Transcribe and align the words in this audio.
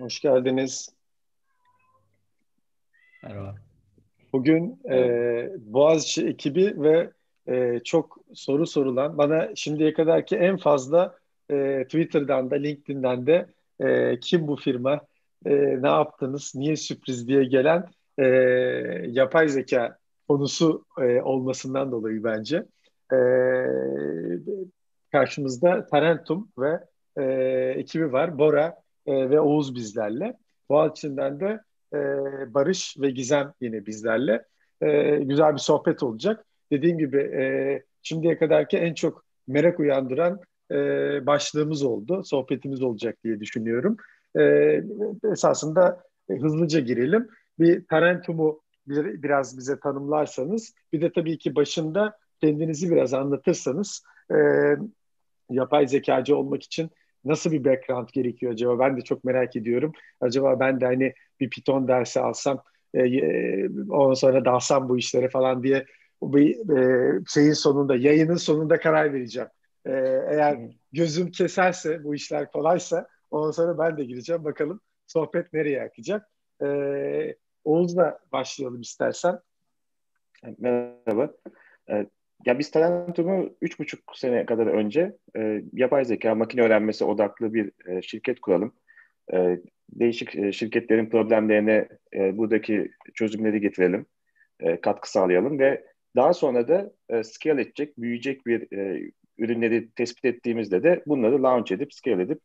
Hoş 0.00 0.20
geldiniz. 0.20 0.88
Merhaba. 3.22 3.54
Bugün 4.32 4.80
e, 4.90 5.50
Boğaziçi 5.58 6.26
ekibi 6.26 6.74
ve 6.82 7.10
e, 7.48 7.80
çok 7.84 8.18
soru 8.34 8.66
sorulan, 8.66 9.18
bana 9.18 9.54
şimdiye 9.54 9.92
kadarki 9.92 10.36
en 10.36 10.56
fazla 10.56 11.18
e, 11.50 11.84
Twitter'dan 11.84 12.50
da 12.50 12.54
LinkedIn'den 12.54 13.26
de 13.26 13.46
e, 13.80 14.20
kim 14.20 14.48
bu 14.48 14.56
firma, 14.56 15.00
e, 15.46 15.82
ne 15.82 15.88
yaptınız, 15.88 16.52
niye 16.54 16.76
sürpriz 16.76 17.28
diye 17.28 17.44
gelen 17.44 17.88
e, 18.18 18.24
yapay 19.06 19.48
zeka 19.48 19.98
konusu 20.28 20.84
e, 21.00 21.22
olmasından 21.22 21.92
dolayı 21.92 22.24
bence. 22.24 22.66
E, 23.12 23.18
karşımızda 25.12 25.86
Tarentum 25.86 26.48
ve 26.58 26.80
e, 27.16 27.24
ekibi 27.78 28.12
var. 28.12 28.38
Bora 28.38 28.83
e, 29.06 29.30
ve 29.30 29.40
Oğuz 29.40 29.74
bizlerle. 29.74 30.36
Boğaziçi'nden 30.68 31.40
de 31.40 31.60
e, 31.94 31.98
Barış 32.54 32.96
ve 33.00 33.10
Gizem 33.10 33.52
yine 33.60 33.86
bizlerle. 33.86 34.44
E, 34.80 35.16
güzel 35.16 35.52
bir 35.52 35.58
sohbet 35.58 36.02
olacak. 36.02 36.44
Dediğim 36.72 36.98
gibi 36.98 37.18
e, 37.18 37.82
şimdiye 38.02 38.38
kadarki 38.38 38.78
en 38.78 38.94
çok 38.94 39.24
merak 39.46 39.80
uyandıran 39.80 40.40
e, 40.70 40.76
başlığımız 41.26 41.82
oldu. 41.82 42.22
Sohbetimiz 42.24 42.82
olacak 42.82 43.18
diye 43.24 43.40
düşünüyorum. 43.40 43.96
E, 44.38 44.82
esasında 45.32 46.02
e, 46.30 46.34
hızlıca 46.34 46.80
girelim. 46.80 47.28
Bir 47.58 47.86
Tarentum'u 47.86 48.60
bir, 48.88 49.22
biraz 49.22 49.58
bize 49.58 49.78
tanımlarsanız, 49.80 50.74
bir 50.92 51.00
de 51.00 51.12
tabii 51.12 51.38
ki 51.38 51.54
başında 51.54 52.16
kendinizi 52.40 52.90
biraz 52.90 53.14
anlatırsanız, 53.14 54.02
e, 54.30 54.36
yapay 55.50 55.86
zekacı 55.86 56.36
olmak 56.36 56.62
için 56.62 56.90
nasıl 57.24 57.52
bir 57.52 57.64
background 57.64 58.08
gerekiyor 58.12 58.52
acaba? 58.52 58.78
Ben 58.78 58.96
de 58.96 59.00
çok 59.00 59.24
merak 59.24 59.56
ediyorum. 59.56 59.92
Acaba 60.20 60.60
ben 60.60 60.80
de 60.80 60.84
hani 60.84 61.14
bir 61.40 61.50
Python 61.50 61.88
dersi 61.88 62.20
alsam, 62.20 62.62
e, 62.94 63.00
e, 63.00 63.68
ondan 63.90 64.14
sonra 64.14 64.44
dalsam 64.44 64.88
bu 64.88 64.98
işlere 64.98 65.28
falan 65.28 65.62
diye 65.62 65.86
bir 66.22 66.76
e, 66.78 67.20
şeyin 67.28 67.52
sonunda, 67.52 67.96
yayının 67.96 68.36
sonunda 68.36 68.80
karar 68.80 69.12
vereceğim. 69.12 69.48
E, 69.86 69.90
eğer 70.30 70.58
gözüm 70.92 71.30
keserse, 71.30 72.04
bu 72.04 72.14
işler 72.14 72.50
kolaysa 72.50 73.08
ondan 73.30 73.50
sonra 73.50 73.78
ben 73.78 73.96
de 73.96 74.04
gireceğim. 74.04 74.44
Bakalım 74.44 74.80
sohbet 75.06 75.52
nereye 75.52 75.82
akacak. 75.82 76.28
E, 76.64 77.36
Oğuz'la 77.64 78.18
başlayalım 78.32 78.80
istersen. 78.80 79.40
Merhaba. 80.58 81.30
Ya 82.46 82.58
biz 82.58 82.70
Talentum'u 82.70 83.56
üç 83.60 83.78
buçuk 83.78 84.00
sene 84.14 84.46
kadar 84.46 84.66
önce 84.66 85.16
e, 85.36 85.62
yapay 85.72 86.04
zeka, 86.04 86.34
makine 86.34 86.62
öğrenmesi 86.62 87.04
odaklı 87.04 87.54
bir 87.54 87.72
e, 87.86 88.02
şirket 88.02 88.40
kuralım. 88.40 88.74
E, 89.32 89.58
değişik 89.90 90.36
e, 90.36 90.52
şirketlerin 90.52 91.10
problemlerine 91.10 91.88
e, 92.14 92.36
buradaki 92.36 92.90
çözümleri 93.14 93.60
getirelim, 93.60 94.06
e, 94.60 94.80
katkı 94.80 95.10
sağlayalım 95.10 95.58
ve 95.58 95.84
daha 96.16 96.34
sonra 96.34 96.68
da 96.68 96.92
e, 97.08 97.24
scale 97.24 97.62
edecek, 97.62 97.98
büyüyecek 97.98 98.46
bir 98.46 98.78
e, 98.78 99.10
ürünleri 99.38 99.90
tespit 99.90 100.24
ettiğimizde 100.24 100.82
de 100.82 101.02
bunları 101.06 101.42
launch 101.42 101.72
edip, 101.72 101.94
scale 101.94 102.22
edip 102.22 102.40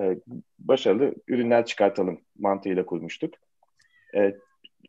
e, 0.00 0.16
başarılı 0.58 1.14
ürünler 1.28 1.66
çıkartalım 1.66 2.20
mantığıyla 2.38 2.86
kurmuştuk. 2.86 3.34
E, 4.14 4.34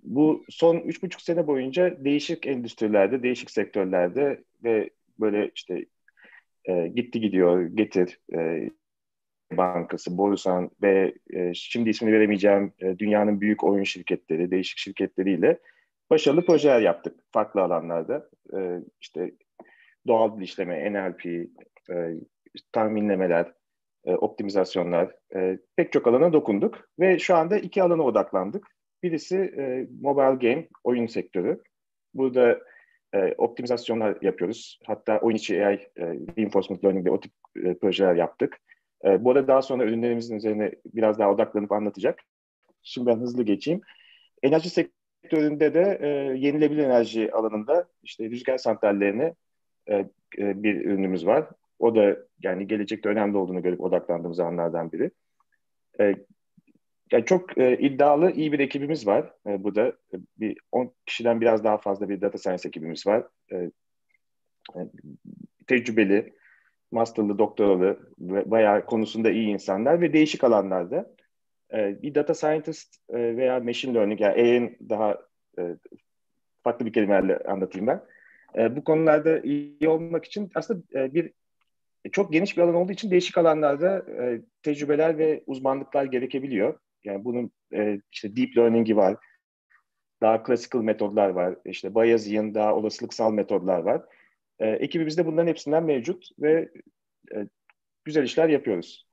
bu 0.04 0.44
son 0.50 0.78
üç 0.78 1.04
buçuk 1.04 1.22
sene 1.22 1.48
boyunca 1.48 2.06
değişik 2.06 2.48
endüstrilerde, 2.48 3.24
değişik 3.24 3.52
sektörlerde 3.52 4.44
ve 4.64 4.90
böyle 5.20 5.52
işte 5.56 5.86
e, 6.66 6.88
gitti 6.88 7.22
gidiyor, 7.22 7.62
getir, 7.62 8.20
e, 8.34 8.70
Bankası, 9.52 10.18
Borusan 10.18 10.72
ve 10.82 11.14
e, 11.34 11.54
şimdi 11.54 11.90
ismini 11.90 12.14
veremeyeceğim 12.14 12.74
e, 12.80 13.00
dünyanın 13.00 13.42
büyük 13.42 13.64
oyun 13.64 13.84
şirketleri, 13.84 14.52
değişik 14.52 14.78
şirketleriyle 14.78 15.60
başarılı 16.10 16.46
projeler 16.46 16.82
yaptık 16.82 17.20
farklı 17.32 17.62
alanlarda. 17.62 18.30
E, 18.58 18.80
işte 19.02 19.32
doğal 20.08 20.38
dil 20.38 20.42
işleme, 20.42 20.94
NLP, 20.94 21.26
e, 21.90 22.16
tahminlemeler, 22.72 23.54
e, 24.06 24.16
optimizasyonlar, 24.16 25.16
e, 25.36 25.60
pek 25.76 25.92
çok 25.92 26.08
alana 26.08 26.34
dokunduk 26.34 26.90
ve 27.00 27.20
şu 27.20 27.36
anda 27.36 27.58
iki 27.58 27.84
alana 27.84 28.04
odaklandık. 28.04 28.68
Birisi 29.04 29.38
e, 29.38 29.88
mobile 30.02 30.50
game, 30.50 30.68
oyun 30.84 31.06
sektörü. 31.06 31.62
Burada 32.14 32.60
e, 33.14 33.34
optimizasyonlar 33.38 34.18
yapıyoruz. 34.22 34.80
Hatta 34.86 35.20
oyun 35.20 35.38
içi 35.38 35.66
AI, 35.66 35.76
e, 35.76 36.06
reinforcement 36.38 36.84
learning 36.84 37.06
ve 37.06 37.12
o 37.12 37.20
tip 37.20 37.32
e, 37.64 37.74
projeler 37.74 38.16
yaptık. 38.16 38.58
E, 39.06 39.24
bu 39.24 39.32
arada 39.32 39.48
daha 39.48 39.62
sonra 39.62 39.84
ürünlerimizin 39.84 40.36
üzerine 40.36 40.72
biraz 40.86 41.20
daha 41.20 41.32
odaklanıp 41.32 41.72
anlatacak. 41.72 42.20
Şimdi 42.84 43.08
ben 43.08 43.16
hızlı 43.16 43.44
geçeyim. 43.44 43.82
Enerji 44.44 44.70
sektöründe 44.70 45.74
de 45.74 45.98
e, 46.02 46.08
yenilebilir 46.38 46.84
enerji 46.84 47.34
alanında 47.34 47.88
işte 48.04 48.30
rüzgar 48.30 48.58
santrallerine 48.58 49.36
e, 49.88 49.96
e, 50.38 50.64
bir 50.64 50.86
ürünümüz 50.86 51.26
var. 51.26 51.46
O 51.80 51.96
da 51.96 52.18
yani 52.44 52.68
gelecekte 52.68 53.10
önemli 53.10 53.38
olduğunu 53.38 53.62
görüp 53.62 53.82
odaklandığımız 53.82 54.40
alanlardan 54.40 54.92
biri. 54.92 55.12
E, 56.00 56.16
yani 57.12 57.26
çok 57.26 57.58
e, 57.58 57.78
iddialı, 57.78 58.32
iyi 58.32 58.52
bir 58.52 58.60
ekibimiz 58.60 59.08
var. 59.08 59.34
E, 59.48 59.64
bu 59.64 59.76
da 59.76 59.88
e, 59.88 60.16
bir 60.38 60.58
10 60.72 60.94
kişiden 61.06 61.42
biraz 61.42 61.64
daha 61.64 61.78
fazla 61.78 62.10
bir 62.10 62.22
data 62.22 62.38
science 62.38 62.68
ekibimiz 62.68 63.08
var. 63.08 63.24
E, 63.52 63.56
e, 64.76 64.80
tecrübeli, 65.68 66.34
masterlı, 66.92 67.40
doktoralı 67.40 68.00
ve 68.20 68.52
bayağı 68.52 68.86
konusunda 68.86 69.32
iyi 69.32 69.48
insanlar 69.48 70.02
ve 70.02 70.14
değişik 70.14 70.44
alanlarda. 70.44 71.16
E, 71.74 72.02
bir 72.02 72.16
data 72.16 72.34
scientist 72.34 72.96
e, 73.10 73.38
veya 73.38 73.60
machine 73.60 73.94
learning, 73.94 74.22
yani 74.22 74.34
AI'nin 74.34 74.78
daha 74.90 75.18
e, 75.60 75.76
farklı 76.64 76.86
bir 76.86 76.94
kelimeyle 76.94 77.38
anlatayım 77.38 77.88
ben. 77.88 78.04
E, 78.58 78.76
bu 78.76 78.84
konularda 78.84 79.40
iyi 79.40 79.90
olmak 79.90 80.26
için 80.26 80.52
aslında 80.56 81.00
e, 81.00 81.14
bir 81.14 81.34
çok 82.12 82.34
geniş 82.34 82.58
bir 82.58 82.62
alan 82.62 82.76
olduğu 82.76 82.92
için 82.92 83.12
değişik 83.12 83.38
alanlarda 83.38 84.06
e, 84.24 84.42
tecrübeler 84.64 85.18
ve 85.18 85.44
uzmanlıklar 85.48 86.06
gerekebiliyor. 86.06 86.80
Yani 87.04 87.26
bunun 87.26 87.52
e, 87.74 88.02
işte 88.12 88.36
deep 88.36 88.58
learning'i 88.58 88.96
var, 88.96 89.18
daha 90.22 90.44
classical 90.48 90.82
metodlar 90.82 91.30
var, 91.30 91.56
işte 91.66 91.96
Bayesian 91.96 92.56
daha 92.56 92.76
olasılıksal 92.76 93.34
metodlar 93.34 93.80
var. 93.80 94.02
E, 94.60 94.70
ekibimizde 94.70 95.26
bunların 95.26 95.48
hepsinden 95.48 95.84
mevcut 95.84 96.30
ve 96.40 96.70
e, 97.36 97.48
güzel 98.06 98.24
işler 98.24 98.50
yapıyoruz. 98.50 99.08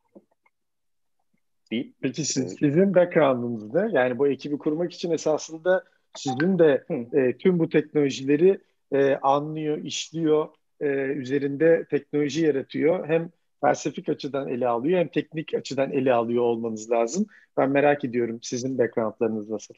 Deyip, 1.71 1.95
Peki 2.01 2.25
siz, 2.25 2.45
e, 2.45 2.49
sizin 2.49 2.95
background'ınızda 2.95 3.89
yani 3.93 4.19
bu 4.19 4.29
ekibi 4.29 4.59
kurmak 4.59 4.93
için 4.93 5.11
esasında 5.11 5.85
sizin 6.17 6.59
de 6.59 6.85
e, 7.13 7.37
tüm 7.37 7.59
bu 7.59 7.69
teknolojileri 7.69 8.59
e, 8.93 9.15
anlıyor, 9.15 9.79
işliyor, 9.79 10.49
e, 10.81 10.87
üzerinde 10.97 11.87
teknoloji 11.91 12.45
yaratıyor. 12.47 13.09
Hem 13.09 13.31
felsefik 13.61 14.09
açıdan 14.09 14.49
ele 14.49 14.69
alıyor 14.69 15.01
hem 15.01 15.09
teknik 15.09 15.55
açıdan 15.55 15.93
ele 15.93 16.13
alıyor 16.13 16.43
olmanız 16.43 16.91
lazım. 16.91 17.27
Ben 17.57 17.71
merak 17.71 18.05
ediyorum 18.05 18.39
sizin 18.43 18.79
backgroundlarınız 18.79 19.51
nasıl? 19.51 19.75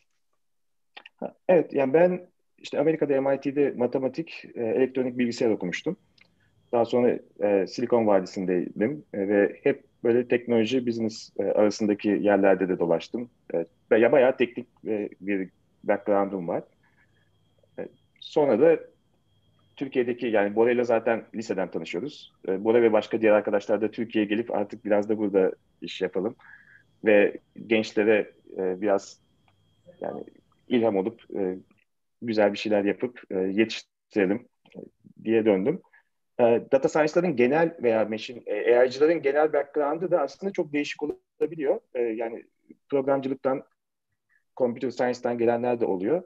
Evet 1.48 1.72
yani 1.72 1.92
ben 1.92 2.26
işte 2.58 2.80
Amerika'da 2.80 3.20
MIT'de 3.20 3.74
matematik, 3.76 4.44
e, 4.54 4.62
elektronik 4.64 5.18
bilgisayar 5.18 5.50
okumuştum. 5.50 5.96
Daha 6.72 6.84
sonra 6.84 7.18
e, 7.42 7.66
Silikon 7.66 8.06
Vadisi'ndeydim 8.06 9.04
e, 9.14 9.28
ve 9.28 9.60
hep 9.62 9.84
böyle 10.04 10.28
teknoloji, 10.28 10.86
business 10.86 11.30
e, 11.38 11.42
arasındaki 11.42 12.08
yerlerde 12.08 12.68
de 12.68 12.78
dolaştım. 12.78 13.30
E, 13.54 13.96
ya 13.96 14.12
bayağı 14.12 14.36
teknik 14.36 14.66
e, 14.86 15.08
bir 15.20 15.48
background'um 15.84 16.48
var. 16.48 16.62
E, 17.78 17.88
sonra 18.20 18.60
da 18.60 18.80
Türkiye'deki 19.80 20.26
yani 20.26 20.56
Bora 20.56 20.70
ile 20.70 20.84
zaten 20.84 21.24
liseden 21.34 21.70
tanışıyoruz. 21.70 22.32
E, 22.48 22.64
Bora 22.64 22.82
ve 22.82 22.92
başka 22.92 23.20
diğer 23.20 23.32
arkadaşlar 23.32 23.80
da 23.80 23.90
Türkiye'ye 23.90 24.28
gelip 24.28 24.54
artık 24.54 24.84
biraz 24.84 25.08
da 25.08 25.18
burada 25.18 25.52
iş 25.80 26.00
yapalım. 26.00 26.36
Ve 27.04 27.38
gençlere 27.66 28.32
e, 28.56 28.80
biraz 28.80 29.20
yani 30.00 30.24
ilham 30.68 30.96
olup 30.96 31.20
e, 31.36 31.58
güzel 32.22 32.52
bir 32.52 32.58
şeyler 32.58 32.84
yapıp 32.84 33.22
e, 33.30 33.38
yetiştirelim 33.38 34.48
e, 34.76 34.78
diye 35.24 35.44
döndüm. 35.44 35.80
E, 36.40 36.44
data 36.72 36.88
science'ların 36.88 37.36
genel 37.36 37.76
veya 37.82 38.04
machine, 38.04 38.42
e, 38.46 39.18
genel 39.22 39.52
background'ı 39.52 40.10
da 40.10 40.20
aslında 40.20 40.52
çok 40.52 40.72
değişik 40.72 41.02
olabiliyor. 41.02 41.80
E, 41.94 42.02
yani 42.02 42.44
programcılıktan, 42.88 43.62
computer 44.56 44.90
science'dan 44.90 45.38
gelenler 45.38 45.80
de 45.80 45.86
oluyor. 45.86 46.22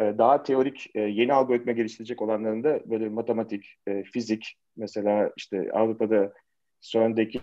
E, 0.00 0.18
daha 0.18 0.42
teorik 0.42 0.90
e, 0.94 1.00
yeni 1.00 1.32
algoritma 1.32 1.72
geliştirecek 1.72 2.22
olanlarında 2.22 2.90
böyle 2.90 3.08
matematik, 3.08 3.76
e, 3.86 4.02
fizik 4.02 4.56
mesela 4.76 5.32
işte 5.36 5.70
Avrupa'da 5.72 6.32
CERN'deki 6.80 7.40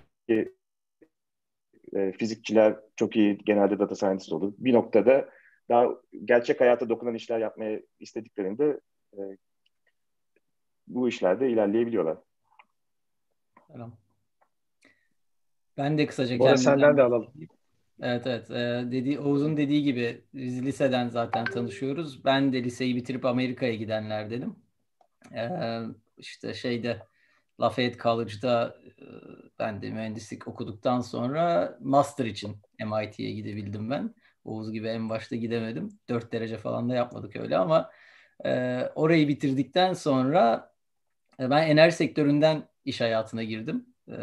fizikçiler 2.18 2.75
çok 2.95 3.15
iyi 3.15 3.38
genelde 3.38 3.80
data 3.80 3.95
scientist 3.95 4.33
olur. 4.33 4.53
Bir 4.57 4.74
noktada 4.74 5.30
daha 5.69 5.88
gerçek 6.25 6.62
hayata 6.62 6.89
dokunan 6.89 7.13
işler 7.13 7.39
yapmaya 7.39 7.81
istediklerinde 8.00 8.80
bu 10.88 11.09
işlerde 11.09 11.50
ilerleyebiliyorlar. 11.50 12.18
Tamam. 13.68 13.97
Ben 15.77 15.97
de 15.97 16.07
kısaca 16.07 16.38
kendimden... 16.38 16.56
senden 16.56 16.97
de 16.97 17.01
alalım. 17.01 17.33
Evet 18.01 18.27
evet. 18.27 18.51
Ee, 18.51 18.92
dedi, 18.92 19.19
Oğuz'un 19.19 19.57
dediği 19.57 19.83
gibi 19.83 20.25
biz 20.33 20.65
liseden 20.65 21.09
zaten 21.09 21.45
tanışıyoruz. 21.45 22.25
Ben 22.25 22.53
de 22.53 22.63
liseyi 22.63 22.95
bitirip 22.95 23.25
Amerika'ya 23.25 23.75
gidenler 23.75 24.30
dedim. 24.30 24.56
Ee, 25.36 25.50
işte 26.18 26.53
şeyde 26.53 27.00
Lafayette 27.62 27.98
College'da 28.03 28.77
ben 29.59 29.81
de 29.81 29.89
mühendislik 29.89 30.48
okuduktan 30.48 31.01
sonra 31.01 31.77
master 31.81 32.25
için 32.25 32.57
MIT'ye 32.80 33.31
gidebildim 33.31 33.89
ben. 33.89 34.15
Oğuz 34.45 34.71
gibi 34.71 34.88
en 34.88 35.09
başta 35.09 35.36
gidemedim. 35.36 36.00
Dört 36.09 36.33
derece 36.33 36.57
falan 36.57 36.89
da 36.89 36.95
yapmadık 36.95 37.36
öyle 37.36 37.57
ama 37.57 37.92
e, 38.45 38.81
orayı 38.95 39.27
bitirdikten 39.27 39.94
sonra 39.94 40.74
e, 41.39 41.50
ben 41.50 41.68
enerji 41.68 41.95
sektöründen 41.95 42.68
iş 42.86 43.01
hayatına 43.01 43.44
girdim. 43.44 43.86
E, 44.07 44.15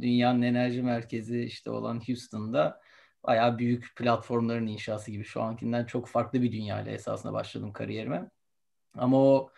dünyanın 0.00 0.42
enerji 0.42 0.82
merkezi 0.82 1.42
işte 1.42 1.70
olan 1.70 2.02
Houston'da 2.06 2.80
bayağı 3.26 3.58
büyük 3.58 3.96
platformların 3.96 4.66
inşası 4.66 5.10
gibi 5.10 5.24
şu 5.24 5.42
ankinden 5.42 5.84
çok 5.84 6.08
farklı 6.08 6.42
bir 6.42 6.52
dünyayla 6.52 6.92
esasında 6.92 7.32
başladım 7.32 7.72
kariyerime. 7.72 8.30
Ama 8.94 9.16
o 9.16 9.50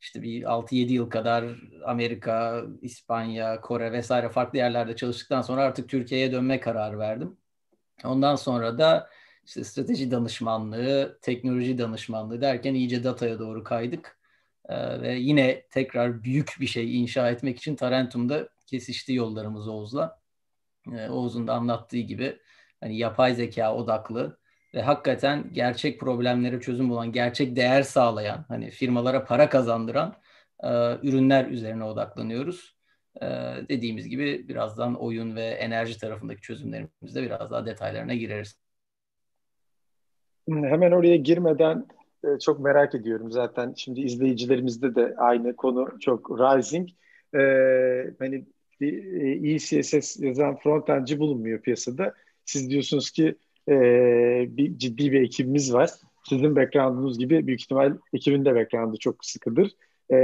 işte 0.00 0.22
bir 0.22 0.42
6-7 0.42 0.92
yıl 0.92 1.10
kadar 1.10 1.44
Amerika, 1.84 2.64
İspanya, 2.82 3.60
Kore 3.60 3.92
vesaire 3.92 4.28
farklı 4.28 4.58
yerlerde 4.58 4.96
çalıştıktan 4.96 5.42
sonra 5.42 5.62
artık 5.62 5.88
Türkiye'ye 5.88 6.32
dönme 6.32 6.60
kararı 6.60 6.98
verdim. 6.98 7.36
Ondan 8.04 8.36
sonra 8.36 8.78
da 8.78 9.10
işte 9.46 9.64
strateji 9.64 10.10
danışmanlığı, 10.10 11.18
teknoloji 11.22 11.78
danışmanlığı 11.78 12.40
derken 12.40 12.74
iyice 12.74 13.04
dataya 13.04 13.38
doğru 13.38 13.64
kaydık. 13.64 14.18
Ee, 14.68 15.00
ve 15.02 15.14
yine 15.14 15.66
tekrar 15.70 16.24
büyük 16.24 16.56
bir 16.60 16.66
şey 16.66 17.00
inşa 17.02 17.30
etmek 17.30 17.58
için 17.58 17.76
Tarentum'da 17.76 18.48
kesişti 18.66 19.14
yollarımız 19.14 19.68
Oğuz'la. 19.68 20.20
Ee, 20.92 21.08
Oğuz'un 21.08 21.46
da 21.46 21.54
anlattığı 21.54 21.98
gibi 21.98 22.38
hani 22.82 22.98
yapay 22.98 23.34
zeka 23.34 23.74
odaklı 23.74 24.38
ve 24.74 24.82
hakikaten 24.82 25.44
gerçek 25.52 26.00
problemlere 26.00 26.60
çözüm 26.60 26.90
bulan, 26.90 27.12
gerçek 27.12 27.56
değer 27.56 27.82
sağlayan, 27.82 28.44
hani 28.48 28.70
firmalara 28.70 29.24
para 29.24 29.48
kazandıran 29.48 30.14
e, 30.62 30.68
ürünler 31.02 31.46
üzerine 31.46 31.84
odaklanıyoruz. 31.84 32.76
E, 33.22 33.26
dediğimiz 33.68 34.08
gibi 34.08 34.48
birazdan 34.48 34.94
oyun 34.94 35.36
ve 35.36 35.44
enerji 35.44 35.98
tarafındaki 35.98 36.40
çözümlerimizde 36.40 37.22
biraz 37.22 37.50
daha 37.50 37.66
detaylarına 37.66 38.14
gireriz. 38.14 38.62
Hemen 40.48 40.92
oraya 40.92 41.16
girmeden 41.16 41.86
e, 42.24 42.38
çok 42.38 42.60
merak 42.60 42.94
ediyorum 42.94 43.30
zaten 43.32 43.74
şimdi 43.76 44.00
izleyicilerimizde 44.00 44.94
de 44.94 45.14
aynı 45.18 45.56
konu 45.56 45.98
çok 46.00 46.30
rising. 46.30 46.88
E, 47.34 47.40
hani 48.18 48.44
iyi 48.80 49.58
CSS 49.58 50.20
yazan 50.20 50.56
frontendci 50.56 51.18
bulunmuyor 51.18 51.60
piyasada. 51.60 52.14
Siz 52.44 52.70
diyorsunuz 52.70 53.10
ki 53.10 53.34
e, 53.68 53.74
bir 54.48 54.78
ciddi 54.78 55.12
bir 55.12 55.22
ekibimiz 55.22 55.74
var. 55.74 55.90
Sizin 56.28 56.56
background'unuz 56.56 57.18
gibi 57.18 57.46
büyük 57.46 57.60
ihtimal 57.60 57.96
ekibin 58.12 58.44
de 58.44 58.54
background'ı 58.54 58.96
çok 58.96 59.24
sıkıdır. 59.24 59.70
E, 60.10 60.16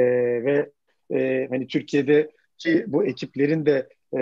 ve 0.44 0.70
e, 1.12 1.46
hani 1.50 1.66
Türkiye'deki 1.66 2.84
bu 2.86 3.04
ekiplerin 3.04 3.66
de 3.66 3.88
e, 4.14 4.18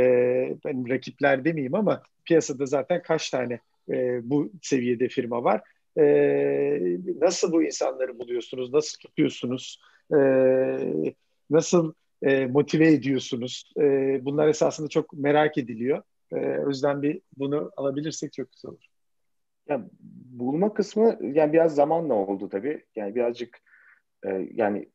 ben 0.65 0.89
rakipler 0.89 1.45
demeyeyim 1.45 1.75
ama 1.75 2.03
piyasada 2.25 2.67
zaten 2.67 3.03
kaç 3.03 3.31
tane 3.31 3.61
e, 3.91 4.21
bu 4.31 4.53
seviyede 4.63 5.09
firma 5.09 5.45
var. 5.45 5.61
E, 5.99 6.97
nasıl 7.21 7.53
bu 7.53 7.63
insanları 7.63 8.19
buluyorsunuz? 8.19 8.73
Nasıl 8.73 8.99
tutuyorsunuz? 8.99 9.81
E, 10.13 10.19
nasıl 11.51 11.93
e, 12.23 12.47
motive 12.47 12.89
ediyorsunuz? 12.89 13.73
E, 13.81 13.81
bunlar 14.25 14.49
esasında 14.49 14.89
çok 14.89 15.13
merak 15.13 15.59
ediliyor. 15.59 16.03
E, 16.33 16.59
o 16.59 16.69
yüzden 16.69 17.03
bir 17.03 17.21
bunu 17.37 17.73
alabilirsek 17.77 18.33
çok 18.33 18.53
güzel 18.53 18.71
olur. 18.71 18.87
Ya 19.69 19.89
bulma 20.31 20.75
kısmı 20.75 21.19
yani 21.23 21.53
biraz 21.53 21.75
zamanla 21.75 22.15
oldu 22.15 22.49
tabii. 22.49 22.85
Yani 22.97 23.15
birazcık 23.15 23.59
e, 24.27 24.49
yani 24.53 24.89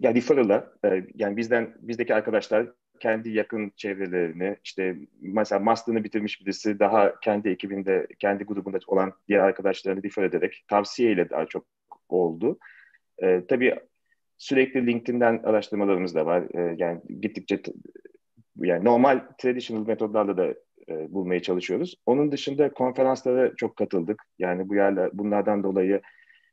yani 0.00 0.16
referral'la 0.16 0.72
e, 0.84 1.06
yani 1.14 1.36
bizden 1.36 1.74
bizdeki 1.78 2.14
arkadaşlar 2.14 2.72
kendi 3.00 3.30
yakın 3.30 3.72
çevrelerini 3.76 4.56
işte 4.64 4.96
mesela 5.20 5.58
master'ını 5.58 6.04
bitirmiş 6.04 6.40
birisi 6.40 6.78
daha 6.78 7.20
kendi 7.20 7.48
ekibinde 7.48 8.06
kendi 8.18 8.44
grubunda 8.44 8.78
olan 8.86 9.12
diğer 9.28 9.40
arkadaşlarını 9.40 10.02
refer 10.02 10.22
ederek 10.22 10.64
tavsiyeyle 10.68 11.30
daha 11.30 11.46
çok 11.46 11.66
oldu. 12.08 12.58
E, 13.22 13.46
tabii 13.48 13.74
sürekli 14.38 14.86
LinkedIn'den 14.86 15.42
araştırmalarımız 15.44 16.14
da 16.14 16.26
var. 16.26 16.44
E, 16.54 16.74
yani 16.78 17.00
gittikçe 17.20 17.62
yani 18.58 18.84
normal 18.84 19.20
traditional 19.38 19.86
metodlarla 19.86 20.36
da 20.36 20.54
e, 20.88 21.12
bulmaya 21.12 21.42
çalışıyoruz. 21.42 21.94
Onun 22.06 22.32
dışında 22.32 22.72
konferanslara 22.72 23.56
çok 23.56 23.76
katıldık. 23.76 24.22
Yani 24.38 24.68
bu 24.68 24.74
yerler 24.74 25.10
bunlardan 25.12 25.62
dolayı 25.62 26.00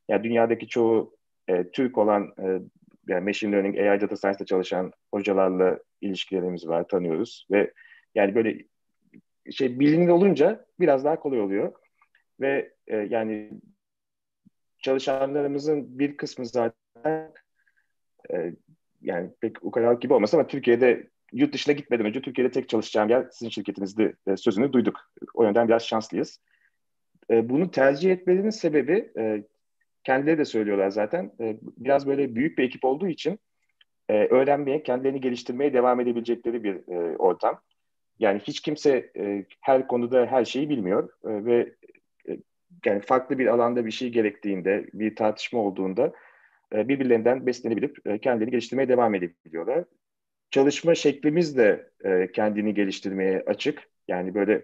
yani 0.10 0.24
dünyadaki 0.24 0.68
çoğu 0.68 1.16
e, 1.48 1.72
Türk 1.72 1.98
olan 1.98 2.34
e, 2.40 2.60
yani 3.08 3.24
machine 3.24 3.52
learning, 3.52 3.78
AI 3.80 4.02
data 4.02 4.18
science'da 4.18 4.46
çalışan 4.46 4.92
hocalarla 5.14 5.80
ilişkilerimiz 6.02 6.68
var, 6.68 6.88
tanıyoruz 6.88 7.48
ve 7.52 7.74
yani 8.16 8.36
böyle 8.36 8.58
şey 9.52 9.80
bilinir 9.80 10.08
olunca 10.08 10.66
biraz 10.80 11.06
daha 11.06 11.20
kolay 11.20 11.42
oluyor 11.42 11.74
ve 12.40 12.74
e, 12.88 12.96
yani 12.98 13.52
çalışanlarımızın 14.78 16.00
bir 16.00 16.18
kısmı 16.18 16.46
zaten 16.46 17.34
e, 18.34 18.54
yani 19.02 19.30
pek 19.42 19.66
ukalalık 19.66 20.02
gibi 20.02 20.14
olmasa 20.14 20.38
ama 20.38 20.48
Türkiye'de 20.48 21.08
yurt 21.34 21.54
dışına 21.54 21.74
gitmeden 21.74 22.06
önce 22.06 22.22
Türkiye'de 22.22 22.52
tek 22.52 22.70
çalışacağım 22.70 23.10
yer 23.10 23.28
sizin 23.32 23.50
şirketinizde 23.50 24.14
e, 24.28 24.38
sözünü 24.38 24.74
duyduk. 24.74 25.00
O 25.34 25.44
yönden 25.44 25.68
biraz 25.68 25.84
şanslıyız. 25.84 26.40
E, 27.32 27.50
bunu 27.50 27.72
tercih 27.72 28.12
etmelerinin 28.12 28.50
sebebi 28.50 29.12
e, 29.18 29.44
kendileri 30.04 30.38
de 30.38 30.46
söylüyorlar 30.46 30.90
zaten. 30.90 31.32
Biraz 31.78 32.08
böyle 32.08 32.36
büyük 32.36 32.58
bir 32.58 32.64
ekip 32.64 32.86
olduğu 32.86 33.08
için 33.08 33.40
e, 34.10 34.14
öğrenmeye, 34.14 34.84
kendilerini 34.84 35.22
geliştirmeye 35.22 35.74
devam 35.74 36.00
edebilecekleri 36.00 36.64
bir 36.64 36.76
ortam. 37.18 37.62
Yani 38.20 38.40
hiç 38.40 38.62
kimse 38.62 39.12
her 39.62 39.88
konuda 39.88 40.26
her 40.26 40.46
şeyi 40.46 40.70
bilmiyor 40.70 41.10
ve 41.24 41.74
yani 42.86 43.02
farklı 43.02 43.40
bir 43.40 43.48
alanda 43.48 43.86
bir 43.86 43.92
şey 43.92 44.10
gerektiğinde, 44.10 44.86
bir 44.94 45.16
tartışma 45.16 45.60
olduğunda 45.60 46.14
birbirlerinden 46.74 47.46
beslenebilip 47.46 48.22
kendilerini 48.22 48.52
geliştirmeye 48.52 48.90
devam 48.90 49.16
edebiliyorlar 49.16 49.84
çalışma 50.54 50.96
şeklimiz 50.96 51.58
de 51.58 51.90
e, 52.06 52.32
kendini 52.32 52.74
geliştirmeye 52.74 53.44
açık. 53.48 53.90
Yani 54.08 54.36
böyle 54.36 54.64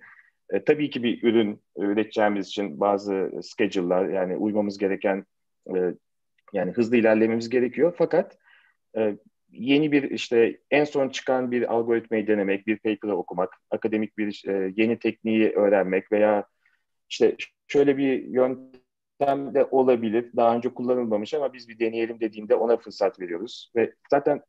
e, 0.50 0.64
tabii 0.64 0.90
ki 0.90 1.04
bir 1.04 1.24
ürün 1.24 1.62
üreteceğimiz 1.78 2.48
için 2.48 2.80
bazı 2.80 3.32
schedule'lar 3.42 4.10
yani 4.10 4.36
uymamız 4.36 4.78
gereken 4.78 5.26
e, 5.76 5.78
yani 6.54 6.72
hızlı 6.72 6.98
ilerlememiz 6.98 7.50
gerekiyor. 7.50 7.96
Fakat 7.98 8.38
e, 8.98 9.18
yeni 9.52 9.92
bir 9.92 10.04
işte 10.12 10.60
en 10.72 10.84
son 10.84 11.10
çıkan 11.10 11.52
bir 11.52 11.74
algoritmayı 11.74 12.28
denemek, 12.28 12.68
bir 12.68 12.78
paper'ı 12.78 13.16
okumak, 13.16 13.50
akademik 13.72 14.18
bir 14.18 14.44
e, 14.48 14.74
yeni 14.76 15.00
tekniği 15.00 15.50
öğrenmek 15.50 16.12
veya 16.12 16.46
işte 17.10 17.36
şöyle 17.68 17.98
bir 17.98 18.24
yöntem 18.24 19.54
de 19.54 19.66
olabilir. 19.72 20.32
Daha 20.36 20.56
önce 20.56 20.70
kullanılmamış 20.70 21.34
ama 21.34 21.54
biz 21.54 21.70
bir 21.70 21.80
deneyelim 21.80 22.20
dediğinde 22.20 22.56
ona 22.56 22.78
fırsat 22.78 23.20
veriyoruz. 23.20 23.72
Ve 23.76 23.94
zaten 24.12 24.42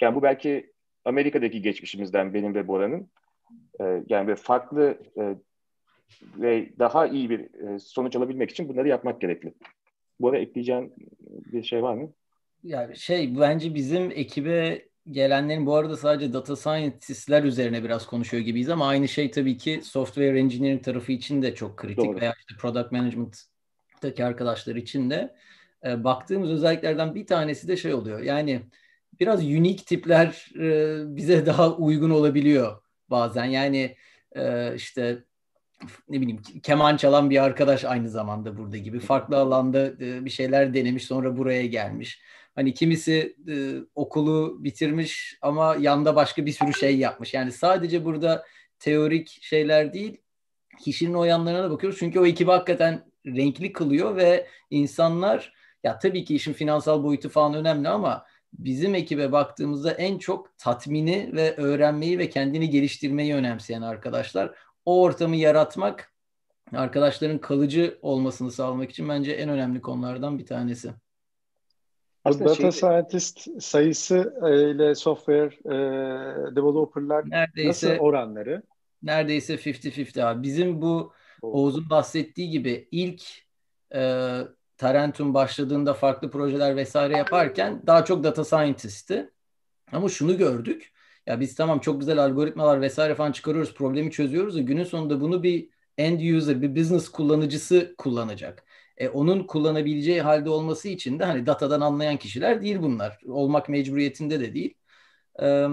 yani 0.00 0.14
bu 0.14 0.22
belki 0.22 0.72
Amerika'daki 1.04 1.62
geçmişimizden 1.62 2.34
benim 2.34 2.54
ve 2.54 2.68
Bora'nın 2.68 3.10
e, 3.80 4.02
yani 4.08 4.28
ve 4.28 4.36
farklı 4.36 4.98
e, 5.18 5.34
ve 6.36 6.68
daha 6.78 7.06
iyi 7.06 7.30
bir 7.30 7.40
e, 7.40 7.78
sonuç 7.78 8.16
alabilmek 8.16 8.50
için 8.50 8.68
bunları 8.68 8.88
yapmak 8.88 9.20
gerekli. 9.20 9.54
Bora 10.20 10.38
ekleyeceğin 10.38 10.94
bir 11.52 11.62
şey 11.62 11.82
var 11.82 11.94
mı? 11.94 12.12
Yani 12.64 12.96
şey 12.96 13.40
bence 13.40 13.74
bizim 13.74 14.10
ekibe 14.10 14.82
gelenlerin 15.10 15.66
bu 15.66 15.74
arada 15.74 15.96
sadece 15.96 16.32
data 16.32 16.56
scientistler 16.56 17.44
üzerine 17.44 17.84
biraz 17.84 18.06
konuşuyor 18.06 18.44
gibiyiz 18.44 18.68
ama 18.68 18.88
aynı 18.88 19.08
şey 19.08 19.30
tabii 19.30 19.56
ki 19.56 19.80
software 19.82 20.38
engineering 20.38 20.84
tarafı 20.84 21.12
için 21.12 21.42
de 21.42 21.54
çok 21.54 21.76
kritik 21.76 22.04
Doğru. 22.04 22.20
veya 22.20 22.34
işte 22.38 22.54
product 22.60 22.92
management'taki 22.92 24.24
arkadaşlar 24.24 24.76
için 24.76 25.10
de 25.10 25.34
e, 25.84 26.04
baktığımız 26.04 26.50
özelliklerden 26.50 27.14
bir 27.14 27.26
tanesi 27.26 27.68
de 27.68 27.76
şey 27.76 27.94
oluyor. 27.94 28.20
Yani 28.20 28.60
biraz 29.20 29.44
unik 29.44 29.86
tipler 29.86 30.46
e, 30.60 31.16
bize 31.16 31.46
daha 31.46 31.76
uygun 31.76 32.10
olabiliyor 32.10 32.82
bazen. 33.10 33.44
Yani 33.44 33.96
e, 34.36 34.74
işte 34.76 35.24
ne 36.08 36.20
bileyim 36.20 36.42
keman 36.62 36.96
çalan 36.96 37.30
bir 37.30 37.44
arkadaş 37.44 37.84
aynı 37.84 38.08
zamanda 38.08 38.56
burada 38.56 38.76
gibi. 38.76 39.00
Farklı 39.00 39.36
alanda 39.36 39.86
e, 39.86 40.24
bir 40.24 40.30
şeyler 40.30 40.74
denemiş 40.74 41.04
sonra 41.04 41.36
buraya 41.36 41.66
gelmiş. 41.66 42.22
Hani 42.54 42.74
kimisi 42.74 43.36
e, 43.48 43.54
okulu 43.94 44.64
bitirmiş 44.64 45.38
ama 45.42 45.76
yanda 45.80 46.16
başka 46.16 46.46
bir 46.46 46.52
sürü 46.52 46.74
şey 46.74 46.98
yapmış. 46.98 47.34
Yani 47.34 47.52
sadece 47.52 48.04
burada 48.04 48.44
teorik 48.78 49.38
şeyler 49.42 49.92
değil 49.92 50.16
kişinin 50.80 51.14
o 51.14 51.24
yanlarına 51.24 51.62
da 51.62 51.70
bakıyoruz. 51.70 51.98
Çünkü 51.98 52.20
o 52.20 52.26
ekibi 52.26 52.50
hakikaten 52.50 53.04
renkli 53.26 53.72
kılıyor 53.72 54.16
ve 54.16 54.46
insanlar 54.70 55.52
ya 55.84 55.98
tabii 55.98 56.24
ki 56.24 56.34
işin 56.34 56.52
finansal 56.52 57.04
boyutu 57.04 57.28
falan 57.28 57.54
önemli 57.54 57.88
ama 57.88 58.24
bizim 58.52 58.94
ekibe 58.94 59.32
baktığımızda 59.32 59.92
en 59.92 60.18
çok 60.18 60.58
tatmini 60.58 61.30
ve 61.32 61.56
öğrenmeyi 61.56 62.18
ve 62.18 62.30
kendini 62.30 62.70
geliştirmeyi 62.70 63.34
önemseyen 63.34 63.82
arkadaşlar. 63.82 64.54
o 64.84 65.02
ortamı 65.02 65.36
yaratmak 65.36 66.12
arkadaşların 66.72 67.38
kalıcı 67.38 67.98
olmasını 68.02 68.50
sağlamak 68.50 68.90
için 68.90 69.08
bence 69.08 69.32
en 69.32 69.48
önemli 69.48 69.80
konulardan 69.80 70.38
bir 70.38 70.46
tanesi. 70.46 70.92
Aslında 72.24 72.50
data 72.50 72.60
şey... 72.60 72.72
scientist 72.72 73.62
sayısı 73.62 74.34
e, 74.46 74.70
ile 74.70 74.94
software 74.94 75.54
e, 75.64 75.76
developerlar 76.56 77.30
neredeyse, 77.30 77.88
nasıl 77.88 78.04
oranları? 78.04 78.62
Neredeyse 79.02 79.54
50-50 79.54 80.24
abi. 80.24 80.42
Bizim 80.42 80.82
bu 80.82 81.12
Oğuz'un 81.42 81.90
bahsettiği 81.90 82.50
gibi 82.50 82.88
ilk 82.90 83.22
e, 83.94 84.00
Tarentum 84.80 85.34
başladığında 85.34 85.94
farklı 85.94 86.30
projeler 86.30 86.76
vesaire 86.76 87.16
yaparken 87.16 87.82
daha 87.86 88.04
çok 88.04 88.24
data 88.24 88.44
scientist'ti. 88.44 89.30
Ama 89.92 90.08
şunu 90.08 90.38
gördük. 90.38 90.92
Ya 91.26 91.40
biz 91.40 91.54
tamam 91.54 91.78
çok 91.80 92.00
güzel 92.00 92.24
algoritmalar 92.24 92.80
vesaire 92.80 93.14
falan 93.14 93.32
çıkarıyoruz, 93.32 93.74
problemi 93.74 94.10
çözüyoruz 94.10 94.56
da 94.56 94.60
günün 94.60 94.84
sonunda 94.84 95.20
bunu 95.20 95.42
bir 95.42 95.68
end 95.98 96.20
user, 96.20 96.62
bir 96.62 96.76
business 96.76 97.08
kullanıcısı 97.08 97.94
kullanacak. 97.98 98.64
E, 98.96 99.08
onun 99.08 99.44
kullanabileceği 99.44 100.22
halde 100.22 100.50
olması 100.50 100.88
için 100.88 101.18
de 101.18 101.24
hani 101.24 101.46
datadan 101.46 101.80
anlayan 101.80 102.16
kişiler 102.16 102.62
değil 102.62 102.78
bunlar. 102.82 103.18
Olmak 103.26 103.68
mecburiyetinde 103.68 104.40
de 104.40 104.54
değil. 104.54 104.74
E, 105.42 105.66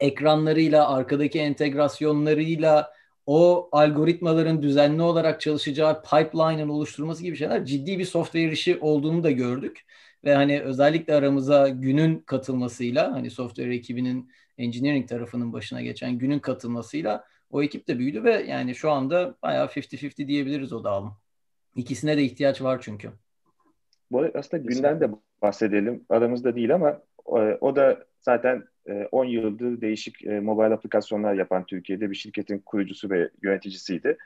ekranlarıyla, 0.00 0.88
arkadaki 0.88 1.38
entegrasyonlarıyla, 1.38 2.92
o 3.28 3.68
algoritmaların 3.72 4.62
düzenli 4.62 5.02
olarak 5.02 5.40
çalışacağı 5.40 6.02
pipeline'ın 6.02 6.68
oluşturması 6.68 7.22
gibi 7.22 7.36
şeyler 7.36 7.64
ciddi 7.64 7.98
bir 7.98 8.04
software 8.04 8.52
işi 8.52 8.78
olduğunu 8.80 9.24
da 9.24 9.30
gördük. 9.30 9.86
Ve 10.24 10.34
hani 10.34 10.60
özellikle 10.60 11.14
aramıza 11.14 11.68
günün 11.68 12.18
katılmasıyla 12.18 13.12
hani 13.12 13.30
software 13.30 13.74
ekibinin 13.74 14.30
engineering 14.58 15.08
tarafının 15.08 15.52
başına 15.52 15.82
geçen 15.82 16.18
günün 16.18 16.38
katılmasıyla 16.38 17.24
o 17.50 17.62
ekip 17.62 17.88
de 17.88 17.98
büyüdü 17.98 18.24
ve 18.24 18.32
yani 18.32 18.74
şu 18.74 18.90
anda 18.90 19.34
bayağı 19.42 19.66
50-50 19.66 20.26
diyebiliriz 20.26 20.72
o 20.72 20.84
dağılım. 20.84 21.12
İkisine 21.76 22.16
de 22.16 22.22
ihtiyaç 22.22 22.62
var 22.62 22.78
çünkü. 22.82 23.10
Bu 24.10 24.26
aslında 24.34 24.62
günden 24.62 25.00
de 25.00 25.10
bahsedelim. 25.42 26.04
Aramızda 26.08 26.56
değil 26.56 26.74
ama 26.74 27.00
o, 27.24 27.40
o 27.40 27.76
da 27.76 28.06
zaten 28.20 28.64
10 29.12 29.26
e, 29.26 29.30
yıldır 29.30 29.80
değişik 29.80 30.26
e, 30.26 30.40
mobil 30.40 30.72
aplikasyonlar 30.72 31.34
yapan 31.34 31.66
Türkiye'de 31.66 32.10
bir 32.10 32.16
şirketin 32.16 32.58
kurucusu 32.58 33.10
ve 33.10 33.30
yöneticisiydi. 33.42 34.18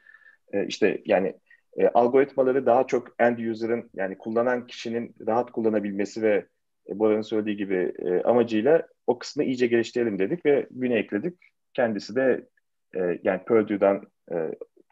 E, 0.53 0.67
işte 0.67 1.03
yani 1.05 1.35
e, 1.77 1.89
algoritmaları 1.89 2.67
daha 2.67 2.87
çok 2.87 3.09
end 3.19 3.39
user'ın 3.39 3.91
yani 3.95 4.19
kullanan 4.19 4.67
kişinin 4.67 5.15
rahat 5.27 5.53
kullanabilmesi 5.53 6.23
ve 6.23 6.47
e, 6.89 6.99
Bora'nın 6.99 7.23
söylediği 7.23 7.57
gibi 7.57 7.93
e, 7.99 8.23
amacıyla 8.23 8.89
o 9.07 9.19
kısmı 9.19 9.45
iyice 9.45 9.67
geliştirelim 9.67 10.19
dedik 10.19 10.47
ve 10.47 10.67
güne 10.71 10.95
ekledik. 10.99 11.39
Kendisi 11.75 12.17
de 12.17 12.49
e, 12.97 13.21
yani 13.23 13.45
Purdue'dan 13.45 14.03
e, 14.33 14.37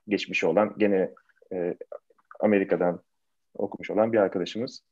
geçmiş 0.09 0.45
olan 0.45 0.75
gene 0.79 1.11
e, 1.53 1.75
Amerika'dan 2.41 3.03
okumuş 3.55 3.91
olan 3.91 4.13
bir 4.13 4.19
arkadaşımız. 4.19 4.83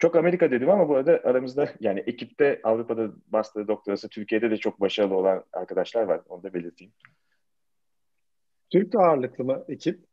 Çok 0.00 0.16
Amerika 0.16 0.50
dedim 0.50 0.70
ama 0.70 0.88
bu 0.88 0.96
arada 0.96 1.20
aramızda 1.24 1.68
yani 1.80 2.00
ekipte 2.00 2.60
Avrupa'da 2.64 3.08
bastığı 3.26 3.68
doktorası 3.68 4.08
Türkiye'de 4.08 4.50
de 4.50 4.56
çok 4.56 4.80
başarılı 4.80 5.14
olan 5.14 5.44
arkadaşlar 5.52 6.02
var. 6.02 6.20
Onu 6.28 6.42
da 6.42 6.54
belirteyim. 6.54 6.92
Türk 8.70 8.94
ağırlıklı 8.94 9.44
mı 9.44 9.64
ekip? 9.68 10.04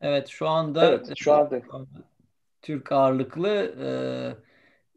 Evet 0.00 0.28
şu 0.28 0.48
anda 0.48 0.88
evet, 0.88 1.12
şu 1.16 1.32
anda 1.32 1.62
Türk 2.62 2.92
ağırlıklı 2.92 3.74
e, 3.84 3.88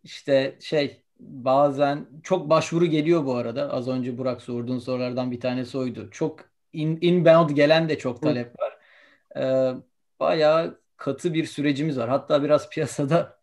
işte 0.03 0.57
şey 0.59 1.01
bazen 1.19 2.05
çok 2.23 2.49
başvuru 2.49 2.85
geliyor 2.85 3.25
bu 3.25 3.35
arada. 3.35 3.73
Az 3.73 3.87
önce 3.87 4.17
Burak 4.17 4.41
sorduğun 4.41 4.79
sorulardan 4.79 5.31
bir 5.31 5.39
tanesi 5.39 5.77
oydu. 5.77 6.09
Çok 6.11 6.39
in, 6.73 6.97
inbound 7.01 7.49
gelen 7.49 7.89
de 7.89 7.97
çok 7.97 8.21
talep 8.21 8.59
var. 8.59 8.77
E, 9.37 9.73
bayağı 10.19 10.79
katı 10.97 11.33
bir 11.33 11.45
sürecimiz 11.45 11.97
var. 11.97 12.09
Hatta 12.09 12.43
biraz 12.43 12.69
piyasada 12.73 13.36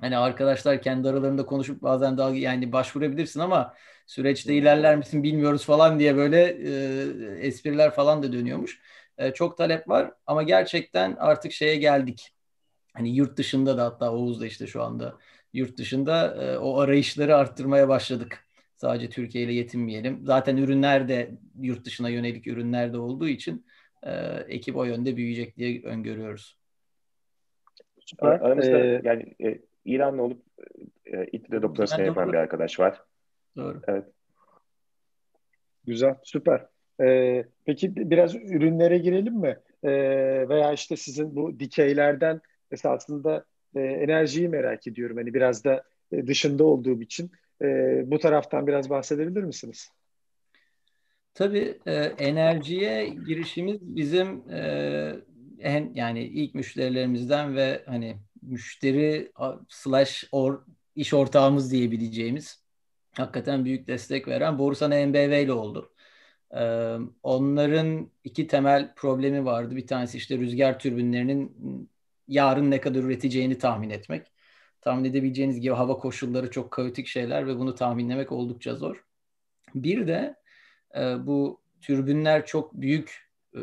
hani 0.00 0.16
arkadaşlar 0.16 0.82
kendi 0.82 1.08
aralarında 1.08 1.46
konuşup 1.46 1.82
bazen 1.82 2.18
daha 2.18 2.30
yani 2.30 2.72
başvurabilirsin 2.72 3.40
ama 3.40 3.74
süreçte 4.06 4.54
ilerler 4.54 4.96
misin 4.96 5.22
bilmiyoruz 5.22 5.64
falan 5.64 5.98
diye 5.98 6.16
böyle 6.16 6.42
e, 6.42 7.46
espriler 7.46 7.90
falan 7.90 8.22
da 8.22 8.32
dönüyormuş. 8.32 8.80
E, 9.18 9.32
çok 9.32 9.58
talep 9.58 9.88
var 9.88 10.12
ama 10.26 10.42
gerçekten 10.42 11.16
artık 11.18 11.52
şeye 11.52 11.76
geldik. 11.76 12.32
Hani 12.94 13.16
yurt 13.16 13.36
dışında 13.38 13.78
da 13.78 13.84
hatta 13.84 14.12
Oğuz 14.12 14.40
da 14.40 14.46
işte 14.46 14.66
şu 14.66 14.82
anda 14.82 15.18
yurt 15.52 15.78
dışında 15.78 16.44
e, 16.44 16.58
o 16.58 16.78
arayışları 16.78 17.36
arttırmaya 17.36 17.88
başladık. 17.88 18.46
Sadece 18.76 19.10
Türkiye 19.10 19.44
ile 19.44 19.52
yetinmeyelim. 19.52 20.26
Zaten 20.26 20.56
ürünler 20.56 21.08
de 21.08 21.30
yurt 21.60 21.84
dışına 21.84 22.08
yönelik 22.08 22.46
ürünler 22.46 22.92
de 22.92 22.98
olduğu 22.98 23.28
için 23.28 23.66
e, 24.02 24.12
ekip 24.48 24.76
o 24.76 24.84
yönde 24.84 25.16
büyüyecek 25.16 25.56
diye 25.56 25.82
öngörüyoruz. 25.82 26.58
Süper. 28.00 28.28
Aramızda 28.28 28.78
ee, 28.78 29.00
yani 29.04 29.34
e, 29.44 29.58
İranlı 29.86 30.22
olup 30.22 30.42
e, 31.06 31.24
İTÜ'de 31.24 31.62
doktorasını 31.62 32.04
yapan 32.04 32.32
bir 32.32 32.38
arkadaş 32.38 32.80
var. 32.80 33.02
Doğru. 33.56 33.80
Evet. 33.88 34.04
Güzel, 35.86 36.14
süper. 36.24 36.66
Ee, 37.00 37.44
peki 37.64 37.96
biraz 37.96 38.34
ürünlere 38.34 38.98
girelim 38.98 39.34
mi? 39.34 39.58
Ee, 39.84 39.90
veya 40.48 40.72
işte 40.72 40.96
sizin 40.96 41.36
bu 41.36 41.60
dikeylerden 41.60 42.40
esasında 42.70 43.44
e, 43.74 43.80
enerjiyi 43.80 44.48
merak 44.48 44.86
ediyorum. 44.86 45.16
Hani 45.16 45.34
biraz 45.34 45.64
da 45.64 45.82
e, 46.12 46.26
dışında 46.26 46.64
olduğum 46.64 47.02
için 47.02 47.30
e, 47.62 47.66
bu 48.06 48.18
taraftan 48.18 48.66
biraz 48.66 48.90
bahsedebilir 48.90 49.42
misiniz? 49.42 49.90
Tabii 51.34 51.78
e, 51.86 51.94
enerjiye 52.18 53.08
girişimiz 53.08 53.78
bizim 53.80 54.50
e, 54.50 55.12
en 55.60 55.92
yani 55.94 56.24
ilk 56.24 56.54
müşterilerimizden 56.54 57.56
ve 57.56 57.82
hani 57.86 58.16
müşteri 58.42 59.32
slash 59.68 60.24
or, 60.32 60.64
iş 60.94 61.14
ortağımız 61.14 61.72
diyebileceğimiz 61.72 62.64
hakikaten 63.16 63.64
büyük 63.64 63.88
destek 63.88 64.28
veren 64.28 64.58
Borusan 64.58 64.90
MBV 64.90 65.42
ile 65.42 65.52
oldu. 65.52 65.92
Ee, 66.56 66.96
onların 67.22 68.10
iki 68.24 68.46
temel 68.46 68.94
problemi 68.94 69.44
vardı. 69.44 69.76
Bir 69.76 69.86
tanesi 69.86 70.18
işte 70.18 70.38
rüzgar 70.38 70.78
türbinlerinin 70.78 71.56
yarın 72.28 72.70
ne 72.70 72.80
kadar 72.80 73.00
üreteceğini 73.00 73.58
tahmin 73.58 73.90
etmek. 73.90 74.32
Tahmin 74.80 75.04
edebileceğiniz 75.04 75.60
gibi 75.60 75.74
hava 75.74 75.96
koşulları 75.98 76.50
çok 76.50 76.70
kaotik 76.70 77.06
şeyler 77.06 77.46
ve 77.46 77.58
bunu 77.58 77.74
tahminlemek 77.74 78.32
oldukça 78.32 78.74
zor. 78.74 79.04
Bir 79.74 80.06
de 80.06 80.36
e, 80.96 81.26
bu 81.26 81.60
türbinler 81.80 82.46
çok 82.46 82.74
büyük 82.74 83.30
e, 83.54 83.60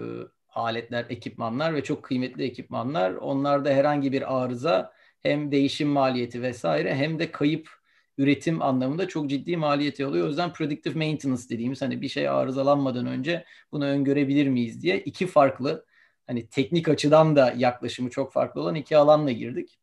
aletler, 0.56 1.06
ekipmanlar 1.10 1.76
ve 1.76 1.84
çok 1.84 2.04
kıymetli 2.04 2.44
ekipmanlar. 2.44 3.12
Onlarda 3.14 3.70
herhangi 3.70 4.12
bir 4.12 4.44
arıza 4.44 4.94
hem 5.22 5.52
değişim 5.52 5.90
maliyeti 5.90 6.42
vesaire 6.42 6.96
hem 6.96 7.20
de 7.20 7.32
kayıp 7.32 7.70
üretim 8.18 8.62
anlamında 8.62 9.08
çok 9.08 9.30
ciddi 9.30 9.58
maliyeti 9.58 10.06
oluyor. 10.06 10.26
O 10.26 10.30
yüzden 10.30 10.54
predictive 10.54 11.08
maintenance 11.08 11.44
dediğimiz 11.50 11.82
hani 11.82 12.02
bir 12.02 12.10
şey 12.10 12.30
arızalanmadan 12.30 13.06
önce 13.06 13.46
bunu 13.72 13.86
öngörebilir 13.86 14.48
miyiz 14.48 14.82
diye 14.82 15.00
iki 15.00 15.28
farklı 15.28 15.86
hani 16.28 16.48
teknik 16.48 16.90
açıdan 16.90 17.36
da 17.36 17.54
yaklaşımı 17.58 18.10
çok 18.10 18.34
farklı 18.34 18.62
olan 18.62 18.76
iki 18.76 18.98
alanla 18.98 19.32
girdik. 19.32 19.80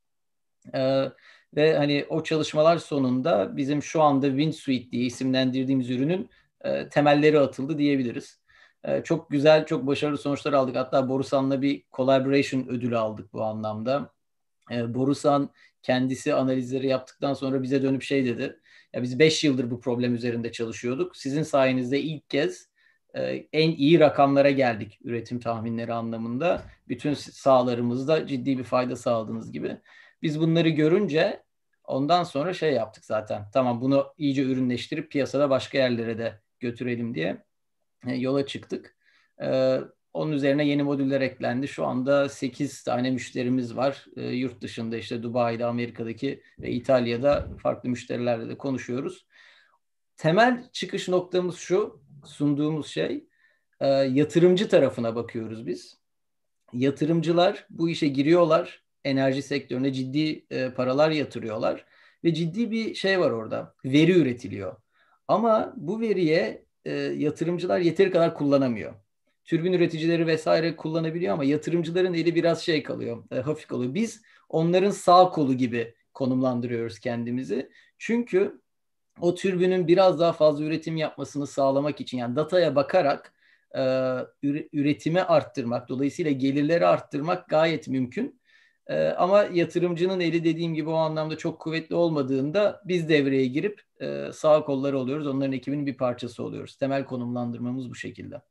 Ee, 0.74 1.04
ve 1.56 1.76
hani 1.76 2.06
o 2.08 2.22
çalışmalar 2.22 2.78
sonunda 2.78 3.56
bizim 3.56 3.82
şu 3.82 4.02
anda 4.02 4.26
WinSuite 4.26 4.90
diye 4.90 5.04
isimlendirdiğimiz 5.04 5.90
ürünün 5.90 6.30
e, 6.64 6.88
temelleri 6.88 7.40
atıldı 7.40 7.78
diyebiliriz. 7.78 8.39
E, 8.84 9.02
çok 9.02 9.30
güzel, 9.30 9.66
çok 9.66 9.86
başarılı 9.86 10.18
sonuçlar 10.18 10.52
aldık. 10.52 10.76
Hatta 10.76 11.08
Borusan'la 11.08 11.62
bir 11.62 11.82
collaboration 11.92 12.66
ödülü 12.68 12.98
aldık 12.98 13.32
bu 13.32 13.44
anlamda. 13.44 14.12
E, 14.70 14.94
Borusan 14.94 15.50
kendisi 15.82 16.34
analizleri 16.34 16.86
yaptıktan 16.86 17.34
sonra 17.34 17.62
bize 17.62 17.82
dönüp 17.82 18.02
şey 18.02 18.24
dedi. 18.24 18.60
Ya 18.92 19.02
biz 19.02 19.18
5 19.18 19.44
yıldır 19.44 19.70
bu 19.70 19.80
problem 19.80 20.14
üzerinde 20.14 20.52
çalışıyorduk. 20.52 21.16
Sizin 21.16 21.42
sayenizde 21.42 22.00
ilk 22.00 22.30
kez 22.30 22.70
e, 23.14 23.22
en 23.52 23.70
iyi 23.70 24.00
rakamlara 24.00 24.50
geldik 24.50 24.98
üretim 25.04 25.40
tahminleri 25.40 25.92
anlamında. 25.92 26.62
Bütün 26.88 27.14
sahalarımızda 27.14 28.26
ciddi 28.26 28.58
bir 28.58 28.64
fayda 28.64 28.96
sağladığınız 28.96 29.52
gibi. 29.52 29.76
Biz 30.22 30.40
bunları 30.40 30.68
görünce 30.68 31.42
ondan 31.84 32.24
sonra 32.24 32.52
şey 32.54 32.72
yaptık 32.72 33.04
zaten. 33.04 33.44
Tamam 33.52 33.80
bunu 33.80 34.14
iyice 34.18 34.42
ürünleştirip 34.42 35.10
piyasada 35.10 35.50
başka 35.50 35.78
yerlere 35.78 36.18
de 36.18 36.40
götürelim 36.60 37.14
diye 37.14 37.44
yola 38.06 38.46
çıktık. 38.46 38.96
E, 39.42 39.78
onun 40.12 40.32
üzerine 40.32 40.66
yeni 40.66 40.82
modüller 40.82 41.20
eklendi. 41.20 41.68
Şu 41.68 41.86
anda 41.86 42.28
8 42.28 42.82
tane 42.82 43.10
müşterimiz 43.10 43.76
var. 43.76 44.06
E, 44.16 44.22
yurt 44.22 44.62
dışında 44.62 44.96
işte 44.96 45.22
Dubai'de, 45.22 45.64
Amerika'daki 45.64 46.42
ve 46.58 46.70
İtalya'da 46.70 47.48
farklı 47.62 47.88
müşterilerle 47.88 48.48
de 48.48 48.58
konuşuyoruz. 48.58 49.26
Temel 50.16 50.68
çıkış 50.72 51.08
noktamız 51.08 51.56
şu, 51.56 52.02
sunduğumuz 52.24 52.86
şey 52.86 53.26
e, 53.80 53.86
yatırımcı 53.88 54.68
tarafına 54.68 55.14
bakıyoruz 55.14 55.66
biz. 55.66 56.00
Yatırımcılar 56.72 57.66
bu 57.70 57.88
işe 57.88 58.08
giriyorlar. 58.08 58.84
Enerji 59.04 59.42
sektörüne 59.42 59.92
ciddi 59.92 60.46
e, 60.50 60.70
paralar 60.70 61.10
yatırıyorlar 61.10 61.86
ve 62.24 62.34
ciddi 62.34 62.70
bir 62.70 62.94
şey 62.94 63.20
var 63.20 63.30
orada. 63.30 63.74
Veri 63.84 64.12
üretiliyor. 64.12 64.76
Ama 65.28 65.72
bu 65.76 66.00
veriye 66.00 66.64
e, 66.84 66.92
yatırımcılar 66.94 67.78
yeteri 67.78 68.10
kadar 68.10 68.34
kullanamıyor. 68.34 68.94
türbin 69.44 69.72
üreticileri 69.72 70.26
vesaire 70.26 70.76
kullanabiliyor 70.76 71.32
ama 71.32 71.44
yatırımcıların 71.44 72.14
eli 72.14 72.34
biraz 72.34 72.62
şey 72.62 72.82
kalıyor, 72.82 73.24
e, 73.30 73.36
hafif 73.40 73.66
kalıyor. 73.66 73.94
Biz 73.94 74.22
onların 74.48 74.90
sağ 74.90 75.30
kolu 75.30 75.54
gibi 75.54 75.94
konumlandırıyoruz 76.14 76.98
kendimizi. 76.98 77.70
Çünkü 77.98 78.60
o 79.20 79.34
türbünün 79.34 79.88
biraz 79.88 80.20
daha 80.20 80.32
fazla 80.32 80.64
üretim 80.64 80.96
yapmasını 80.96 81.46
sağlamak 81.46 82.00
için 82.00 82.18
yani 82.18 82.36
dataya 82.36 82.76
bakarak 82.76 83.34
e, 83.76 83.82
üretimi 84.72 85.22
arttırmak, 85.22 85.88
dolayısıyla 85.88 86.30
gelirleri 86.30 86.86
arttırmak 86.86 87.48
gayet 87.48 87.88
mümkün. 87.88 88.39
E, 88.90 89.08
ama 89.08 89.42
yatırımcının 89.42 90.20
eli 90.20 90.44
dediğim 90.44 90.74
gibi 90.74 90.90
o 90.90 90.94
anlamda 90.94 91.38
çok 91.38 91.60
kuvvetli 91.60 91.94
olmadığında 91.94 92.82
biz 92.84 93.08
devreye 93.08 93.46
girip 93.46 93.82
e, 94.00 94.32
sağ 94.32 94.64
kolları 94.64 94.98
oluyoruz. 94.98 95.26
Onların 95.26 95.52
ekibinin 95.52 95.86
bir 95.86 95.96
parçası 95.96 96.42
oluyoruz. 96.42 96.76
Temel 96.76 97.04
konumlandırmamız 97.04 97.90
bu 97.90 97.94
şekilde. 97.94 98.42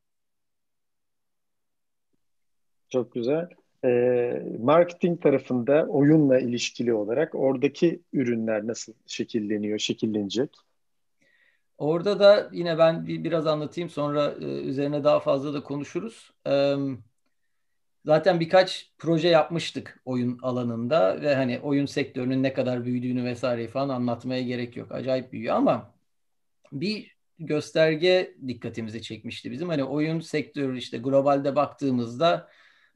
Çok 2.90 3.14
güzel. 3.14 3.50
E, 3.86 3.90
marketing 4.60 5.22
tarafında 5.22 5.86
oyunla 5.90 6.40
ilişkili 6.40 6.94
olarak 6.94 7.36
oradaki 7.36 8.02
ürünler 8.14 8.68
nasıl 8.68 8.94
şekilleniyor, 9.08 9.80
şekillenecek? 9.80 10.50
Orada 11.78 12.20
da 12.20 12.50
yine 12.52 12.78
ben 12.78 13.08
bir, 13.08 13.24
biraz 13.24 13.48
anlatayım 13.48 13.90
sonra 13.90 14.36
e, 14.42 14.46
üzerine 14.46 15.04
daha 15.04 15.20
fazla 15.20 15.54
da 15.54 15.64
konuşuruz. 15.64 16.32
E, 16.48 16.76
zaten 18.06 18.40
birkaç 18.40 18.92
proje 18.98 19.28
yapmıştık 19.28 20.02
oyun 20.06 20.40
alanında 20.42 21.22
ve 21.22 21.36
hani 21.36 21.60
oyun 21.60 21.86
sektörünün 21.86 22.44
ne 22.44 22.54
kadar 22.54 22.86
büyüdüğünü 22.86 23.24
vesaire 23.24 23.68
falan 23.68 23.90
anlatmaya 23.90 24.42
gerek 24.42 24.78
yok. 24.78 24.92
Acayip 24.92 25.34
büyüyor 25.34 25.56
ama 25.56 25.94
bir 26.72 27.18
gösterge 27.40 28.36
dikkatimizi 28.48 29.02
çekmişti 29.02 29.52
bizim. 29.52 29.70
Hani 29.70 29.84
oyun 29.84 30.20
sektörü 30.20 30.78
işte 30.78 30.98
globalde 30.98 31.56
baktığımızda 31.56 32.50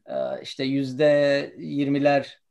ee, 0.06 0.42
işte 0.42 0.64
yüzde 0.64 1.56
yirmiler 1.58 2.42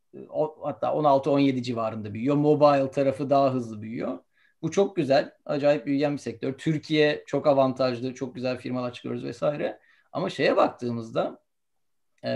hatta 0.63 0.95
16-17 0.95 1.63
civarında 1.63 2.15
büyüyor. 2.15 2.37
Mobile 2.37 2.91
tarafı 2.91 3.31
daha 3.31 3.55
hızlı 3.55 3.83
büyüyor. 3.83 4.19
Bu 4.63 4.71
çok 4.71 4.97
güzel. 4.97 5.33
Acayip 5.47 5.87
büyüyen 5.87 6.13
bir 6.13 6.19
sektör. 6.19 6.53
Türkiye 6.59 7.25
çok 7.27 7.47
avantajlı. 7.47 8.15
Çok 8.15 8.35
güzel 8.35 8.59
firmalar 8.59 8.93
çıkıyoruz 8.93 9.25
vesaire. 9.25 9.81
Ama 10.13 10.31
şeye 10.31 10.57
baktığımızda 10.57 11.42
e, 11.42 11.42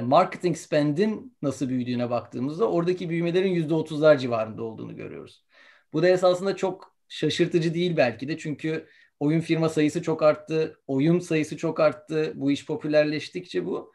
marketing 0.02 0.56
spend'in 0.56 1.36
nasıl 1.42 1.68
büyüdüğüne 1.68 2.10
baktığımızda 2.10 2.70
oradaki 2.70 3.10
büyümelerin 3.10 3.50
yüzde 3.50 3.74
otuzlar 3.74 4.18
civarında 4.18 4.62
olduğunu 4.62 4.96
görüyoruz. 4.96 5.44
Bu 5.92 6.02
da 6.02 6.08
esasında 6.08 6.56
çok 6.56 6.96
şaşırtıcı 7.08 7.74
değil 7.74 7.96
belki 7.96 8.28
de 8.28 8.38
çünkü 8.38 8.86
oyun 9.20 9.40
firma 9.40 9.68
sayısı 9.68 10.02
çok 10.02 10.22
arttı, 10.22 10.80
oyun 10.86 11.18
sayısı 11.18 11.56
çok 11.56 11.80
arttı. 11.80 12.32
Bu 12.34 12.50
iş 12.50 12.66
popülerleştikçe 12.66 13.66
bu. 13.66 13.92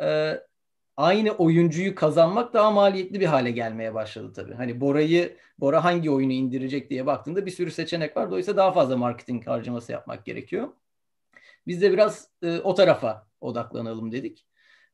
E, 0.00 0.40
aynı 0.96 1.30
oyuncuyu 1.30 1.94
kazanmak 1.94 2.54
daha 2.54 2.70
maliyetli 2.70 3.20
bir 3.20 3.26
hale 3.26 3.50
gelmeye 3.50 3.94
başladı 3.94 4.32
tabii. 4.32 4.54
Hani 4.54 4.80
Bora'yı 4.80 5.36
Bora 5.58 5.84
hangi 5.84 6.10
oyunu 6.10 6.32
indirecek 6.32 6.90
diye 6.90 7.06
baktığında 7.06 7.46
bir 7.46 7.50
sürü 7.50 7.70
seçenek 7.70 8.16
var. 8.16 8.30
Dolayısıyla 8.30 8.56
daha 8.56 8.72
fazla 8.72 8.96
marketing 8.96 9.46
harcaması 9.46 9.92
yapmak 9.92 10.24
gerekiyor. 10.26 10.68
Biz 11.66 11.82
de 11.82 11.92
biraz 11.92 12.28
e, 12.42 12.58
o 12.58 12.74
tarafa 12.74 13.26
odaklanalım 13.40 14.12
dedik. 14.12 14.46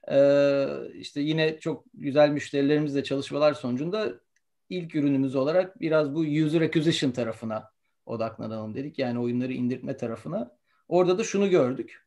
E, 0.08 0.66
işte 0.94 1.20
yine 1.20 1.58
çok 1.58 1.84
güzel 1.94 2.30
müşterilerimizle 2.30 3.04
çalışmalar 3.04 3.54
sonucunda 3.54 4.20
ilk 4.68 4.94
ürünümüz 4.94 5.36
olarak 5.36 5.80
biraz 5.80 6.14
bu 6.14 6.20
user 6.20 6.60
acquisition 6.60 7.10
tarafına 7.10 7.70
odaklanalım 8.06 8.74
dedik. 8.74 8.98
Yani 8.98 9.18
oyunları 9.18 9.52
indirtme 9.52 9.96
tarafına. 9.96 10.56
Orada 10.88 11.18
da 11.18 11.24
şunu 11.24 11.50
gördük. 11.50 12.06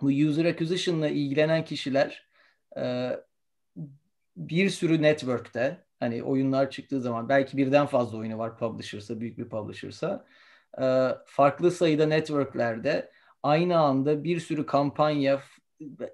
Bu 0.00 0.06
user 0.06 0.44
acquisition 0.44 0.98
ile 0.98 1.12
ilgilenen 1.12 1.64
kişiler 1.64 2.28
e, 2.76 3.10
bir 4.36 4.70
sürü 4.70 5.02
network'te 5.02 5.84
hani 6.00 6.22
oyunlar 6.22 6.70
çıktığı 6.70 7.00
zaman 7.00 7.28
belki 7.28 7.56
birden 7.56 7.86
fazla 7.86 8.18
oyunu 8.18 8.38
var 8.38 8.58
publisher'sa 8.58 9.20
büyük 9.20 9.38
bir 9.38 9.48
publisher'sa 9.48 10.26
e, 10.82 11.08
farklı 11.26 11.70
sayıda 11.70 12.06
network'lerde 12.06 13.10
aynı 13.42 13.78
anda 13.78 14.24
bir 14.24 14.40
sürü 14.40 14.66
kampanya 14.66 15.40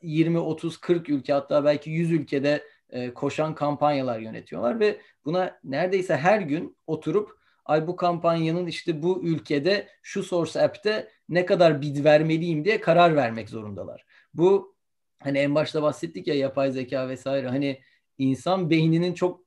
20 0.03 0.39
30 0.39 0.77
40 0.77 1.09
ülke 1.09 1.33
hatta 1.33 1.65
belki 1.65 1.91
100 1.91 2.13
ülkede 2.13 2.65
e, 2.91 3.15
koşan 3.15 3.55
kampanyalar 3.55 4.19
yönetiyorlar 4.19 4.81
ve 4.81 5.01
buna 5.25 5.61
neredeyse 5.65 6.17
her 6.17 6.41
gün 6.41 6.77
oturup 6.87 7.41
ay 7.65 7.87
bu 7.87 7.97
kampanyanın 7.97 8.67
işte 8.67 9.03
bu 9.03 9.23
ülkede 9.25 9.89
şu 10.03 10.23
source 10.23 10.63
app'te 10.63 11.09
ne 11.29 11.47
kadar 11.47 11.83
bid 11.83 12.05
vermeliyim 12.05 12.65
diye 12.65 12.81
karar 12.81 13.17
vermek 13.17 13.49
zorundalar. 13.49 14.05
Bu 14.35 14.77
hani 15.19 15.39
en 15.39 15.55
başta 15.55 15.83
bahsettik 15.83 16.27
ya 16.27 16.35
yapay 16.35 16.73
zeka 16.73 17.09
vesaire 17.09 17.49
hani 17.49 17.81
insan 18.19 18.71
beyninin 18.71 19.15
çok 19.15 19.41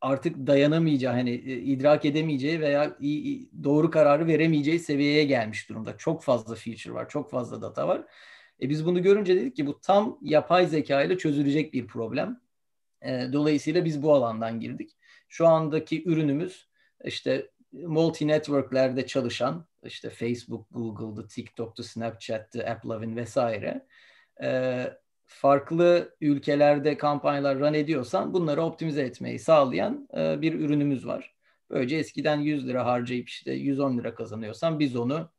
artık 0.00 0.46
dayanamayacağı 0.46 1.12
hani 1.12 1.30
e, 1.30 1.56
idrak 1.56 2.04
edemeyeceği 2.04 2.60
veya 2.60 2.96
doğru 3.64 3.90
kararı 3.90 4.26
veremeyeceği 4.26 4.78
seviyeye 4.78 5.24
gelmiş 5.24 5.68
durumda. 5.68 5.96
Çok 5.96 6.22
fazla 6.22 6.54
feature 6.54 6.94
var, 6.94 7.08
çok 7.08 7.30
fazla 7.30 7.62
data 7.62 7.88
var. 7.88 8.04
E 8.64 8.68
biz 8.68 8.86
bunu 8.86 9.02
görünce 9.02 9.36
dedik 9.36 9.56
ki 9.56 9.66
bu 9.66 9.80
tam 9.80 10.18
yapay 10.22 10.66
zeka 10.66 11.02
ile 11.02 11.18
çözülecek 11.18 11.72
bir 11.72 11.86
problem. 11.86 12.40
E, 13.02 13.32
dolayısıyla 13.32 13.84
biz 13.84 14.02
bu 14.02 14.14
alandan 14.14 14.60
girdik. 14.60 14.90
Şu 15.28 15.46
andaki 15.46 16.08
ürünümüz 16.08 16.68
işte 17.04 17.50
multi 17.72 18.28
networklerde 18.28 19.06
çalışan 19.06 19.66
işte 19.84 20.10
Facebook, 20.10 20.66
Google'dı, 20.70 21.28
TikTok'tu, 21.28 21.82
Snapchat'tı, 21.82 22.66
AppLovin 22.66 23.16
vesaire. 23.16 23.86
E, 24.42 24.86
farklı 25.26 26.16
ülkelerde 26.20 26.96
kampanyalar 26.96 27.58
run 27.58 27.74
ediyorsan 27.74 28.34
bunları 28.34 28.62
optimize 28.62 29.02
etmeyi 29.02 29.38
sağlayan 29.38 30.08
e, 30.16 30.42
bir 30.42 30.54
ürünümüz 30.54 31.06
var. 31.06 31.34
Böylece 31.70 31.96
eskiden 31.96 32.40
100 32.40 32.68
lira 32.68 32.86
harcayıp 32.86 33.28
işte 33.28 33.52
110 33.52 33.98
lira 33.98 34.14
kazanıyorsan 34.14 34.78
biz 34.78 34.96
onu 34.96 35.30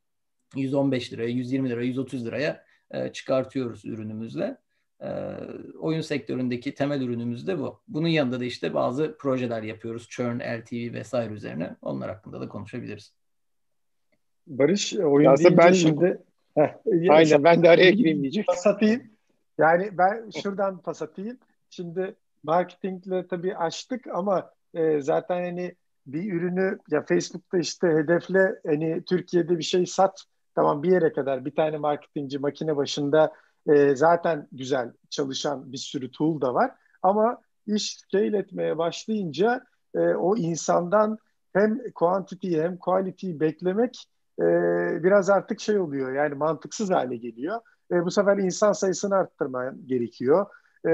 115 0.55 1.13
liraya, 1.13 1.29
120 1.29 1.69
liraya, 1.69 1.85
130 1.85 2.25
liraya 2.25 2.65
e, 2.95 3.13
çıkartıyoruz 3.13 3.85
ürünümüzle. 3.85 4.57
E, 5.01 5.09
oyun 5.79 6.01
sektöründeki 6.01 6.73
temel 6.73 7.01
ürünümüz 7.01 7.47
de 7.47 7.59
bu. 7.59 7.81
Bunun 7.87 8.07
yanında 8.07 8.39
da 8.39 8.45
işte 8.45 8.73
bazı 8.73 9.17
projeler 9.17 9.63
yapıyoruz. 9.63 10.07
Churn, 10.09 10.39
LTV 10.39 10.93
vesaire 10.93 11.33
üzerine. 11.33 11.75
Onlar 11.81 12.09
hakkında 12.09 12.41
da 12.41 12.49
konuşabiliriz. 12.49 13.13
Barış 14.47 14.93
oyun 14.93 15.31
Aslında 15.31 15.57
ben 15.57 15.71
şimdi 15.71 16.19
Heh, 16.55 17.09
Aynen 17.09 17.43
ben 17.43 17.63
de 17.63 17.69
araya 17.69 17.91
gireyim 17.91 18.21
diyeceğim. 18.21 18.45
Satayım. 18.55 19.03
Yani 19.57 19.89
ben 19.97 20.29
şuradan 20.41 20.77
pas 20.77 21.01
atayım. 21.01 21.37
Şimdi 21.69 22.15
marketingle 22.43 23.27
tabii 23.27 23.55
açtık 23.55 24.07
ama 24.07 24.51
e, 24.73 25.01
zaten 25.01 25.43
hani 25.43 25.75
bir 26.07 26.33
ürünü 26.33 26.79
ya 26.89 27.01
Facebook'ta 27.01 27.57
işte 27.57 27.87
hedefle 27.87 28.55
hani 28.65 29.03
Türkiye'de 29.03 29.57
bir 29.57 29.63
şey 29.63 29.85
sat 29.85 30.23
tamam 30.55 30.83
bir 30.83 30.91
yere 30.91 31.13
kadar 31.13 31.45
bir 31.45 31.55
tane 31.55 31.77
marketingci 31.77 32.39
makine 32.39 32.75
başında 32.75 33.33
e, 33.69 33.95
zaten 33.95 34.47
güzel 34.51 34.93
çalışan 35.09 35.71
bir 35.71 35.77
sürü 35.77 36.11
tool 36.11 36.41
da 36.41 36.53
var 36.53 36.71
ama 37.01 37.41
iş 37.67 37.97
scale 37.97 38.37
etmeye 38.37 38.77
başlayınca 38.77 39.63
e, 39.95 39.99
o 39.99 40.37
insandan 40.37 41.17
hem 41.53 41.91
quantity 41.95 42.61
hem 42.61 42.77
quality 42.77 43.31
beklemek 43.39 44.05
e, 44.39 44.43
biraz 45.03 45.29
artık 45.29 45.59
şey 45.59 45.79
oluyor 45.79 46.13
yani 46.13 46.35
mantıksız 46.35 46.89
hale 46.89 47.17
geliyor. 47.17 47.61
E, 47.91 48.05
bu 48.05 48.11
sefer 48.11 48.37
insan 48.37 48.71
sayısını 48.73 49.15
arttırman 49.15 49.87
gerekiyor. 49.87 50.45
E, 50.87 50.91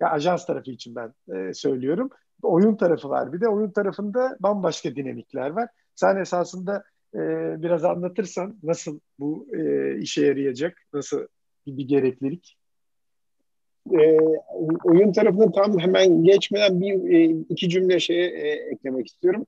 ya 0.00 0.10
ajans 0.10 0.46
tarafı 0.46 0.70
için 0.70 0.94
ben 0.94 1.14
e, 1.34 1.54
söylüyorum. 1.54 2.10
Oyun 2.42 2.76
tarafı 2.76 3.08
var. 3.08 3.32
Bir 3.32 3.40
de 3.40 3.48
oyun 3.48 3.70
tarafında 3.70 4.36
bambaşka 4.40 4.96
dinamikler 4.96 5.50
var. 5.50 5.68
Sen 5.94 6.16
esasında 6.16 6.84
e, 7.14 7.18
biraz 7.62 7.84
anlatırsan 7.84 8.58
nasıl 8.62 9.00
bu 9.18 9.46
e, 9.56 9.94
işe 9.98 10.26
yarayacak, 10.26 10.78
nasıl 10.92 11.26
bir 11.66 11.88
gereklilik? 11.88 12.56
E, 13.92 14.18
oyun 14.84 15.12
tarafında 15.12 15.52
tam 15.52 15.78
hemen 15.78 16.24
geçmeden 16.24 16.80
bir 16.80 17.14
e, 17.14 17.44
iki 17.48 17.68
cümle 17.68 18.00
şeye 18.00 18.26
e, 18.26 18.48
eklemek 18.48 19.06
istiyorum. 19.06 19.46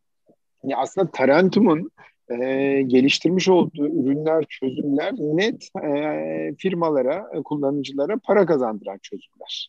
Ya 0.64 0.78
aslında 0.78 1.10
Tarentum'un 1.10 1.90
e, 2.30 2.36
geliştirmiş 2.82 3.48
olduğu 3.48 3.88
ürünler, 3.88 4.44
çözümler 4.48 5.12
net 5.18 5.68
e, 5.84 6.54
firmalara, 6.58 7.42
kullanıcılara 7.44 8.16
para 8.24 8.46
kazandıran 8.46 8.98
çözümler. 9.02 9.68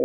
E, 0.00 0.04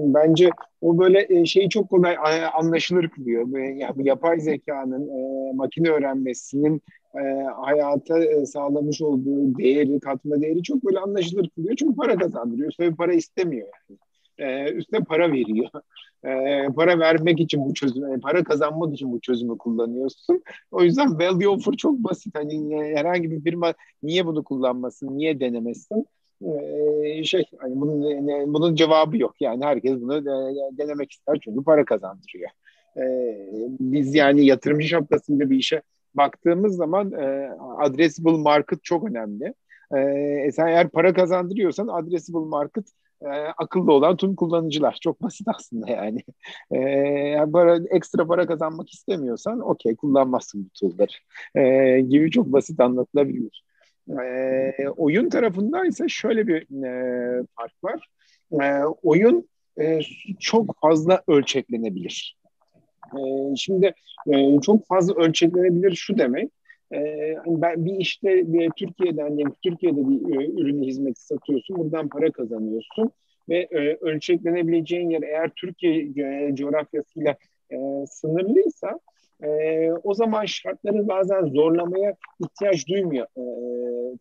bence 0.00 0.50
o 0.80 0.98
böyle 0.98 1.26
e, 1.28 1.46
şeyi 1.46 1.68
çok 1.68 1.90
kolay 1.90 2.16
anlaşılır 2.54 3.08
kılıyor. 3.08 3.58
Yani 3.58 4.08
yapay 4.08 4.40
zekanın, 4.40 5.08
e, 5.08 5.52
makine 5.52 5.90
öğrenmesinin 5.90 6.82
e, 7.14 7.22
hayata 7.42 8.46
sağlamış 8.46 9.02
olduğu 9.02 9.58
değeri, 9.58 10.00
katma 10.00 10.40
değeri 10.40 10.62
çok 10.62 10.84
böyle 10.84 10.98
anlaşılır 10.98 11.48
kılıyor. 11.48 11.76
Çünkü 11.76 11.96
para 11.96 12.16
kazandırıyor. 12.16 12.68
Üstüne 12.68 12.94
para 12.94 13.12
istemiyor 13.14 13.68
yani. 13.88 13.98
Üstüne 14.70 15.00
para 15.00 15.32
veriyor 15.32 15.70
para 16.76 16.98
vermek 16.98 17.40
için 17.40 17.64
bu 17.64 17.74
çözümü, 17.74 18.20
para 18.20 18.44
kazanmak 18.44 18.94
için 18.94 19.12
bu 19.12 19.20
çözümü 19.20 19.58
kullanıyorsun. 19.58 20.42
O 20.70 20.82
yüzden 20.82 21.18
value 21.18 21.48
offer 21.48 21.72
çok 21.72 21.98
basit. 21.98 22.34
Hani 22.34 22.76
herhangi 22.96 23.30
bir 23.30 23.40
firma 23.40 23.74
niye 24.02 24.26
bunu 24.26 24.44
kullanmasın, 24.44 25.18
niye 25.18 25.40
denemesin? 25.40 26.06
E, 26.44 27.24
şey 27.24 27.44
hani 27.58 27.80
bunun 27.80 28.54
bunun 28.54 28.74
cevabı 28.74 29.16
yok 29.16 29.34
yani 29.40 29.64
herkes 29.64 30.00
bunu 30.00 30.24
denemek 30.78 31.12
ister 31.12 31.38
çünkü 31.44 31.64
para 31.64 31.84
kazandırıyor. 31.84 32.50
E, 32.96 33.02
biz 33.80 34.14
yani 34.14 34.46
yatırımcı 34.46 34.88
şapkasında 34.88 35.50
bir 35.50 35.56
işe 35.56 35.82
baktığımız 36.14 36.76
zaman 36.76 37.12
e, 37.12 37.50
addressable 37.78 38.38
market 38.38 38.84
çok 38.84 39.10
önemli. 39.10 39.54
E, 39.96 40.52
sen 40.52 40.66
eğer 40.66 40.88
para 40.88 41.12
kazandırıyorsan 41.14 41.88
addressable 41.88 42.48
market 42.48 42.84
e, 43.22 43.28
akıllı 43.58 43.92
olan 43.92 44.16
tüm 44.16 44.36
kullanıcılar. 44.36 44.98
Çok 45.00 45.22
basit 45.22 45.48
aslında 45.56 45.90
yani. 45.90 46.22
E, 46.72 47.50
para, 47.52 47.80
ekstra 47.90 48.26
para 48.26 48.46
kazanmak 48.46 48.90
istemiyorsan 48.90 49.60
okey 49.60 49.96
kullanmazsın 49.96 50.64
bu 50.64 50.68
tool'ları 50.80 51.12
e, 51.54 52.00
gibi 52.00 52.30
çok 52.30 52.46
basit 52.46 52.80
anlatılabilir. 52.80 53.64
E, 54.08 54.88
oyun 54.96 55.28
tarafında 55.28 55.86
ise 55.86 56.08
şöyle 56.08 56.46
bir 56.46 56.84
e, 56.84 57.44
fark 57.56 57.84
var. 57.84 58.08
E, 58.62 58.84
oyun 59.02 59.48
e, 59.80 60.00
çok 60.40 60.80
fazla 60.80 61.22
ölçeklenebilir. 61.26 62.36
E, 63.16 63.20
şimdi 63.56 63.94
e, 64.26 64.60
çok 64.60 64.86
fazla 64.86 65.14
ölçeklenebilir 65.14 65.94
şu 65.94 66.18
demek. 66.18 66.50
E, 66.94 67.34
ben 67.46 67.84
bir 67.84 67.96
işte 67.96 68.52
bir 68.52 68.70
Türkiye'den 68.70 69.36
diyelim 69.36 69.54
Türkiye'de 69.62 70.08
bir 70.08 70.40
e, 70.40 70.46
ürünü 70.46 70.86
hizmeti 70.86 71.22
satıyorsun, 71.26 71.76
buradan 71.76 72.08
para 72.08 72.32
kazanıyorsun 72.32 73.10
ve 73.48 73.68
e, 73.70 73.96
ölçeklenebileceğin 74.00 75.10
yer 75.10 75.22
eğer 75.22 75.50
Türkiye 75.56 76.12
e, 76.16 76.54
coğrafyasıyla 76.54 77.36
e, 77.70 77.76
sınırlıysa 78.06 79.00
e, 79.42 79.90
o 79.92 80.14
zaman 80.14 80.44
şartları 80.44 81.08
bazen 81.08 81.46
zorlamaya 81.46 82.14
ihtiyaç 82.40 82.88
duymuyor 82.88 83.26
e, 83.36 83.42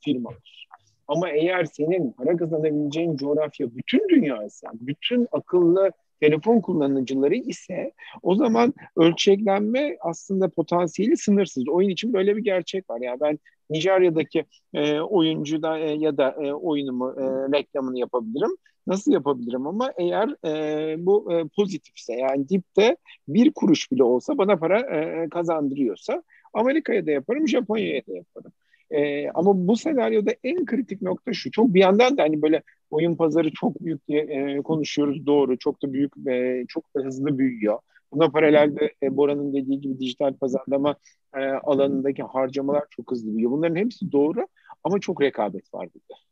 firmalar. 0.05 0.67
Ama 1.07 1.29
eğer 1.29 1.65
senin 1.65 2.11
para 2.11 2.37
kazanabileceğin 2.37 3.17
coğrafya 3.17 3.75
bütün 3.75 4.09
dünya 4.09 4.47
bütün 4.73 5.27
akıllı 5.31 5.91
telefon 6.21 6.61
kullanıcıları 6.61 7.35
ise 7.35 7.91
o 8.21 8.35
zaman 8.35 8.73
ölçeklenme 8.95 9.97
aslında 9.99 10.49
potansiyeli 10.49 11.17
sınırsız. 11.17 11.69
Oyun 11.69 11.89
için 11.89 12.13
böyle 12.13 12.37
bir 12.37 12.43
gerçek 12.43 12.89
var. 12.89 12.99
Yani 13.01 13.19
ben 13.21 13.39
Nijerya'daki 13.69 14.45
e, 14.73 14.99
oyuncuda 14.99 15.79
e, 15.79 15.91
ya 15.91 16.17
da 16.17 16.35
e, 16.43 16.53
oyunumu 16.53 17.15
e, 17.17 17.23
reklamını 17.57 17.99
yapabilirim. 17.99 18.51
Nasıl 18.87 19.11
yapabilirim 19.11 19.67
ama 19.67 19.93
eğer 19.97 20.35
e, 20.45 21.05
bu 21.05 21.33
e, 21.33 21.47
pozitifse 21.47 22.13
yani 22.13 22.49
dipte 22.49 22.97
bir 23.27 23.51
kuruş 23.53 23.91
bile 23.91 24.03
olsa 24.03 24.37
bana 24.37 24.57
para 24.57 24.79
e, 24.79 25.29
kazandırıyorsa 25.29 26.23
Amerika'ya 26.53 27.05
da 27.05 27.11
yaparım, 27.11 27.47
Japonya'ya 27.47 28.01
da 28.07 28.13
yaparım. 28.13 28.51
E, 28.91 29.29
ama 29.29 29.67
bu 29.67 29.77
senaryoda 29.77 30.31
en 30.43 30.65
kritik 30.65 31.01
nokta 31.01 31.33
şu. 31.33 31.51
Çok 31.51 31.73
bir 31.73 31.79
yandan 31.79 32.17
da 32.17 32.23
hani 32.23 32.41
böyle 32.41 32.63
oyun 32.91 33.15
pazarı 33.15 33.51
çok 33.51 33.81
büyük 33.81 34.07
diye 34.07 34.21
e, 34.21 34.61
konuşuyoruz. 34.61 35.25
Doğru. 35.25 35.57
Çok 35.57 35.83
da 35.83 35.93
büyük 35.93 36.17
ve 36.17 36.65
çok 36.67 36.95
da 36.95 37.01
hızlı 37.01 37.37
büyüyor. 37.37 37.79
Buna 38.13 38.29
paralelde 38.29 38.93
e, 39.03 39.17
Bora'nın 39.17 39.53
dediği 39.53 39.81
gibi 39.81 39.99
dijital 39.99 40.33
pazarlama 40.33 40.95
e, 41.35 41.39
alanındaki 41.45 42.23
harcamalar 42.23 42.83
çok 42.89 43.11
hızlı 43.11 43.33
büyüyor. 43.33 43.51
Bunların 43.51 43.75
hepsi 43.75 44.11
doğru 44.11 44.47
ama 44.83 44.99
çok 44.99 45.21
rekabet 45.21 45.73
var 45.73 45.89
burada. 45.93 46.30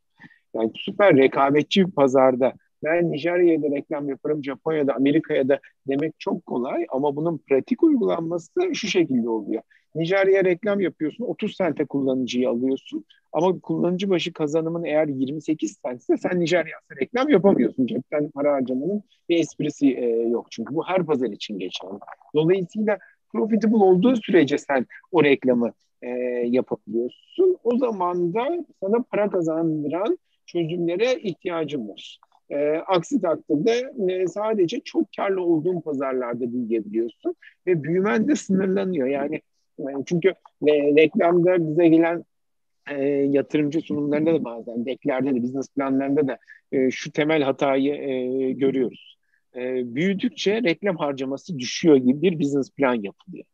Yani 0.55 0.71
süper 0.75 1.17
rekabetçi 1.17 1.87
bir 1.87 1.91
pazarda 1.91 2.53
ben 2.83 3.11
Nijerya'da 3.11 3.75
reklam 3.75 4.09
yaparım, 4.09 4.43
Japonya'da, 4.43 4.95
Amerika'ya 4.95 5.49
da 5.49 5.59
demek 5.87 6.19
çok 6.19 6.45
kolay 6.45 6.85
ama 6.89 7.15
bunun 7.15 7.37
pratik 7.37 7.83
uygulanması 7.83 8.73
şu 8.73 8.87
şekilde 8.87 9.29
oluyor. 9.29 9.61
Nijerya 9.95 10.43
reklam 10.45 10.79
yapıyorsun, 10.79 11.23
30 11.23 11.55
sente 11.55 11.85
kullanıcıyı 11.85 12.49
alıyorsun 12.49 13.05
ama 13.33 13.59
kullanıcı 13.59 14.09
başı 14.09 14.33
kazanımın 14.33 14.83
eğer 14.83 15.07
28 15.07 15.77
sentse 15.85 16.17
sen 16.17 16.39
Nijerya'da 16.39 17.01
reklam 17.01 17.29
yapamıyorsun. 17.29 17.85
Cepten 17.85 18.29
para 18.29 18.53
harcamanın 18.53 19.03
bir 19.29 19.37
esprisi 19.37 19.93
e, 19.93 20.05
yok 20.09 20.47
çünkü 20.51 20.75
bu 20.75 20.87
her 20.87 21.05
pazar 21.05 21.29
için 21.29 21.59
geçerli. 21.59 21.99
Dolayısıyla 22.35 22.97
profitable 23.33 23.77
olduğu 23.77 24.15
sürece 24.15 24.57
sen 24.57 24.85
o 25.11 25.23
reklamı 25.23 25.73
e, 26.01 26.09
yapabiliyorsun. 26.45 27.57
O 27.63 27.77
zaman 27.77 28.33
da 28.33 28.65
sana 28.79 29.03
para 29.11 29.29
kazandıran 29.29 30.17
çözümlere 30.51 31.19
ihtiyacın 31.19 31.89
var. 31.89 32.19
E, 32.49 32.75
aksi 32.87 33.21
takdirde 33.21 33.91
e, 34.13 34.27
sadece 34.27 34.79
çok 34.79 35.07
karlı 35.17 35.41
olduğun 35.41 35.81
pazarlarda 35.81 36.53
büyüyebiliyorsun 36.53 37.35
ve 37.67 37.83
büyümen 37.83 38.27
de 38.27 38.35
sınırlanıyor. 38.35 39.07
Yani 39.07 39.41
e, 39.79 39.83
çünkü 40.05 40.29
e, 40.67 40.73
reklamda 40.73 41.69
bize 41.69 41.87
gelen 41.87 42.23
e, 42.91 43.03
yatırımcı 43.05 43.81
sunumlarında 43.81 44.33
da 44.33 44.43
bazen 44.43 44.85
deklerde 44.85 45.35
de 45.35 45.43
business 45.43 45.69
planlarında 45.69 46.27
da 46.27 46.37
e, 46.71 46.91
şu 46.91 47.11
temel 47.11 47.43
hatayı 47.43 47.93
e, 47.93 48.51
görüyoruz. 48.51 49.17
E, 49.55 49.95
büyüdükçe 49.95 50.63
reklam 50.63 50.97
harcaması 50.97 51.59
düşüyor 51.59 51.95
gibi 51.95 52.21
bir 52.21 52.39
business 52.39 52.71
plan 52.71 52.93
yapılıyor. 52.93 53.45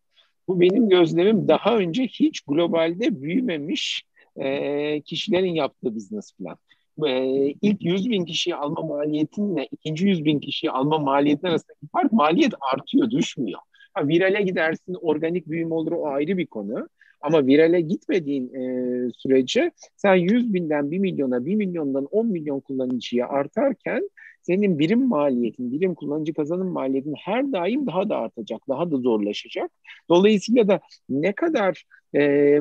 Bu 0.47 0.59
benim 0.59 0.89
gözlemim 0.89 1.47
daha 1.47 1.77
önce 1.77 2.03
hiç 2.03 2.41
globalde 2.41 3.21
büyümemiş 3.21 4.03
e, 4.37 5.01
kişilerin 5.01 5.53
yaptığı 5.53 5.95
business 5.95 6.33
plan 6.33 6.57
e, 7.07 7.25
ilk 7.61 7.85
100 7.85 8.09
bin 8.09 8.25
kişiyi 8.25 8.55
alma 8.55 8.81
maliyetinle 8.81 9.67
ikinci 9.71 10.07
100 10.07 10.25
bin 10.25 10.39
kişiyi 10.39 10.71
alma 10.71 10.97
maliyetin 10.97 11.47
arasındaki 11.47 11.87
fark 11.91 12.11
maliyet 12.11 12.53
artıyor, 12.73 13.09
düşmüyor. 13.09 13.59
Ha, 13.93 14.07
virale 14.07 14.41
gidersin, 14.41 14.93
organik 15.01 15.47
büyüme 15.47 15.73
olur 15.73 15.91
o 15.91 16.07
ayrı 16.07 16.37
bir 16.37 16.45
konu. 16.47 16.87
Ama 17.21 17.47
virale 17.47 17.81
gitmediğin 17.81 18.53
e, 18.53 19.11
sürece 19.17 19.71
sen 19.95 20.15
100 20.15 20.53
binden 20.53 20.91
1 20.91 20.99
milyona, 20.99 21.45
1 21.45 21.55
milyondan 21.55 22.05
10 22.05 22.27
milyon 22.27 22.59
kullanıcıya 22.59 23.27
artarken 23.27 24.09
senin 24.41 24.79
birim 24.79 25.07
maliyetin, 25.07 25.71
birim 25.71 25.95
kullanıcı 25.95 26.33
kazanım 26.33 26.67
maliyetin 26.67 27.13
her 27.19 27.51
daim 27.51 27.87
daha 27.87 28.09
da 28.09 28.17
artacak, 28.17 28.61
daha 28.69 28.91
da 28.91 28.97
zorlaşacak. 28.97 29.71
Dolayısıyla 30.09 30.67
da 30.67 30.79
ne 31.09 31.33
kadar 31.33 31.83
e, 32.15 32.59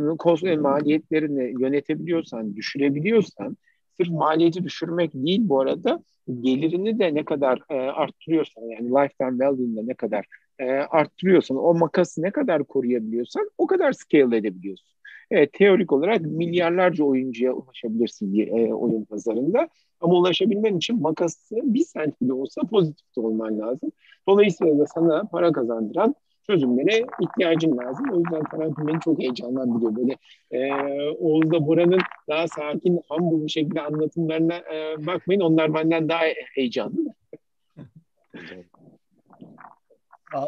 maliyetlerini 0.57 1.62
yönetebiliyorsan, 1.62 2.57
düşürebiliyorsan 2.57 3.57
sırf 3.97 4.09
maliyeti 4.09 4.65
düşürmek 4.65 5.15
değil 5.15 5.41
bu 5.45 5.61
arada 5.61 6.03
gelirini 6.41 6.99
de 6.99 7.15
ne 7.15 7.25
kadar 7.25 7.61
e, 7.71 7.75
arttırıyorsan 7.75 8.63
yani 8.63 8.91
lifetime 8.91 9.47
value'ını 9.47 9.87
ne 9.89 9.95
kadar 9.95 10.25
e, 10.59 10.65
arttırıyorsan 10.71 11.57
o 11.57 11.75
makası 11.75 12.23
ne 12.23 12.31
kadar 12.31 12.65
koruyabiliyorsan 12.65 13.51
o 13.59 13.67
kadar 13.67 13.93
scale 13.93 14.37
edebiliyorsun. 14.37 14.95
Evet, 15.31 15.53
teorik 15.53 15.93
olarak 15.93 16.21
milyarlarca 16.21 17.05
oyuncuya 17.05 17.53
ulaşabilirsin 17.53 18.39
e, 18.57 18.75
oyun 18.75 19.05
pazarında. 19.05 19.69
Ama 20.01 20.15
ulaşabilmen 20.15 20.77
için 20.77 21.03
makası 21.03 21.57
bir 21.63 21.85
sent 21.85 22.21
bile 22.23 22.33
olsa 22.33 22.61
pozitif 22.61 23.19
olman 23.19 23.59
lazım. 23.59 23.93
Dolayısıyla 24.29 24.79
da 24.79 24.87
sana 24.87 25.25
para 25.25 25.53
kazandıran 25.53 26.15
çözümlere 26.47 27.07
ihtiyacın 27.21 27.77
lazım. 27.79 28.07
O 28.13 28.17
yüzden 28.17 28.43
karantin 28.43 28.87
beni 28.87 29.01
çok 29.01 29.19
heyecanlandırıyor. 29.19 29.97
Böyle 29.97 30.17
e, 30.51 30.73
Oğuz'da 31.11 31.67
Bora'nın 31.67 32.01
daha 32.29 32.49
sakin, 32.49 33.01
humble 33.09 33.45
bir 33.45 33.51
şekilde 33.51 33.81
anlatımlarına 33.81 34.57
e, 34.57 35.07
bakmayın. 35.07 35.41
Onlar 35.41 35.75
benden 35.75 36.09
daha 36.09 36.23
heyecanlı. 36.55 37.15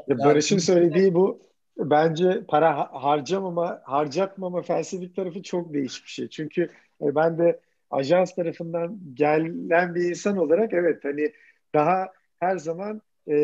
Barış'ın 0.08 0.58
söylediği 0.58 1.14
bu 1.14 1.40
bence 1.78 2.44
para 2.48 2.88
harcamama, 2.92 3.80
harcatmama 3.84 4.62
felsefik 4.62 5.16
tarafı 5.16 5.42
çok 5.42 5.72
değişik 5.72 6.04
bir 6.04 6.10
şey. 6.10 6.28
Çünkü 6.28 6.62
e, 7.02 7.14
ben 7.14 7.38
de 7.38 7.60
ajans 7.90 8.34
tarafından 8.34 8.98
gelen 9.14 9.94
bir 9.94 10.10
insan 10.10 10.36
olarak 10.36 10.72
evet 10.72 11.04
hani 11.04 11.32
daha 11.74 12.12
her 12.38 12.56
zaman 12.56 13.02
e, 13.28 13.34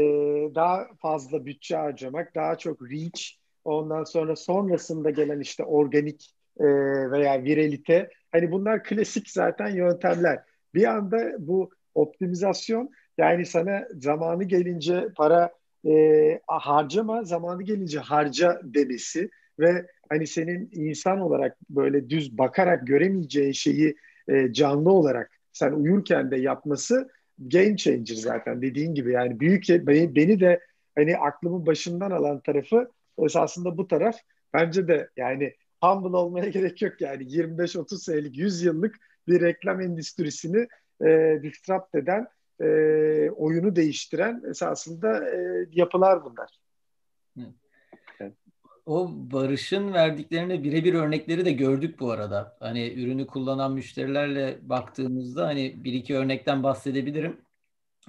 daha 0.55 0.89
fazla 1.03 1.47
bütçe 1.47 1.77
harcamak, 1.77 2.35
daha 2.35 2.59
çok 2.59 2.83
reach, 2.83 3.23
ondan 3.65 4.05
sonra 4.05 4.37
sonrasında 4.37 5.11
gelen 5.11 5.41
işte 5.41 5.65
organik 5.65 6.31
e, 6.61 6.65
veya 7.11 7.45
viralite. 7.45 8.11
Hani 8.33 8.53
bunlar 8.53 8.85
klasik 8.85 9.31
zaten 9.31 9.69
yöntemler. 9.69 10.39
Bir 10.75 10.85
anda 10.85 11.33
bu 11.39 11.71
optimizasyon 11.95 12.91
yani 13.19 13.47
sana 13.47 13.89
zamanı 14.01 14.45
gelince 14.45 15.09
para 15.17 15.53
e, 15.87 16.41
harcama, 16.47 17.25
zamanı 17.25 17.63
gelince 17.63 17.99
harca 17.99 18.61
demesi 18.65 19.31
ve 19.59 19.87
hani 20.09 20.27
senin 20.27 20.71
insan 20.73 21.21
olarak 21.21 21.57
böyle 21.71 22.11
düz 22.11 22.39
bakarak 22.39 22.87
göremeyeceğin 22.87 23.53
şeyi 23.53 23.97
e, 24.29 24.53
canlı 24.53 24.93
olarak 24.93 25.31
sen 25.53 25.73
uyurken 25.73 26.31
de 26.31 26.37
yapması 26.37 27.11
game 27.39 27.77
changer 27.77 28.15
zaten 28.15 28.63
dediğin 28.63 28.95
gibi 28.95 29.13
yani 29.13 29.41
büyük 29.41 29.69
beni, 29.69 30.15
beni 30.15 30.41
de 30.41 30.61
hani 30.95 31.17
aklımın 31.17 31.67
başından 31.67 32.11
alan 32.11 32.41
tarafı 32.41 32.91
esasında 33.25 33.79
bu 33.79 33.89
taraf 33.89 34.17
bence 34.55 34.89
de 34.89 35.09
yani 35.17 35.55
humble 35.83 36.17
olmaya 36.17 36.49
gerek 36.49 36.83
yok 36.83 37.01
yani 37.01 37.23
25-30 37.23 38.05
senelik 38.05 38.39
100 38.39 38.63
yıllık 38.63 38.97
bir 39.29 39.41
reklam 39.41 39.81
endüstrisini 39.81 40.67
e, 41.05 41.41
disrupt 41.43 41.95
eden 41.95 42.27
e, 42.61 42.67
oyunu 43.31 43.77
değiştiren 43.77 44.43
esasında 44.51 45.31
e, 45.31 45.67
yapılar 45.73 46.25
bunlar. 46.25 46.62
O 48.87 49.11
Barış'ın 49.13 49.93
verdiklerine 49.93 50.65
birebir 50.65 50.95
örnekleri 50.95 51.45
de 51.45 51.53
gördük 51.53 52.01
bu 52.01 52.11
arada. 52.11 52.57
Hani 52.61 52.93
ürünü 52.93 53.27
kullanan 53.27 53.73
müşterilerle 53.73 54.59
baktığımızda 54.63 55.47
hani 55.47 55.85
bir 55.85 55.93
iki 55.93 56.17
örnekten 56.17 56.63
bahsedebilirim. 56.63 57.41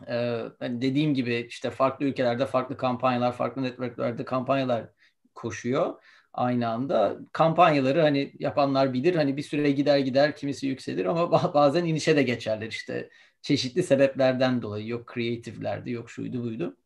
Ee, 0.08 0.42
hani 0.60 0.82
dediğim 0.82 1.14
gibi 1.14 1.46
işte 1.50 1.70
farklı 1.70 2.06
ülkelerde 2.06 2.46
farklı 2.46 2.78
kampanyalar, 2.78 3.32
farklı 3.34 3.64
networklerde 3.64 4.26
kampanyalar 4.26 4.90
koşuyor 5.36 6.04
aynı 6.34 6.68
anda. 6.70 7.18
Kampanyaları 7.32 8.02
hani 8.02 8.34
yapanlar 8.40 8.94
bilir. 8.94 9.16
Hani 9.16 9.38
bir 9.38 9.42
süre 9.42 9.72
gider 9.72 9.98
gider 10.00 10.36
kimisi 10.36 10.68
yükselir 10.68 11.06
ama 11.06 11.54
bazen 11.54 11.86
inişe 11.86 12.16
de 12.16 12.24
geçerler 12.24 12.68
işte 12.68 13.10
çeşitli 13.42 13.84
sebeplerden 13.84 14.62
dolayı. 14.62 14.88
Yok 14.88 15.08
kreatiflerdi, 15.08 15.92
yok 15.92 16.10
şuydu 16.10 16.44
buydu. 16.44 16.78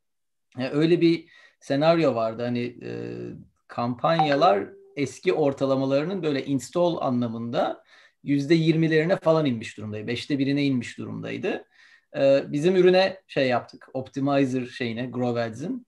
Yani 0.58 0.70
öyle 0.70 1.02
bir 1.02 1.30
senaryo 1.60 2.16
vardı. 2.16 2.44
Hani 2.44 2.78
e, 2.84 2.92
kampanyalar 3.68 4.68
eski 4.96 5.34
ortalamalarının 5.34 6.24
böyle 6.24 6.46
install 6.46 6.98
anlamında 7.02 7.84
yüzde 8.24 8.56
yirmilerine 8.56 9.16
falan 9.16 9.46
inmiş 9.46 9.78
durumdaydı. 9.78 10.08
Beşte 10.08 10.40
birine 10.40 10.64
inmiş 10.64 10.98
durumdaydı. 10.98 11.66
Ee, 12.18 12.44
bizim 12.48 12.76
ürüne 12.76 13.22
şey 13.28 13.48
yaptık. 13.48 13.90
Optimizer 13.94 14.66
şeyine 14.66 15.06
Growth 15.06 15.40
Ads'in 15.40 15.88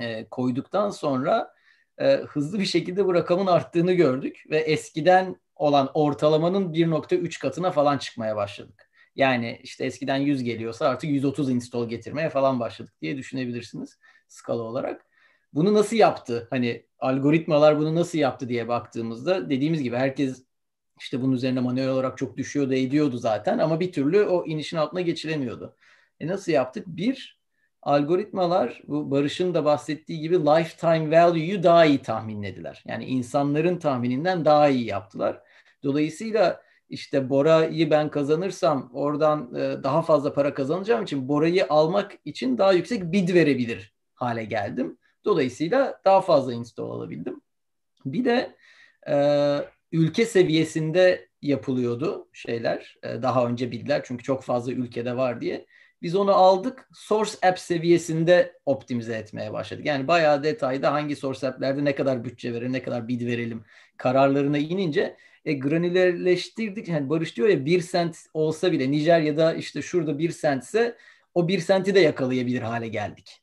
e, 0.00 0.28
koyduktan 0.28 0.90
sonra 0.90 1.54
e, 1.98 2.14
hızlı 2.14 2.60
bir 2.60 2.64
şekilde 2.64 3.06
bu 3.06 3.14
rakamın 3.14 3.46
arttığını 3.46 3.92
gördük 3.92 4.44
ve 4.50 4.58
eskiden 4.58 5.36
olan 5.56 5.90
ortalamanın 5.94 6.72
1.3 6.72 7.40
katına 7.40 7.70
falan 7.70 7.98
çıkmaya 7.98 8.36
başladık. 8.36 8.90
Yani 9.16 9.60
işte 9.62 9.84
eskiden 9.84 10.16
100 10.16 10.42
geliyorsa 10.42 10.88
artık 10.88 11.10
130 11.10 11.50
install 11.50 11.88
getirmeye 11.88 12.30
falan 12.30 12.60
başladık 12.60 12.94
diye 13.02 13.16
düşünebilirsiniz 13.16 13.98
skala 14.28 14.62
olarak. 14.62 15.07
Bunu 15.52 15.74
nasıl 15.74 15.96
yaptı? 15.96 16.46
Hani 16.50 16.86
algoritmalar 16.98 17.78
bunu 17.78 17.94
nasıl 17.94 18.18
yaptı 18.18 18.48
diye 18.48 18.68
baktığımızda 18.68 19.50
dediğimiz 19.50 19.82
gibi 19.82 19.96
herkes 19.96 20.44
işte 21.00 21.22
bunun 21.22 21.32
üzerine 21.32 21.60
manuel 21.60 21.88
olarak 21.88 22.18
çok 22.18 22.36
düşüyordu, 22.36 22.74
ediyordu 22.74 23.18
zaten 23.18 23.58
ama 23.58 23.80
bir 23.80 23.92
türlü 23.92 24.22
o 24.24 24.46
inişin 24.46 24.76
altına 24.76 25.00
geçilemiyordu. 25.00 25.76
E 26.20 26.26
nasıl 26.26 26.52
yaptık? 26.52 26.86
Bir, 26.86 27.38
algoritmalar 27.82 28.82
bu 28.88 29.10
Barış'ın 29.10 29.54
da 29.54 29.64
bahsettiği 29.64 30.20
gibi 30.20 30.38
lifetime 30.38 31.10
value'yu 31.10 31.62
daha 31.62 31.84
iyi 31.84 32.02
tahminlediler. 32.02 32.84
Yani 32.86 33.04
insanların 33.04 33.78
tahmininden 33.78 34.44
daha 34.44 34.68
iyi 34.68 34.84
yaptılar. 34.84 35.42
Dolayısıyla 35.84 36.62
işte 36.88 37.30
Bora'yı 37.30 37.90
ben 37.90 38.10
kazanırsam 38.10 38.90
oradan 38.94 39.54
e, 39.54 39.82
daha 39.82 40.02
fazla 40.02 40.32
para 40.32 40.54
kazanacağım 40.54 41.02
için 41.04 41.28
Bora'yı 41.28 41.66
almak 41.68 42.12
için 42.24 42.58
daha 42.58 42.72
yüksek 42.72 43.12
bid 43.12 43.34
verebilir 43.34 43.94
hale 44.14 44.44
geldim. 44.44 44.98
Dolayısıyla 45.24 46.00
daha 46.04 46.20
fazla 46.20 46.52
install 46.52 46.90
alabildim. 46.90 47.40
Bir 48.04 48.24
de 48.24 48.56
e, 49.08 49.14
ülke 49.92 50.26
seviyesinde 50.26 51.28
yapılıyordu 51.42 52.28
şeyler. 52.32 52.96
E, 53.02 53.22
daha 53.22 53.46
önce 53.46 53.70
bildiler 53.70 54.02
çünkü 54.04 54.24
çok 54.24 54.42
fazla 54.42 54.72
ülkede 54.72 55.16
var 55.16 55.40
diye. 55.40 55.66
Biz 56.02 56.14
onu 56.16 56.34
aldık 56.34 56.88
source 56.94 57.32
app 57.42 57.58
seviyesinde 57.58 58.58
optimize 58.66 59.14
etmeye 59.14 59.52
başladık. 59.52 59.86
Yani 59.86 60.08
bayağı 60.08 60.42
detayda 60.42 60.92
hangi 60.92 61.16
source 61.16 61.48
app'lerde 61.48 61.84
ne 61.84 61.94
kadar 61.94 62.24
bütçe 62.24 62.54
verir, 62.54 62.72
ne 62.72 62.82
kadar 62.82 63.08
bid 63.08 63.26
verelim 63.26 63.64
kararlarına 63.96 64.58
inince 64.58 65.16
e, 65.44 65.52
granülerleştirdik. 65.52 66.88
Yani 66.88 67.10
Barış 67.10 67.36
diyor 67.36 67.48
ya 67.48 67.64
bir 67.64 67.80
sent 67.80 68.16
olsa 68.34 68.72
bile 68.72 68.90
Nijerya'da 68.90 69.54
işte 69.54 69.82
şurada 69.82 70.18
bir 70.18 70.30
sentse 70.30 70.96
o 71.34 71.48
bir 71.48 71.58
senti 71.58 71.94
de 71.94 72.00
yakalayabilir 72.00 72.62
hale 72.62 72.88
geldik. 72.88 73.42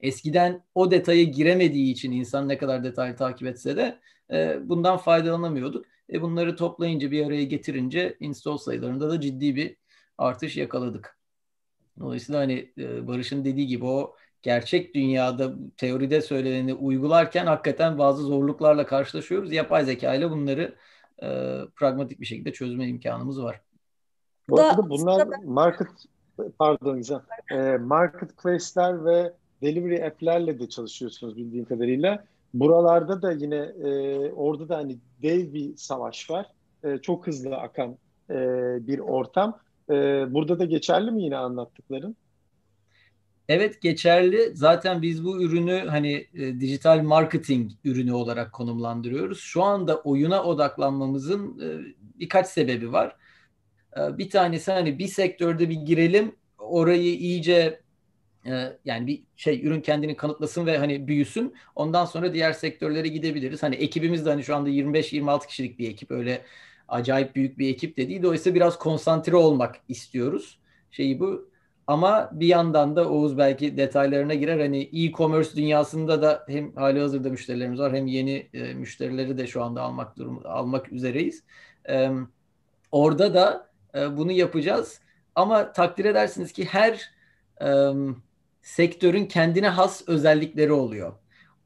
Eskiden 0.00 0.64
o 0.74 0.90
detaya 0.90 1.24
giremediği 1.24 1.92
için 1.92 2.12
insan 2.12 2.48
ne 2.48 2.58
kadar 2.58 2.84
detaylı 2.84 3.16
takip 3.16 3.48
etse 3.48 3.76
de 3.76 3.98
e, 4.30 4.68
bundan 4.68 4.96
faydalanamıyorduk. 4.96 5.86
E, 6.12 6.22
bunları 6.22 6.56
toplayınca 6.56 7.10
bir 7.10 7.26
araya 7.26 7.44
getirince 7.44 8.16
install 8.20 8.56
sayılarında 8.56 9.10
da 9.10 9.20
ciddi 9.20 9.56
bir 9.56 9.76
artış 10.18 10.56
yakaladık. 10.56 11.18
Dolayısıyla 12.00 12.40
hani 12.40 12.72
e, 12.78 13.08
Barış'ın 13.08 13.44
dediği 13.44 13.66
gibi 13.66 13.84
o 13.84 14.16
gerçek 14.42 14.94
dünyada 14.94 15.54
teoride 15.76 16.20
söyleneni 16.20 16.74
uygularken 16.74 17.46
hakikaten 17.46 17.98
bazı 17.98 18.22
zorluklarla 18.22 18.86
karşılaşıyoruz. 18.86 19.52
Yapay 19.52 19.84
zeka 19.84 20.14
ile 20.14 20.30
bunları 20.30 20.74
e, 21.22 21.26
pragmatik 21.76 22.20
bir 22.20 22.26
şekilde 22.26 22.52
çözme 22.52 22.88
imkanımız 22.88 23.42
var. 23.42 23.60
Bu 24.48 24.60
arada 24.60 24.90
bunlar 24.90 25.28
market 25.44 25.88
pardon 26.58 26.96
Gizem, 26.96 27.22
e, 27.50 27.76
marketplace'ler 27.76 29.04
ve 29.04 29.32
delivery 29.62 30.06
app'lerle 30.06 30.58
de 30.58 30.68
çalışıyorsunuz 30.68 31.36
bildiğim 31.36 31.64
kadarıyla. 31.64 32.24
Buralarda 32.54 33.22
da 33.22 33.32
yine 33.32 33.56
e, 33.56 34.18
orada 34.32 34.68
da 34.68 34.76
hani 34.76 34.96
dev 35.22 35.52
bir 35.52 35.76
savaş 35.76 36.30
var. 36.30 36.46
E, 36.84 36.98
çok 36.98 37.26
hızlı 37.26 37.56
akan 37.56 37.96
e, 38.30 38.36
bir 38.86 38.98
ortam. 38.98 39.58
E, 39.90 39.94
burada 40.34 40.58
da 40.58 40.64
geçerli 40.64 41.10
mi 41.10 41.22
yine 41.22 41.36
anlattıkların? 41.36 42.16
Evet 43.48 43.82
geçerli. 43.82 44.50
Zaten 44.54 45.02
biz 45.02 45.24
bu 45.24 45.42
ürünü 45.42 45.84
hani 45.88 46.26
e, 46.34 46.60
dijital 46.60 47.02
marketing 47.02 47.72
ürünü 47.84 48.12
olarak 48.12 48.52
konumlandırıyoruz. 48.52 49.40
Şu 49.40 49.62
anda 49.62 49.96
oyuna 49.96 50.44
odaklanmamızın 50.44 51.60
e, 51.60 51.94
birkaç 52.20 52.46
sebebi 52.46 52.92
var. 52.92 53.16
E, 53.96 54.18
bir 54.18 54.30
tanesi 54.30 54.72
hani 54.72 54.98
bir 54.98 55.06
sektörde 55.06 55.70
bir 55.70 55.74
girelim, 55.74 56.32
orayı 56.58 57.16
iyice 57.16 57.80
e, 58.48 58.78
yani 58.84 59.06
bir 59.06 59.22
şey 59.36 59.66
ürün 59.66 59.80
kendini 59.80 60.16
kanıtlasın 60.16 60.66
ve 60.66 60.78
hani 60.78 61.08
büyüsün. 61.08 61.54
Ondan 61.76 62.04
sonra 62.04 62.34
diğer 62.34 62.52
sektörlere 62.52 63.08
gidebiliriz. 63.08 63.62
Hani 63.62 63.74
ekibimiz 63.74 64.26
de 64.26 64.30
hani 64.30 64.44
şu 64.44 64.56
anda 64.56 64.70
25-26 64.70 65.46
kişilik 65.46 65.78
bir 65.78 65.90
ekip 65.90 66.10
öyle 66.10 66.42
acayip 66.88 67.36
büyük 67.36 67.58
bir 67.58 67.68
ekip 67.68 67.96
de 67.96 68.08
değil. 68.08 68.22
Dolayısıyla 68.22 68.54
biraz 68.56 68.78
konsantre 68.78 69.36
olmak 69.36 69.76
istiyoruz. 69.88 70.58
Şeyi 70.90 71.20
bu. 71.20 71.50
Ama 71.86 72.30
bir 72.32 72.46
yandan 72.46 72.96
da 72.96 73.10
Oğuz 73.10 73.38
belki 73.38 73.76
detaylarına 73.76 74.34
girer. 74.34 74.60
Hani 74.60 74.90
e-commerce 74.92 75.56
dünyasında 75.56 76.22
da 76.22 76.44
hem 76.48 76.76
hali 76.76 77.00
hazırda 77.00 77.30
müşterilerimiz 77.30 77.80
var 77.80 77.94
hem 77.94 78.06
yeni 78.06 78.48
e, 78.54 78.74
müşterileri 78.74 79.38
de 79.38 79.46
şu 79.46 79.62
anda 79.62 79.82
almak 79.82 80.16
durum 80.18 80.42
almak 80.44 80.92
üzereyiz. 80.92 81.44
E, 81.88 82.10
orada 82.92 83.34
da 83.34 83.70
e, 83.94 84.16
bunu 84.16 84.32
yapacağız. 84.32 85.00
Ama 85.34 85.72
takdir 85.72 86.04
edersiniz 86.04 86.52
ki 86.52 86.64
her 86.64 87.10
sektörün 88.68 89.26
kendine 89.26 89.68
has 89.68 90.08
özellikleri 90.08 90.72
oluyor. 90.72 91.12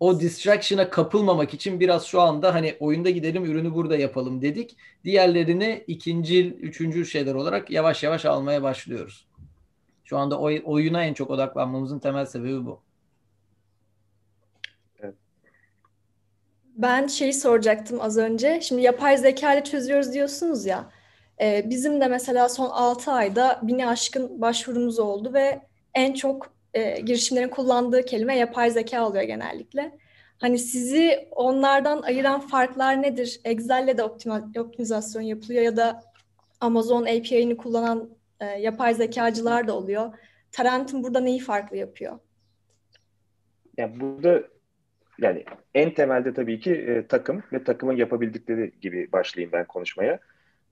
O 0.00 0.20
distraction'a 0.20 0.90
kapılmamak 0.90 1.54
için 1.54 1.80
biraz 1.80 2.04
şu 2.04 2.20
anda 2.20 2.54
hani 2.54 2.76
oyunda 2.80 3.10
gidelim 3.10 3.44
ürünü 3.44 3.74
burada 3.74 3.96
yapalım 3.96 4.42
dedik. 4.42 4.76
Diğerlerini 5.04 5.84
ikinci, 5.86 6.50
üçüncü 6.50 7.06
şeyler 7.06 7.34
olarak 7.34 7.70
yavaş 7.70 8.02
yavaş 8.02 8.24
almaya 8.24 8.62
başlıyoruz. 8.62 9.26
Şu 10.04 10.18
anda 10.18 10.38
oy, 10.38 10.62
oyuna 10.64 11.04
en 11.04 11.14
çok 11.14 11.30
odaklanmamızın 11.30 11.98
temel 11.98 12.26
sebebi 12.26 12.66
bu. 12.66 12.80
Ben 16.76 17.06
şeyi 17.06 17.32
soracaktım 17.32 18.00
az 18.00 18.18
önce. 18.18 18.60
Şimdi 18.60 18.82
yapay 18.82 19.18
zeka 19.18 19.54
ile 19.54 19.64
çözüyoruz 19.64 20.12
diyorsunuz 20.12 20.66
ya. 20.66 20.90
E, 21.40 21.70
bizim 21.70 22.00
de 22.00 22.08
mesela 22.08 22.48
son 22.48 22.70
6 22.70 23.12
ayda 23.12 23.60
bini 23.62 23.88
aşkın 23.88 24.40
başvurumuz 24.40 24.98
oldu 24.98 25.34
ve 25.34 25.62
en 25.94 26.14
çok 26.14 26.51
e, 26.74 27.00
girişimlerin 27.00 27.48
kullandığı 27.48 28.04
kelime 28.04 28.36
yapay 28.36 28.70
zeka 28.70 29.08
oluyor 29.08 29.24
genellikle. 29.24 29.98
Hani 30.38 30.58
sizi 30.58 31.28
onlardan 31.30 32.02
ayıran 32.02 32.40
farklar 32.40 33.02
nedir? 33.02 33.40
Excel'le 33.44 33.98
de 33.98 34.02
optimizasyon 34.60 35.22
yapılıyor 35.22 35.62
ya 35.62 35.76
da 35.76 36.02
Amazon 36.60 37.02
API'ini 37.02 37.56
kullanan 37.56 38.10
e, 38.40 38.46
yapay 38.46 38.94
zekacılar 38.94 39.68
da 39.68 39.76
oluyor. 39.76 40.14
Tarantum 40.52 41.02
burada 41.02 41.20
neyi 41.20 41.38
farklı 41.38 41.76
yapıyor? 41.76 42.18
Yani 43.76 44.00
burada 44.00 44.42
yani 45.18 45.44
en 45.74 45.94
temelde 45.94 46.34
tabii 46.34 46.60
ki 46.60 46.72
e, 46.72 47.06
takım 47.06 47.42
ve 47.52 47.64
takımın 47.64 47.96
yapabildikleri 47.96 48.72
gibi 48.80 49.12
başlayayım 49.12 49.52
ben 49.52 49.66
konuşmaya. 49.66 50.18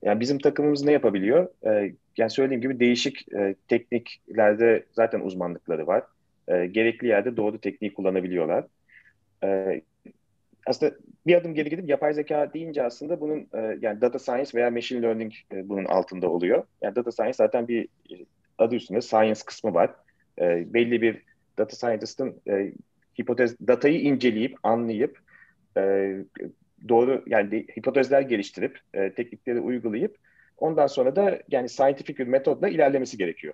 Yani 0.03 0.19
bizim 0.19 0.39
takımımız 0.39 0.83
ne 0.83 0.91
yapabiliyor? 0.91 1.47
E, 1.65 1.93
yani 2.17 2.29
söylediğim 2.29 2.61
gibi 2.61 2.79
değişik 2.79 3.33
e, 3.33 3.55
tekniklerde 3.67 4.85
zaten 4.91 5.19
uzmanlıkları 5.19 5.87
var. 5.87 6.03
E, 6.47 6.65
gerekli 6.65 7.07
yerde 7.07 7.37
doğru 7.37 7.61
tekniği 7.61 7.93
kullanabiliyorlar. 7.93 8.65
E, 9.43 9.81
aslında 10.65 10.95
bir 11.27 11.35
adım 11.35 11.53
geri 11.53 11.69
gidip 11.69 11.89
yapay 11.89 12.13
zeka 12.13 12.53
deyince 12.53 12.83
aslında 12.83 13.21
bunun 13.21 13.47
e, 13.53 13.77
yani 13.81 14.01
data 14.01 14.19
science 14.19 14.51
veya 14.55 14.71
machine 14.71 15.01
learning 15.01 15.33
e, 15.51 15.69
bunun 15.69 15.85
altında 15.85 16.29
oluyor. 16.29 16.63
Yani 16.81 16.95
data 16.95 17.11
science 17.11 17.33
zaten 17.33 17.67
bir 17.67 17.87
adı 18.57 18.75
üstünde 18.75 19.01
science 19.01 19.41
kısmı 19.45 19.73
var. 19.73 19.91
E, 20.39 20.73
belli 20.73 21.01
bir 21.01 21.21
data 21.57 21.75
scientist'ın 21.75 22.41
e, 22.49 22.71
hipotez 23.19 23.67
datayı 23.67 24.01
inceleyip 24.01 24.55
anlayıp 24.63 25.19
e, 25.77 26.15
doğru 26.89 27.23
yani 27.27 27.67
hipotezler 27.77 28.21
geliştirip 28.21 28.79
e, 28.93 29.13
teknikleri 29.13 29.59
uygulayıp 29.59 30.17
ondan 30.57 30.87
sonra 30.87 31.15
da 31.15 31.39
yani 31.51 31.69
scientific 31.69 32.17
bir 32.17 32.27
metodla 32.27 32.69
ilerlemesi 32.69 33.17
gerekiyor. 33.17 33.53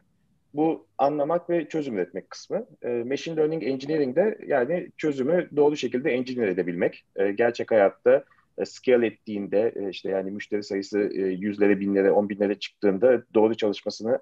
bu 0.54 0.88
anlamak 0.98 1.50
ve 1.50 1.68
çözüm 1.70 1.96
üretmek 1.98 2.30
kısmı. 2.30 2.68
E, 2.82 2.90
machine 2.90 3.36
Learning 3.38 3.64
Engineering 3.64 4.16
de 4.16 4.38
yani 4.48 4.90
çözümü 4.98 5.50
doğru 5.56 5.78
şekilde 5.78 6.12
engineer 6.12 6.48
edebilmek. 6.48 7.06
E, 7.16 7.32
gerçek 7.32 7.72
hayatta 7.72 8.24
e, 8.58 8.66
scale 8.66 9.08
ettiğinde 9.08 9.74
e, 9.76 9.90
işte 9.90 10.10
yani 10.12 10.32
müşteri 10.32 10.64
sayısı 10.64 11.00
e, 11.00 11.22
yüzlere, 11.22 11.80
binlere, 11.80 12.12
on 12.12 12.30
binlere 12.30 12.60
çıktığında 12.60 13.24
doğru 13.34 13.58
çalışmasını 13.58 14.20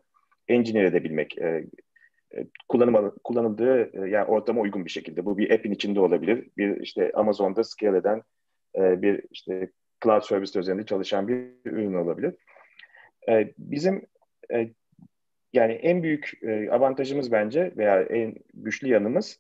engineer 0.48 0.84
edebilmek. 0.86 1.38
E, 1.38 1.66
e, 2.38 2.48
kullanım, 2.70 3.14
kullanıldığı 3.24 4.06
e, 4.06 4.10
yani 4.10 4.26
ortama 4.26 4.62
uygun 4.62 4.86
bir 4.86 4.90
şekilde. 4.90 5.26
Bu 5.26 5.38
bir 5.38 5.52
app'in 5.52 5.72
içinde 5.72 6.00
olabilir. 6.00 6.48
Bir 6.58 6.82
işte 6.82 7.12
Amazon'da 7.14 7.64
scale 7.64 7.98
eden 7.98 8.22
e, 8.78 9.02
bir 9.02 9.24
işte 9.32 9.70
cloud 10.04 10.22
service 10.22 10.60
üzerinde 10.60 10.86
çalışan 10.86 11.28
bir 11.28 11.48
ürün 11.66 11.94
olabilir. 11.94 12.34
E, 13.30 13.54
bizim 13.58 14.06
e, 14.54 14.70
yani 15.54 15.74
en 15.74 16.04
büyük 16.04 16.32
avantajımız 16.72 17.32
bence 17.32 17.74
veya 17.78 18.02
en 18.02 18.36
güçlü 18.54 18.88
yanımız 18.88 19.40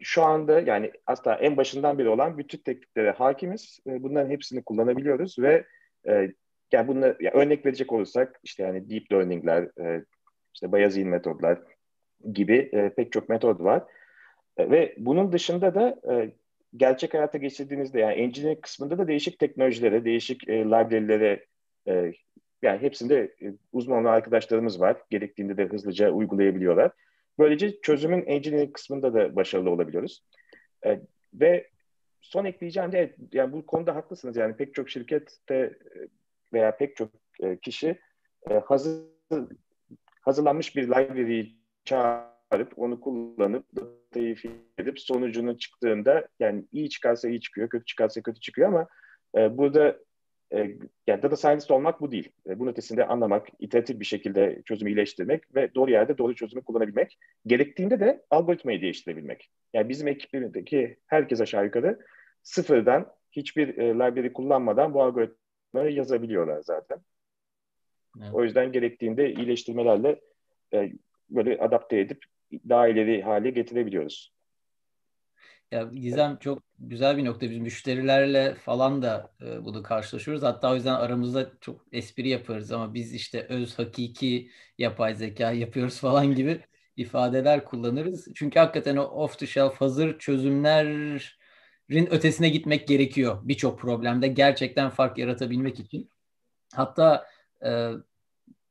şu 0.00 0.22
anda 0.22 0.60
yani 0.60 0.92
aslında 1.06 1.36
en 1.36 1.56
başından 1.56 1.98
beri 1.98 2.08
olan 2.08 2.38
bütün 2.38 2.58
tekniklere 2.58 3.10
hakimiz. 3.10 3.78
E, 3.86 4.02
bunların 4.02 4.30
hepsini 4.30 4.62
kullanabiliyoruz 4.62 5.38
ve 5.38 5.64
yani 6.72 6.88
bunları 6.88 7.16
yani 7.20 7.34
örnek 7.34 7.66
verecek 7.66 7.92
olursak 7.92 8.40
işte 8.44 8.62
yani 8.62 8.90
deep 8.90 9.12
learning'ler, 9.12 9.68
işte 10.54 10.72
Bayezid 10.72 11.06
metodlar 11.06 11.58
gibi 12.32 12.70
pek 12.96 13.12
çok 13.12 13.28
metod 13.28 13.60
var. 13.60 13.82
Ve 14.58 14.94
bunun 14.98 15.32
dışında 15.32 15.74
da 15.74 16.00
gerçek 16.76 17.14
hayata 17.14 17.38
geçirdiğinizde 17.38 18.00
yani 18.00 18.14
engineering 18.14 18.62
kısmında 18.62 18.98
da 18.98 19.08
değişik 19.08 19.38
teknolojilere, 19.38 20.04
değişik 20.04 20.48
e, 20.48 20.64
library'lere 20.64 21.46
e, 21.88 22.12
yani 22.62 22.82
hepsinde 22.82 23.34
e, 23.42 23.54
uzman 23.72 24.04
arkadaşlarımız 24.04 24.80
var. 24.80 24.96
Gerektiğinde 25.10 25.56
de 25.56 25.64
hızlıca 25.64 26.10
uygulayabiliyorlar. 26.10 26.92
Böylece 27.38 27.80
çözümün 27.80 28.26
engineering 28.26 28.72
kısmında 28.72 29.14
da 29.14 29.36
başarılı 29.36 29.70
olabiliyoruz. 29.70 30.24
E, 30.86 31.00
ve 31.34 31.68
son 32.20 32.44
ekleyeceğim 32.44 32.92
de 32.92 32.98
evet, 32.98 33.14
yani 33.32 33.52
bu 33.52 33.66
konuda 33.66 33.94
haklısınız. 33.94 34.36
Yani 34.36 34.56
pek 34.56 34.74
çok 34.74 34.90
şirkette 34.90 35.54
e, 35.54 35.72
veya 36.52 36.76
pek 36.76 36.96
çok 36.96 37.10
e, 37.40 37.56
kişi 37.56 37.98
e, 38.50 38.54
hazır 38.54 39.02
hazırlanmış 40.20 40.76
bir 40.76 40.84
library'yi 40.84 41.58
çağırıp 42.54 42.78
onu 42.78 43.00
kullanıp 43.00 43.66
datayı 43.76 44.36
edip 44.78 45.00
sonucunun 45.00 45.54
çıktığında 45.54 46.28
yani 46.40 46.64
iyi 46.72 46.90
çıkarsa 46.90 47.28
iyi 47.28 47.40
çıkıyor, 47.40 47.68
kötü 47.68 47.84
çıkarsa 47.84 48.22
kötü 48.22 48.40
çıkıyor 48.40 48.68
ama 48.68 48.86
e, 49.36 49.58
burada 49.58 49.98
e, 50.52 50.58
yani 51.06 51.22
data 51.22 51.36
scientist 51.36 51.70
olmak 51.70 52.00
bu 52.00 52.12
değil. 52.12 52.32
E, 52.48 52.58
bunun 52.58 52.70
ötesinde 52.70 53.06
anlamak, 53.06 53.48
iteratif 53.58 54.00
bir 54.00 54.04
şekilde 54.04 54.62
çözümü 54.64 54.90
iyileştirmek 54.90 55.54
ve 55.54 55.74
doğru 55.74 55.90
yerde 55.90 56.18
doğru 56.18 56.34
çözümü 56.34 56.64
kullanabilmek. 56.64 57.18
Gerektiğinde 57.46 58.00
de 58.00 58.22
algoritmayı 58.30 58.80
değiştirebilmek. 58.82 59.50
Yani 59.72 59.88
bizim 59.88 60.08
ekibimizdeki 60.08 60.96
herkes 61.06 61.40
aşağı 61.40 61.64
yukarı 61.64 61.98
sıfırdan 62.42 63.06
hiçbir 63.32 63.78
e, 63.78 63.94
library 63.94 64.32
kullanmadan 64.32 64.94
bu 64.94 65.02
algoritmayı 65.02 65.94
yazabiliyorlar 65.94 66.62
zaten. 66.62 66.98
Evet. 68.20 68.34
O 68.34 68.44
yüzden 68.44 68.72
gerektiğinde 68.72 69.32
iyileştirmelerle 69.32 70.20
e, 70.74 70.92
böyle 71.30 71.58
adapte 71.58 72.00
edip 72.00 72.24
daha 72.68 72.88
ileri 72.88 73.22
hale 73.22 73.50
getirebiliyoruz. 73.50 74.34
Ya 75.72 75.82
Gizem 75.82 76.36
çok 76.36 76.62
güzel 76.78 77.16
bir 77.16 77.24
nokta. 77.24 77.50
Biz 77.50 77.58
müşterilerle 77.58 78.54
falan 78.54 79.02
da 79.02 79.32
e, 79.42 79.64
bunu 79.64 79.82
karşılaşıyoruz. 79.82 80.42
Hatta 80.42 80.72
o 80.72 80.74
yüzden 80.74 80.94
aramızda 80.94 81.50
çok 81.60 81.80
espri 81.92 82.28
yaparız 82.28 82.72
ama 82.72 82.94
biz 82.94 83.14
işte 83.14 83.46
öz 83.48 83.78
hakiki 83.78 84.50
yapay 84.78 85.14
zeka 85.14 85.52
yapıyoruz 85.52 86.00
falan 86.00 86.34
gibi 86.34 86.60
ifadeler 86.96 87.64
kullanırız. 87.64 88.28
Çünkü 88.34 88.58
hakikaten 88.58 88.96
o 88.96 89.02
off 89.02 89.38
the 89.38 89.46
shelf 89.46 89.80
hazır 89.80 90.18
çözümlerin 90.18 92.06
ötesine 92.10 92.48
gitmek 92.48 92.88
gerekiyor 92.88 93.40
birçok 93.44 93.78
problemde 93.78 94.28
gerçekten 94.28 94.90
fark 94.90 95.18
yaratabilmek 95.18 95.80
için. 95.80 96.10
Hatta 96.74 97.26
e, 97.66 97.90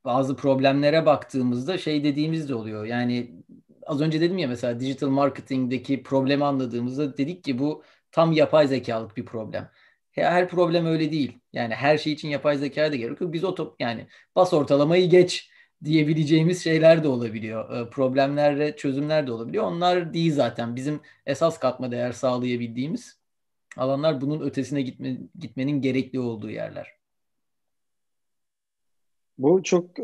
bazı 0.06 0.36
problemlere 0.36 1.06
baktığımızda 1.06 1.78
şey 1.78 2.04
dediğimiz 2.04 2.50
de 2.50 2.56
oluyor. 2.56 2.86
Yani 2.86 3.43
az 3.86 4.02
önce 4.02 4.22
dedim 4.22 4.38
ya 4.38 4.48
mesela 4.48 4.80
digital 4.80 5.10
marketingdeki 5.10 6.04
problemi 6.04 6.46
anladığımızda 6.46 7.17
dedik 7.17 7.43
ki 7.43 7.60
bu 7.60 7.84
tam 8.12 8.32
yapay 8.32 8.67
zekalık 8.67 9.17
bir 9.17 9.26
problem. 9.26 9.69
Her 10.12 10.50
problem 10.50 10.86
öyle 10.86 11.12
değil. 11.12 11.39
Yani 11.54 11.76
her 11.76 11.98
şey 11.98 12.13
için 12.13 12.30
yapay 12.30 12.58
zeka 12.58 12.91
da 12.91 12.96
gerekiyor. 12.96 13.34
Biz 13.34 13.43
o 13.43 13.56
top, 13.56 13.82
yani 13.82 14.08
bas 14.36 14.54
ortalamayı 14.54 15.10
geç 15.10 15.50
diyebileceğimiz 15.84 16.63
şeyler 16.63 17.04
de 17.04 17.08
olabiliyor. 17.08 17.91
Problemler 17.91 18.60
ve 18.60 18.76
çözümler 18.76 19.28
de 19.28 19.32
olabiliyor. 19.32 19.63
Onlar 19.63 20.13
değil 20.13 20.34
zaten. 20.34 20.76
Bizim 20.76 21.02
esas 21.26 21.60
katma 21.60 21.91
değer 21.91 22.12
sağlayabildiğimiz 22.12 23.19
alanlar 23.78 24.22
bunun 24.22 24.41
ötesine 24.41 24.82
gitme, 24.82 25.17
gitmenin 25.39 25.82
gerekli 25.82 26.19
olduğu 26.19 26.50
yerler. 26.50 26.88
Bu 29.38 29.63
çok 29.63 30.00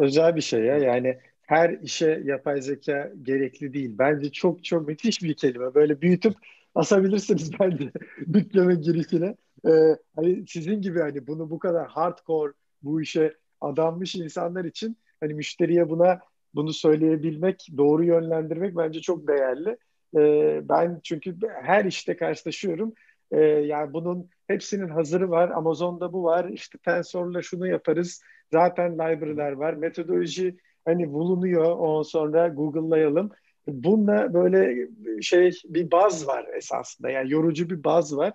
özel 0.00 0.36
bir 0.36 0.40
şey 0.40 0.60
ya. 0.60 0.78
Yani 0.78 1.18
her 1.46 1.70
işe 1.70 2.22
yapay 2.24 2.62
zeka 2.62 3.12
gerekli 3.22 3.72
değil. 3.74 3.94
Bence 3.98 4.32
çok 4.32 4.64
çok 4.64 4.88
müthiş 4.88 5.22
bir 5.22 5.34
kelime. 5.34 5.74
Böyle 5.74 6.00
büyütüp 6.00 6.34
asabilirsiniz 6.74 7.50
bence 7.60 7.90
dükkanın 8.32 8.82
girişine. 8.82 9.36
Ee, 9.66 9.70
hani 10.16 10.44
sizin 10.48 10.80
gibi 10.80 11.00
hani 11.00 11.26
bunu 11.26 11.50
bu 11.50 11.58
kadar 11.58 11.88
hardcore 11.88 12.52
bu 12.82 13.02
işe 13.02 13.34
adanmış 13.60 14.14
insanlar 14.14 14.64
için 14.64 14.96
hani 15.20 15.34
müşteriye 15.34 15.88
buna 15.90 16.20
bunu 16.54 16.72
söyleyebilmek, 16.72 17.68
doğru 17.76 18.04
yönlendirmek 18.04 18.76
bence 18.76 19.00
çok 19.00 19.28
değerli. 19.28 19.76
Ee, 20.16 20.60
ben 20.68 21.00
çünkü 21.04 21.36
her 21.62 21.84
işte 21.84 22.16
karşılaşıyorum. 22.16 22.94
Ee, 23.32 23.40
yani 23.40 23.92
bunun 23.92 24.30
hepsinin 24.46 24.88
hazırı 24.88 25.30
var. 25.30 25.50
Amazon'da 25.50 26.12
bu 26.12 26.24
var. 26.24 26.48
İşte 26.48 26.78
Tensor'la 26.78 27.42
şunu 27.42 27.66
yaparız. 27.66 28.22
Zaten 28.52 28.94
library'ler 28.94 29.52
var. 29.52 29.74
Metodoloji 29.74 30.56
hani 30.84 31.12
bulunuyor. 31.12 31.64
Ondan 31.64 32.02
sonra 32.02 32.48
Google'layalım. 32.48 33.30
Bununla 33.68 34.34
böyle 34.34 34.88
şey 35.22 35.50
bir 35.64 35.90
baz 35.90 36.26
var 36.26 36.46
esasında. 36.56 37.10
Yani 37.10 37.32
yorucu 37.32 37.70
bir 37.70 37.84
baz 37.84 38.16
var. 38.16 38.32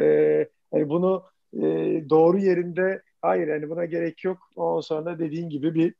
Ee, 0.00 0.48
hani 0.72 0.88
bunu 0.88 1.24
e, 1.54 1.60
doğru 2.10 2.38
yerinde 2.38 3.02
hayır 3.22 3.48
hani 3.48 3.70
buna 3.70 3.84
gerek 3.84 4.24
yok. 4.24 4.38
Ondan 4.56 4.80
sonra 4.80 5.18
dediğin 5.18 5.48
gibi 5.48 5.74
bir 5.74 5.94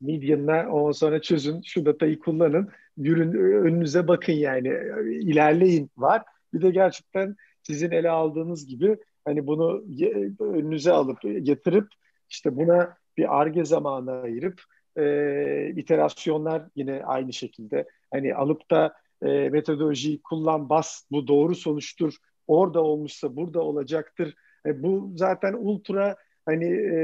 Median'la 0.00 0.68
ondan 0.70 0.92
sonra 0.92 1.22
çözün. 1.22 1.62
Şu 1.64 1.86
datayı 1.86 2.18
kullanın. 2.18 2.68
Yürün 2.96 3.32
önünüze 3.64 4.08
bakın 4.08 4.32
yani. 4.32 4.68
ilerleyin 5.10 5.90
var. 5.96 6.22
Bir 6.54 6.62
de 6.62 6.70
gerçekten 6.70 7.36
sizin 7.62 7.90
ele 7.90 8.10
aldığınız 8.10 8.66
gibi 8.66 8.96
hani 9.24 9.46
bunu 9.46 9.84
önünüze 10.40 10.92
alıp 10.92 11.22
getirip 11.22 11.86
işte 12.30 12.56
buna 12.56 12.96
bir 13.16 13.40
arge 13.40 13.64
zamanı 13.64 14.10
ayırıp 14.10 14.62
e, 14.98 15.72
iterasyonlar 15.76 16.62
yine 16.76 17.04
aynı 17.04 17.32
şekilde. 17.32 17.88
Hani 18.10 18.34
alıp 18.34 18.70
da 18.70 18.94
e, 19.22 19.48
metodolojiyi 19.48 20.22
kullan, 20.22 20.68
bas, 20.68 21.02
bu 21.10 21.28
doğru 21.28 21.54
sonuçtur. 21.54 22.14
Orada 22.46 22.82
olmuşsa 22.82 23.36
burada 23.36 23.60
olacaktır. 23.60 24.34
E, 24.66 24.82
bu 24.82 25.12
zaten 25.16 25.52
ultra 25.52 26.16
hani 26.46 26.64
e, 26.64 26.96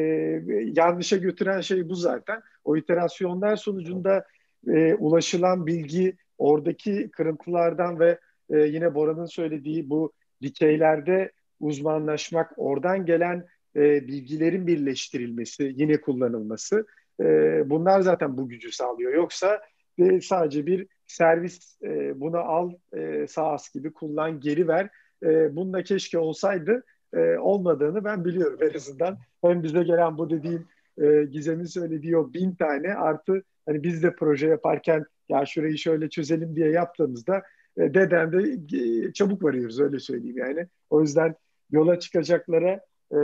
yanlışa 0.76 1.16
götüren 1.16 1.60
şey 1.60 1.88
bu 1.88 1.94
zaten. 1.94 2.42
O 2.64 2.76
iterasyonlar 2.76 3.56
sonucunda 3.56 4.24
e, 4.68 4.94
ulaşılan 4.94 5.66
bilgi 5.66 6.16
oradaki 6.38 7.10
kırıntılardan 7.10 8.00
ve 8.00 8.18
e, 8.50 8.58
yine 8.58 8.94
Bora'nın 8.94 9.26
söylediği 9.26 9.90
bu 9.90 10.12
dikeylerde 10.42 11.32
uzmanlaşmak, 11.60 12.52
oradan 12.56 13.06
gelen 13.06 13.46
e, 13.76 14.08
bilgilerin 14.08 14.66
birleştirilmesi, 14.66 15.72
yine 15.76 16.00
kullanılması 16.00 16.86
e, 17.20 17.24
bunlar 17.70 18.00
zaten 18.00 18.36
bu 18.36 18.48
gücü 18.48 18.72
sağlıyor. 18.72 19.14
Yoksa 19.14 19.60
e, 19.98 20.20
sadece 20.20 20.66
bir 20.66 20.86
servis 21.06 21.82
e, 21.82 22.20
bunu 22.20 22.38
al 22.38 22.72
e, 22.92 23.26
SaaS 23.26 23.72
gibi 23.72 23.92
kullan 23.92 24.40
geri 24.40 24.68
ver. 24.68 24.90
E, 25.22 25.56
bunda 25.56 25.82
keşke 25.82 26.18
olsaydı 26.18 26.84
e, 27.14 27.38
olmadığını 27.38 28.04
ben 28.04 28.24
biliyorum 28.24 28.58
en 28.62 28.74
azından. 28.74 29.18
Hem 29.44 29.62
bize 29.62 29.82
gelen 29.82 30.18
bu 30.18 30.30
dediğim 30.30 30.66
e, 30.98 31.24
Gizem'in 31.24 31.64
söylediği 31.64 32.16
o 32.16 32.32
bin 32.32 32.54
tane 32.54 32.94
artı 32.94 33.42
hani 33.66 33.82
biz 33.82 34.02
de 34.02 34.14
proje 34.14 34.46
yaparken 34.46 35.04
ya 35.28 35.46
şurayı 35.46 35.78
şöyle 35.78 36.08
çözelim 36.08 36.56
diye 36.56 36.70
yaptığımızda 36.70 37.42
e, 37.76 37.94
deden 37.94 38.32
de 38.32 38.58
e, 38.78 39.12
çabuk 39.12 39.44
varıyoruz 39.44 39.80
öyle 39.80 39.98
söyleyeyim 39.98 40.38
yani. 40.38 40.66
O 40.90 41.00
yüzden 41.00 41.34
yola 41.70 41.98
çıkacaklara 41.98 42.80
e, 43.12 43.16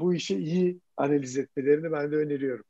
bu 0.00 0.14
işi 0.14 0.36
iyi 0.36 0.80
analiz 0.96 1.38
etmelerini 1.38 1.92
ben 1.92 2.12
de 2.12 2.16
öneriyorum. 2.16 2.64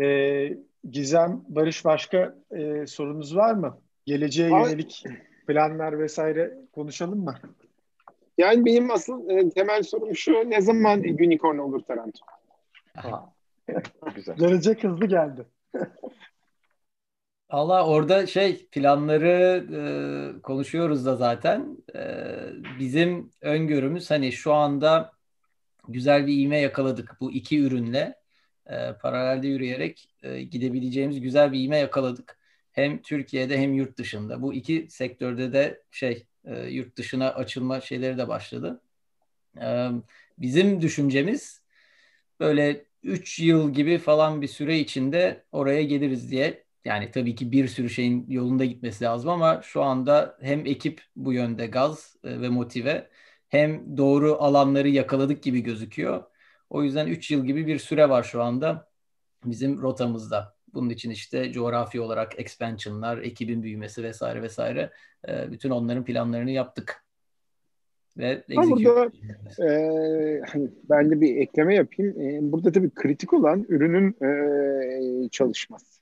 E, 0.00 0.58
Gizem, 0.90 1.44
Barış 1.48 1.84
başka 1.84 2.34
e, 2.50 2.86
sorunuz 2.86 3.36
var 3.36 3.54
mı? 3.54 3.78
Geleceğe 4.06 4.54
Abi, 4.54 4.68
yönelik 4.68 5.04
planlar 5.46 5.98
vesaire 5.98 6.54
konuşalım 6.72 7.24
mı? 7.24 7.34
Yani 8.38 8.64
benim 8.64 8.90
asıl 8.90 9.30
e, 9.30 9.50
temel 9.50 9.82
sorum 9.82 10.16
şu, 10.16 10.32
ne 10.32 10.60
zaman 10.60 11.00
unicorn 11.00 11.58
olur 11.58 11.80
Taranto? 11.80 12.24
Güzel. 14.14 14.36
Gelecek 14.36 14.84
hızlı 14.84 15.06
geldi. 15.06 15.46
Allah 17.48 17.86
orada 17.86 18.26
şey 18.26 18.66
planları 18.66 19.66
e, 19.72 19.80
konuşuyoruz 20.42 21.06
da 21.06 21.16
zaten. 21.16 21.76
E, 21.94 22.00
bizim 22.78 23.30
öngörümüz 23.40 24.10
hani 24.10 24.32
şu 24.32 24.52
anda 24.52 25.12
güzel 25.88 26.26
bir 26.26 26.44
ivme 26.44 26.58
yakaladık 26.58 27.16
bu 27.20 27.32
iki 27.32 27.60
ürünle. 27.60 28.23
E, 28.66 28.92
paralelde 29.02 29.48
yürüyerek 29.48 30.08
e, 30.22 30.42
gidebileceğimiz 30.42 31.20
güzel 31.20 31.52
bir 31.52 31.60
ivme 31.60 31.78
yakaladık. 31.78 32.38
Hem 32.72 33.02
Türkiye'de 33.02 33.58
hem 33.58 33.74
yurt 33.74 33.98
dışında. 33.98 34.42
Bu 34.42 34.54
iki 34.54 34.86
sektörde 34.90 35.52
de 35.52 35.82
şey 35.90 36.26
e, 36.44 36.66
yurt 36.66 36.96
dışına 36.96 37.34
açılma 37.34 37.80
şeyleri 37.80 38.18
de 38.18 38.28
başladı. 38.28 38.80
E, 39.62 39.88
bizim 40.38 40.82
düşüncemiz 40.82 41.62
böyle 42.40 42.84
3 43.02 43.40
yıl 43.40 43.72
gibi 43.72 43.98
falan 43.98 44.42
bir 44.42 44.48
süre 44.48 44.78
içinde 44.78 45.44
oraya 45.52 45.82
geliriz 45.82 46.30
diye. 46.30 46.64
Yani 46.84 47.10
tabii 47.10 47.34
ki 47.34 47.52
bir 47.52 47.68
sürü 47.68 47.90
şeyin 47.90 48.26
yolunda 48.30 48.64
gitmesi 48.64 49.04
lazım 49.04 49.30
ama 49.30 49.62
şu 49.62 49.82
anda 49.82 50.38
hem 50.40 50.66
ekip 50.66 51.02
bu 51.16 51.32
yönde 51.32 51.66
gaz 51.66 52.16
e, 52.24 52.40
ve 52.40 52.48
motive 52.48 53.10
hem 53.48 53.96
doğru 53.96 54.36
alanları 54.42 54.88
yakaladık 54.88 55.42
gibi 55.42 55.60
gözüküyor. 55.62 56.24
O 56.74 56.82
yüzden 56.82 57.06
3 57.06 57.30
yıl 57.30 57.44
gibi 57.44 57.66
bir 57.66 57.78
süre 57.78 58.08
var 58.08 58.22
şu 58.22 58.42
anda 58.42 58.88
bizim 59.44 59.82
rotamızda. 59.82 60.54
Bunun 60.74 60.90
için 60.90 61.10
işte 61.10 61.52
coğrafi 61.52 62.00
olarak 62.00 62.40
expansionlar, 62.40 63.18
ekibin 63.18 63.62
büyümesi 63.62 64.02
vesaire 64.02 64.42
vesaire 64.42 64.90
e, 65.28 65.52
bütün 65.52 65.70
onların 65.70 66.04
planlarını 66.04 66.50
yaptık. 66.50 67.04
Ve 68.18 68.42
burada 68.48 69.10
e, 69.62 70.40
hani 70.46 70.70
ben 70.90 71.10
de 71.10 71.20
bir 71.20 71.36
ekleme 71.36 71.74
yapayım. 71.74 72.20
E, 72.20 72.52
burada 72.52 72.72
tabii 72.72 72.90
kritik 72.90 73.32
olan 73.32 73.66
ürünün 73.68 74.16
e, 74.24 75.28
çalışması. 75.28 76.00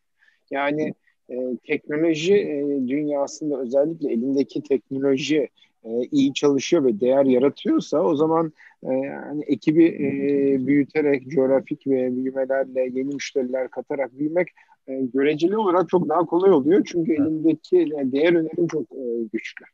Yani 0.50 0.94
e, 1.30 1.36
teknoloji 1.66 2.34
e, 2.34 2.88
dünyasında 2.88 3.60
özellikle 3.60 4.12
elindeki 4.12 4.62
teknoloji 4.62 5.48
e, 5.84 5.90
iyi 6.10 6.34
çalışıyor 6.34 6.84
ve 6.84 7.00
değer 7.00 7.24
yaratıyorsa 7.24 8.00
o 8.00 8.14
zaman 8.14 8.52
e, 8.82 8.92
yani 8.92 9.44
ekibi 9.46 9.86
e, 9.86 10.66
büyüterek 10.66 11.28
coğrafik 11.28 11.86
ve 11.86 12.16
büyümelerle 12.16 12.80
yeni 12.80 13.14
müşteriler 13.14 13.68
katarak 13.68 14.18
büyümek 14.18 14.48
e, 14.88 15.00
göreceli 15.14 15.56
olarak 15.56 15.88
çok 15.88 16.08
daha 16.08 16.26
kolay 16.26 16.52
oluyor. 16.52 16.82
Çünkü 16.84 17.12
elindeki 17.12 17.76
yani 17.76 18.12
değer 18.12 18.32
önerim 18.32 18.66
çok 18.66 18.82
e, 18.82 19.02
güçlü. 19.32 19.64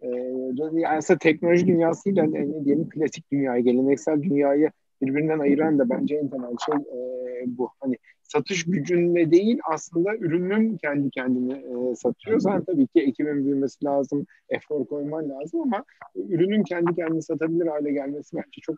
E, 0.00 0.08
yani 0.54 0.88
aslında 0.88 1.18
teknoloji 1.18 1.66
dünyasıyla 1.66 2.24
ne 2.24 2.64
diyelim 2.64 2.88
klasik 2.88 3.32
dünyayı, 3.32 3.64
geleneksel 3.64 4.22
dünyayı 4.22 4.70
birbirinden 5.02 5.38
ayıran 5.38 5.78
da 5.78 5.90
bence 5.90 6.16
en 6.16 6.28
temel 6.28 6.56
şey 6.66 6.74
e, 6.74 7.44
bu. 7.46 7.70
Hani 7.80 7.96
satış 8.34 8.64
gücünle 8.64 9.30
değil 9.30 9.58
aslında 9.70 10.16
ürünün 10.16 10.76
kendi 10.76 11.10
kendini 11.10 11.52
e, 11.52 11.94
satıyorsan 11.94 12.64
tabii 12.64 12.86
ki 12.86 13.00
ekibin 13.00 13.44
büyümesi 13.44 13.84
lazım, 13.84 14.26
efor 14.48 14.86
koyman 14.86 15.28
lazım 15.28 15.60
ama 15.60 15.84
ürünün 16.14 16.62
kendi 16.62 16.94
kendini 16.94 17.22
satabilir 17.22 17.66
hale 17.66 17.92
gelmesi 17.92 18.36
bence 18.36 18.60
çok 18.62 18.76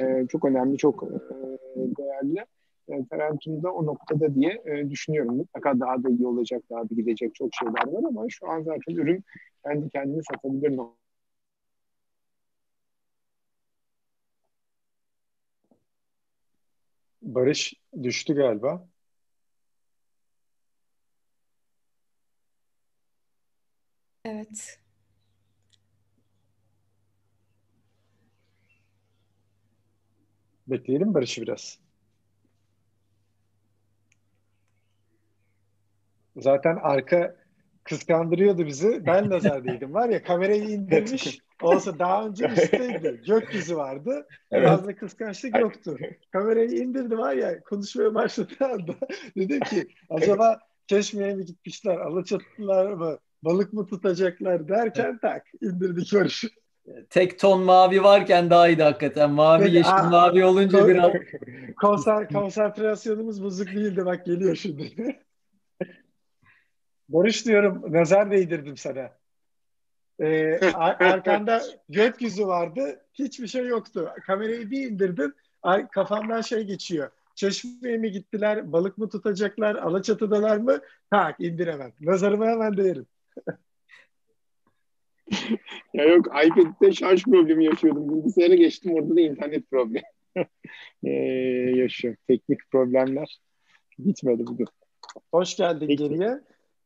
e, 0.00 0.26
çok 0.28 0.44
önemli, 0.44 0.76
çok 0.78 1.02
e, 1.02 1.16
değerli. 1.76 2.44
E, 2.88 3.04
o 3.68 3.86
noktada 3.86 4.34
diye 4.34 4.62
e, 4.66 4.90
düşünüyorum. 4.90 5.36
Mutlaka 5.36 5.80
daha 5.80 6.02
da 6.02 6.08
iyi 6.08 6.26
olacak, 6.26 6.62
daha 6.70 6.82
da 6.82 6.94
gidecek 6.94 7.34
çok 7.34 7.50
şeyler 7.54 7.92
var 7.92 8.02
ama 8.08 8.24
şu 8.28 8.50
an 8.50 8.62
zaten 8.62 8.94
ürün 8.94 9.24
kendi 9.64 9.88
kendini 9.90 10.22
satabilir 10.24 10.76
noktada. 10.76 10.96
Barış 17.22 17.74
düştü 18.02 18.34
galiba. 18.34 18.88
Evet. 24.26 24.78
Bekleyelim 30.66 31.14
Barış'ı 31.14 31.42
biraz. 31.42 31.78
Zaten 36.36 36.78
arka 36.82 37.36
kıskandırıyordu 37.84 38.66
bizi. 38.66 39.06
Ben 39.06 39.30
nazardaydım 39.30 39.94
var 39.94 40.08
ya 40.08 40.22
kamerayı 40.22 40.62
indirmiş. 40.68 41.38
Olsa 41.62 41.98
daha 41.98 42.26
önce 42.26 42.46
üstteydi. 42.46 43.22
Gökyüzü 43.26 43.76
vardı. 43.76 44.26
Evet. 44.50 44.68
Fazla 44.68 44.94
kıskançlık 44.96 45.58
yoktu. 45.58 45.98
Kamerayı 46.32 46.70
indirdi 46.70 47.18
var 47.18 47.34
ya 47.34 47.60
konuşmaya 47.60 48.14
başladığı 48.14 48.64
anda 48.64 48.94
dedim 49.36 49.60
ki 49.60 49.88
acaba 50.10 50.58
Çeşme'ye 50.86 51.34
mi 51.34 51.44
gitmişler? 51.44 51.96
Alaçatılar 51.96 52.92
mı? 52.92 53.18
Balık 53.46 53.72
mı 53.72 53.86
tutacaklar 53.86 54.68
derken 54.68 55.18
tak 55.18 55.46
indirdik 55.60 56.14
Barış'ı. 56.14 56.48
Tek 57.10 57.38
ton 57.38 57.62
mavi 57.62 58.02
varken 58.02 58.50
daha 58.50 58.68
iyiydi 58.68 58.82
hakikaten. 58.82 59.30
Mavi, 59.30 59.64
Peki, 59.64 59.76
yeşil, 59.76 59.96
aa, 59.96 60.02
mavi 60.02 60.44
olunca 60.44 60.78
kon- 60.78 60.88
biraz... 60.88 61.12
Konser, 61.80 62.28
konsantrasyonumuz 62.28 63.42
bozuk 63.42 63.68
değildi. 63.68 64.04
Bak 64.04 64.26
geliyor 64.26 64.56
şimdi. 64.56 64.92
Barış 67.08 67.46
diyorum 67.46 67.82
nazar 67.88 68.30
değdirdim 68.30 68.76
sana. 68.76 69.10
Ee, 70.20 70.60
arkanda 70.74 71.62
gökyüzü 71.88 72.46
vardı. 72.46 73.00
Hiçbir 73.14 73.46
şey 73.46 73.66
yoktu. 73.66 74.10
Kamerayı 74.26 74.70
bir 74.70 74.90
indirdin. 74.90 75.34
Kafamdan 75.92 76.40
şey 76.40 76.64
geçiyor. 76.64 77.10
Çeşmeye 77.34 77.98
mi 77.98 78.10
gittiler? 78.10 78.72
Balık 78.72 78.98
mı 78.98 79.08
tutacaklar? 79.08 79.74
Alaçatı'dalar 79.74 80.56
mı? 80.56 80.80
Tak 81.10 81.40
indiremem. 81.40 81.92
Nazarıma 82.00 82.46
hemen 82.46 82.76
değerim. 82.76 83.06
Ya 85.94 86.04
yok 86.04 86.26
iPad'de 86.26 86.92
şarj 86.92 87.24
problemi 87.24 87.64
yaşıyordum. 87.64 88.08
Bilgisayara 88.08 88.54
geçtim 88.54 88.94
orada 88.94 89.16
da 89.16 89.20
internet 89.20 89.70
problemi 89.70 90.02
ee, 91.04 91.10
yaşıyorum. 91.76 92.20
Teknik 92.28 92.58
problemler 92.70 93.38
bitmedi 93.98 94.46
bugün. 94.46 94.66
Hoş 95.32 95.56
geldin 95.56 95.86
Peki. 95.86 96.02
geriye 96.02 96.40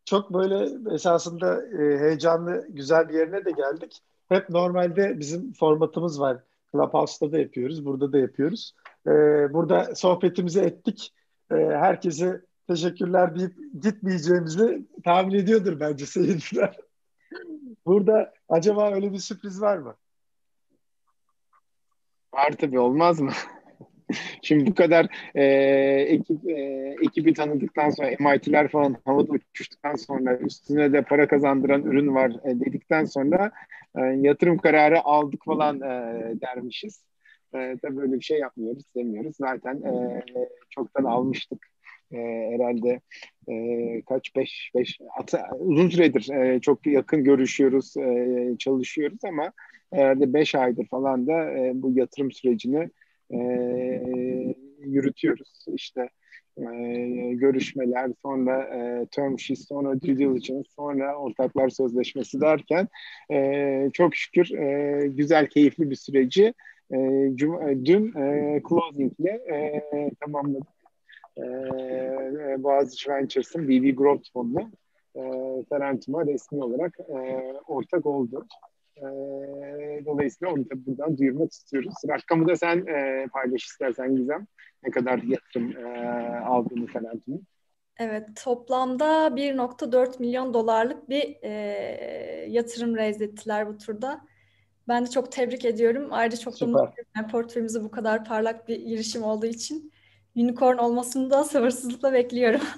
çok 0.05 0.34
böyle 0.34 0.94
esasında 0.94 1.66
e, 1.66 1.98
heyecanlı, 1.98 2.66
güzel 2.68 3.09
bir 3.09 3.14
yerine 3.14 3.44
de 3.44 3.51
geldik. 3.51 4.01
Hep 4.28 4.51
normalde 4.51 5.18
bizim 5.18 5.53
formatımız 5.53 6.20
var. 6.20 6.38
Clubhouse'da 6.72 7.32
da 7.32 7.38
yapıyoruz, 7.38 7.84
burada 7.84 8.12
da 8.12 8.18
yapıyoruz. 8.18 8.74
E, 9.07 9.11
burada 9.53 9.94
sohbetimizi 9.94 10.61
ettik. 10.61 11.12
E, 11.51 11.55
herkese 11.55 12.40
teşekkürler 12.71 13.39
deyip 13.39 13.53
gitmeyeceğimizi 13.83 14.83
tahmin 15.05 15.35
ediyordur 15.35 15.81
bence 15.81 16.07
seyirciler. 16.07 16.77
burada 17.87 18.33
acaba 18.49 18.95
öyle 18.95 19.12
bir 19.12 19.18
sürpriz 19.18 19.61
var 19.61 19.77
mı? 19.77 19.97
Var 22.35 22.53
tabii 22.53 22.79
olmaz 22.79 23.21
mı? 23.21 23.33
Şimdi 24.43 24.71
bu 24.71 24.75
kadar 24.75 25.07
e, 25.35 25.45
ekip 26.09 26.49
e, 26.49 26.97
ekibi 27.03 27.35
tanıdıktan 27.35 27.91
sonra 27.91 28.11
MIT'ler 28.21 28.68
falan 28.68 28.97
havada 29.05 29.33
uçuştuktan 29.33 29.95
sonra 29.95 30.37
üstüne 30.37 30.93
de 30.93 31.03
para 31.03 31.29
kazandıran 31.29 31.83
ürün 31.83 32.14
var 32.14 32.31
e, 32.45 32.61
dedikten 32.61 33.05
sonra 33.05 33.53
e, 33.95 34.01
yatırım 34.01 34.59
kararı 34.59 35.01
aldık 35.05 35.45
falan 35.45 35.77
e, 35.77 36.41
dermişiz. 36.41 37.05
E, 37.55 37.77
tabii 37.83 37.97
böyle 37.97 38.12
bir 38.12 38.25
şey 38.25 38.39
yapmıyoruz, 38.39 38.85
demiyoruz. 38.97 39.37
Zaten 39.37 39.83
e, 39.83 40.23
çoktan 40.71 41.05
almıştık. 41.05 41.70
E, 42.13 42.17
herhalde 42.53 43.01
e, 43.49 44.03
kaç 44.09 44.37
beş 44.37 44.71
beş 44.75 44.99
hatta 45.17 45.51
uzun 45.59 45.89
süredir 45.89 46.31
e, 46.35 46.61
çok 46.61 46.87
yakın 46.87 47.25
görüşüyoruz, 47.25 47.97
e, 47.97 48.57
çalışıyoruz 48.59 49.25
ama 49.25 49.53
herhalde 49.93 50.33
beş 50.35 50.55
aydır 50.55 50.87
falan 50.87 51.27
da 51.27 51.51
e, 51.51 51.73
bu 51.75 51.93
yatırım 51.99 52.33
sürecini 52.33 52.91
e, 53.31 53.39
yürütüyoruz. 54.81 55.65
İşte 55.75 56.09
e, 56.59 56.65
görüşmeler, 57.35 58.11
sonra 58.23 58.63
e, 58.63 59.07
term 59.07 59.39
sheet, 59.39 59.59
sonra 59.59 60.01
due 60.01 60.19
diligence, 60.19 60.69
sonra 60.77 61.17
ortaklar 61.17 61.69
sözleşmesi 61.69 62.41
derken 62.41 62.89
e, 63.33 63.91
çok 63.93 64.15
şükür 64.15 64.59
e, 64.59 65.07
güzel, 65.07 65.47
keyifli 65.47 65.91
bir 65.91 65.97
süreci 65.97 66.55
e, 66.93 66.97
cum- 67.35 67.85
dün 67.85 68.15
e, 68.21 68.63
closing 68.69 69.13
ile 69.21 69.31
e, 69.31 70.11
tamamladık. 70.21 70.80
E, 71.39 71.43
Boğaziçi 72.62 73.11
Ventures'ın 73.11 73.68
BB 73.68 73.97
Growth 73.97 74.33
Fonu 74.33 74.70
e, 75.16 75.20
Tarantum'a 75.70 76.26
resmi 76.26 76.64
olarak 76.64 76.99
e, 77.01 77.53
ortak 77.66 78.07
oldu. 78.07 78.47
E, 78.97 79.03
dolayısıyla 80.07 80.55
onu 80.55 80.64
da 80.64 80.87
buradan 80.87 81.18
duyurmak 81.18 81.53
istiyoruz. 81.53 81.95
Rakamı 82.09 82.49
da 82.49 82.57
sen 82.57 82.87
e, 82.87 83.26
paylaş 83.33 83.64
istersen 83.64 84.16
Gizem. 84.16 84.47
Ne 84.83 84.91
kadar 84.91 85.18
yatırım 85.18 85.76
e, 85.76 86.39
aldığını 86.39 86.87
falan. 86.87 87.22
Evet, 87.99 88.28
toplamda 88.45 89.26
1.4 89.37 90.20
milyon 90.20 90.55
dolarlık 90.55 91.09
bir 91.09 91.37
e, 91.43 91.51
yatırım 92.49 92.97
raise 92.97 93.24
ettiler 93.24 93.68
bu 93.68 93.78
turda. 93.78 94.20
Ben 94.89 95.07
de 95.07 95.11
çok 95.11 95.33
tebrik 95.33 95.64
ediyorum. 95.64 96.09
Ayrıca 96.11 96.37
çok 96.39 96.61
da 96.61 96.66
mutluyum. 96.66 97.09
Yani 97.16 97.26
portföyümüzde 97.26 97.85
bu 97.85 97.91
kadar 97.91 98.24
parlak 98.24 98.68
bir 98.68 98.87
girişim 98.87 99.22
olduğu 99.22 99.47
için 99.47 99.89
unicorn 100.37 100.78
olmasını 100.78 101.31
da 101.31 101.45
sabırsızlıkla 101.45 102.12
bekliyorum. 102.12 102.61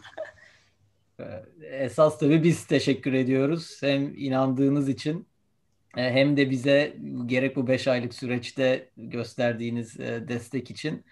Ee, 1.21 1.43
esas 1.63 2.19
tabii 2.19 2.43
biz 2.45 2.67
teşekkür 2.67 3.13
ediyoruz. 3.13 3.79
Hem 3.83 4.17
inandığınız 4.17 4.89
için 4.89 5.29
e, 5.97 6.03
hem 6.13 6.37
de 6.37 6.51
bize 6.51 6.97
gerek 7.27 7.57
bu 7.57 7.67
5 7.67 7.89
aylık 7.89 8.15
süreçte 8.15 8.91
gösterdiğiniz 8.97 10.01
e, 10.01 10.29
destek 10.29 10.71
için 10.71 11.05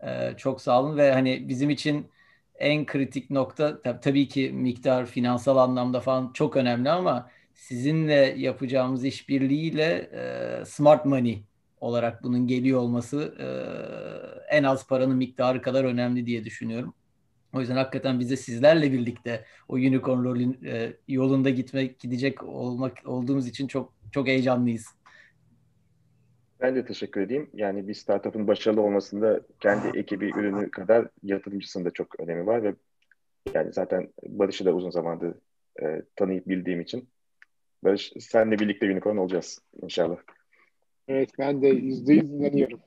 e, 0.00 0.36
çok 0.36 0.60
sağ 0.60 0.82
olun 0.82 0.96
ve 0.96 1.12
hani 1.12 1.48
bizim 1.48 1.70
için 1.70 2.10
en 2.58 2.86
kritik 2.86 3.30
nokta 3.30 3.82
tabii 4.00 4.28
ki 4.28 4.50
miktar 4.52 5.06
finansal 5.06 5.56
anlamda 5.56 6.00
falan 6.00 6.32
çok 6.32 6.56
önemli 6.56 6.90
ama 6.90 7.30
sizinle 7.54 8.34
yapacağımız 8.38 9.04
işbirliğiyle 9.04 10.10
smart 10.66 11.04
money 11.04 11.47
olarak 11.80 12.22
bunun 12.22 12.46
geliyor 12.46 12.80
olması 12.80 13.34
en 14.50 14.62
az 14.62 14.86
paranın 14.86 15.16
miktarı 15.16 15.62
kadar 15.62 15.84
önemli 15.84 16.26
diye 16.26 16.44
düşünüyorum. 16.44 16.94
O 17.52 17.60
yüzden 17.60 17.76
hakikaten 17.76 18.20
bize 18.20 18.36
sizlerle 18.36 18.92
birlikte 18.92 19.44
o 19.68 19.74
unicorn 19.74 20.24
rolün 20.24 20.58
e, 20.64 20.92
yolunda 21.08 21.50
gitmek 21.50 22.00
gidecek 22.00 22.42
olmak 22.42 22.98
olduğumuz 23.04 23.48
için 23.48 23.66
çok 23.66 23.92
çok 24.12 24.26
heyecanlıyız. 24.26 24.86
Ben 26.60 26.76
de 26.76 26.84
teşekkür 26.84 27.20
edeyim. 27.20 27.50
Yani 27.54 27.88
bir 27.88 27.94
startup'ın 27.94 28.46
başarılı 28.46 28.80
olmasında 28.80 29.40
kendi 29.60 29.98
ekibi 29.98 30.30
ürünü 30.30 30.70
kadar 30.70 31.08
yatırımcısının 31.22 31.84
da 31.84 31.90
çok 31.90 32.20
önemi 32.20 32.46
var 32.46 32.62
ve 32.62 32.74
yani 33.54 33.72
zaten 33.72 34.12
Barış'ı 34.26 34.64
da 34.64 34.72
uzun 34.72 34.90
zamandır 34.90 35.34
e, 35.82 36.02
tanıyıp 36.16 36.48
bildiğim 36.48 36.80
için 36.80 37.08
Barış 37.84 38.12
senle 38.20 38.58
birlikte 38.58 38.92
unicorn 38.92 39.16
olacağız 39.16 39.58
inşallah. 39.82 40.16
Evet 41.08 41.30
ben 41.38 41.62
de 41.62 41.68
yüzde 41.68 42.12
yüz 42.12 42.32
inanıyorum. 42.32 42.80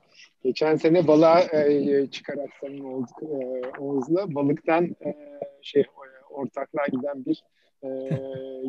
Geçen 0.44 0.76
sene 0.76 1.08
balığa 1.08 1.40
e, 1.42 2.08
çıkarak 2.08 2.50
samimi 2.62 2.88
olduk 2.88 3.24
e, 3.24 3.62
Oğuz'la. 3.80 4.36
Balıktan 4.36 4.86
e, 5.06 5.16
şey 5.62 5.84
ortaklığa 6.30 6.86
giden 6.86 7.26
bir 7.26 7.44
e, 7.84 7.88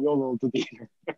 yol 0.02 0.20
oldu 0.20 0.50
diyelim. 0.52 0.88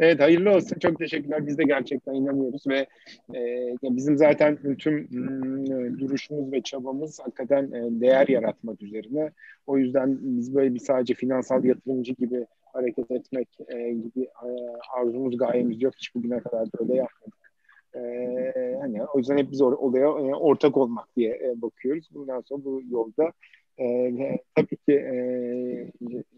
evet 0.00 0.20
hayırlı 0.20 0.50
olsun. 0.50 0.78
Çok 0.78 0.98
teşekkürler. 0.98 1.46
Biz 1.46 1.58
de 1.58 1.64
gerçekten 1.64 2.14
inanıyoruz 2.14 2.66
ve 2.66 2.86
e, 3.34 3.74
bizim 3.82 4.16
zaten 4.16 4.76
tüm 4.78 4.98
e, 4.98 5.98
duruşumuz 5.98 6.52
ve 6.52 6.62
çabamız 6.62 7.20
hakikaten 7.20 7.72
e, 7.72 8.00
değer 8.00 8.28
yaratmak 8.28 8.82
üzerine. 8.82 9.30
O 9.66 9.78
yüzden 9.78 10.18
biz 10.20 10.54
böyle 10.54 10.74
bir 10.74 10.80
sadece 10.80 11.14
finansal 11.14 11.64
yatırımcı 11.64 12.12
gibi 12.12 12.46
hareket 12.72 13.10
etmek 13.10 13.48
e, 13.68 13.92
gibi 13.92 14.22
e, 14.22 14.48
arzumuz 14.96 15.36
gayemiz 15.36 15.82
yok. 15.82 15.94
Hiç 15.96 16.14
bugüne 16.14 16.40
kadar 16.40 16.68
böyle 16.80 16.94
yapmadık. 16.94 17.52
E, 17.94 18.78
hani 18.80 19.04
o 19.04 19.18
yüzden 19.18 19.38
hep 19.38 19.50
biz 19.50 19.60
or- 19.60 19.76
olaya 19.76 20.06
e, 20.06 20.34
ortak 20.34 20.76
olmak 20.76 21.16
diye 21.16 21.30
e, 21.30 21.62
bakıyoruz. 21.62 22.08
Bundan 22.14 22.40
sonra 22.40 22.64
bu 22.64 22.82
yolda 22.90 23.32
e, 23.80 24.38
tabii 24.54 24.76
ki 24.76 24.92
e, 24.92 25.16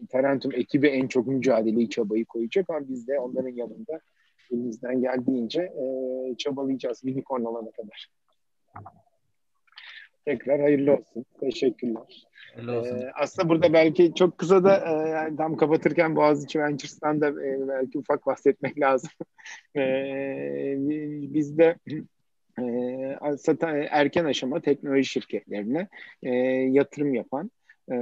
Tarentum 0.09 0.51
ekibi 0.55 0.87
en 0.87 1.07
çok 1.07 1.27
mücadeleyi, 1.27 1.89
çabayı 1.89 2.25
koyacak 2.25 2.69
ama 2.69 2.87
biz 2.87 3.07
de 3.07 3.19
onların 3.19 3.49
yanında 3.55 3.99
elimizden 4.51 5.01
geldiğince 5.01 5.61
e, 5.61 5.85
çabalayacağız 6.37 7.03
unicorn 7.03 7.43
olana 7.43 7.71
kadar. 7.71 8.09
Tekrar 10.25 10.61
hayırlı 10.61 10.93
olsun. 10.93 11.25
Teşekkürler. 11.39 12.27
Ee, 12.57 13.11
aslında 13.15 13.49
burada 13.49 13.73
belki 13.73 14.13
çok 14.15 14.37
kısa 14.37 14.63
da 14.63 14.77
e, 14.77 15.09
yani 15.09 15.37
tam 15.37 15.57
kapatırken 15.57 16.15
Boğaziçi 16.15 16.59
Ventures'tan 16.59 17.21
da 17.21 17.29
e, 17.29 17.67
belki 17.67 17.97
ufak 17.97 18.25
bahsetmek 18.25 18.79
lazım. 18.79 19.09
e, 19.75 20.75
bizde 21.33 21.75
e, 22.59 22.65
erken 23.89 24.25
aşama 24.25 24.59
teknoloji 24.61 25.05
şirketlerine 25.05 25.87
e, 26.23 26.29
yatırım 26.71 27.13
yapan 27.13 27.51
e, 27.91 27.95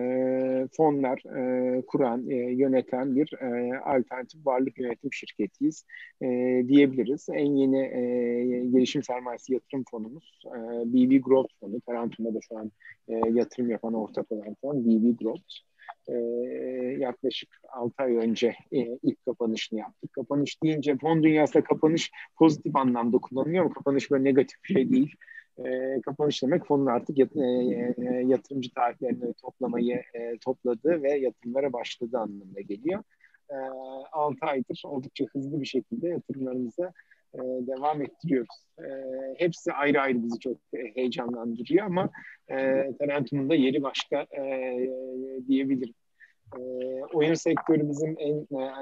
fonlar 0.77 1.21
e, 1.37 1.81
kuran, 1.87 2.29
e, 2.29 2.35
yöneten 2.35 3.15
bir 3.15 3.33
e, 3.33 3.79
alternatif 3.79 4.45
varlık 4.45 4.79
yönetim 4.79 5.13
şirketiyiz 5.13 5.85
e, 6.21 6.27
diyebiliriz. 6.67 7.27
En 7.33 7.55
yeni 7.55 7.79
e, 7.79 8.65
gelişim 8.69 9.03
sermayesi 9.03 9.53
yatırım 9.53 9.83
fonumuz 9.91 10.41
e, 10.45 10.59
BB 10.93 11.23
Growth 11.23 11.53
fonu. 11.59 11.81
Tarantum'da 11.81 12.33
da 12.33 12.39
şu 12.41 12.57
an 12.57 12.71
e, 13.07 13.13
yatırım 13.33 13.69
yapan 13.69 13.93
ortak 13.93 14.31
olan 14.31 14.55
fon 14.61 14.85
BB 14.85 15.19
Growth. 15.19 15.53
E, 16.07 16.13
yaklaşık 16.99 17.49
6 17.73 18.03
ay 18.03 18.15
önce 18.15 18.47
e, 18.71 18.79
ilk 19.03 19.25
kapanışını 19.25 19.79
yaptık. 19.79 20.13
Kapanış 20.13 20.63
deyince 20.63 20.97
fon 20.97 21.23
dünyasında 21.23 21.63
kapanış 21.63 22.11
pozitif 22.37 22.75
anlamda 22.75 23.17
kullanılıyor 23.17 23.65
ama 23.65 23.73
kapanış 23.73 24.11
böyle 24.11 24.23
negatif 24.23 24.63
bir 24.63 24.73
şey 24.73 24.89
değil 24.89 25.15
e, 25.57 26.01
kapanış 26.01 26.43
demek 26.43 26.65
fonun 26.65 26.85
artık 26.85 27.17
yat, 27.17 27.35
e, 27.35 27.41
e, 27.41 28.23
yatırımcı 28.25 28.69
tarihlerini 28.73 29.33
toplamayı 29.33 30.03
e, 30.13 30.37
topladı 30.37 31.03
ve 31.03 31.11
yatırımlara 31.19 31.73
başladı 31.73 32.17
anlamına 32.17 32.61
geliyor. 32.61 33.03
E, 33.49 33.55
6 34.11 34.45
aydır 34.45 34.81
oldukça 34.85 35.25
hızlı 35.25 35.61
bir 35.61 35.65
şekilde 35.65 36.07
yatırımlarımıza 36.07 36.93
e, 37.33 37.39
devam 37.39 38.01
ettiriyoruz. 38.01 38.65
E, 38.79 38.85
hepsi 39.37 39.73
ayrı 39.73 40.01
ayrı 40.01 40.23
bizi 40.23 40.39
çok 40.39 40.57
heyecanlandırıyor 40.95 41.85
ama 41.85 42.09
e, 42.49 42.55
Tarantum'un 42.99 43.49
da 43.49 43.55
yeri 43.55 43.83
başka 43.83 44.21
e, 44.21 44.75
diyebilirim. 45.47 45.93
E, 46.59 46.61
oyun 47.13 47.33
sektörü 47.33 47.89
bizim 47.89 48.15
en 48.19 48.59
e, 48.59 48.73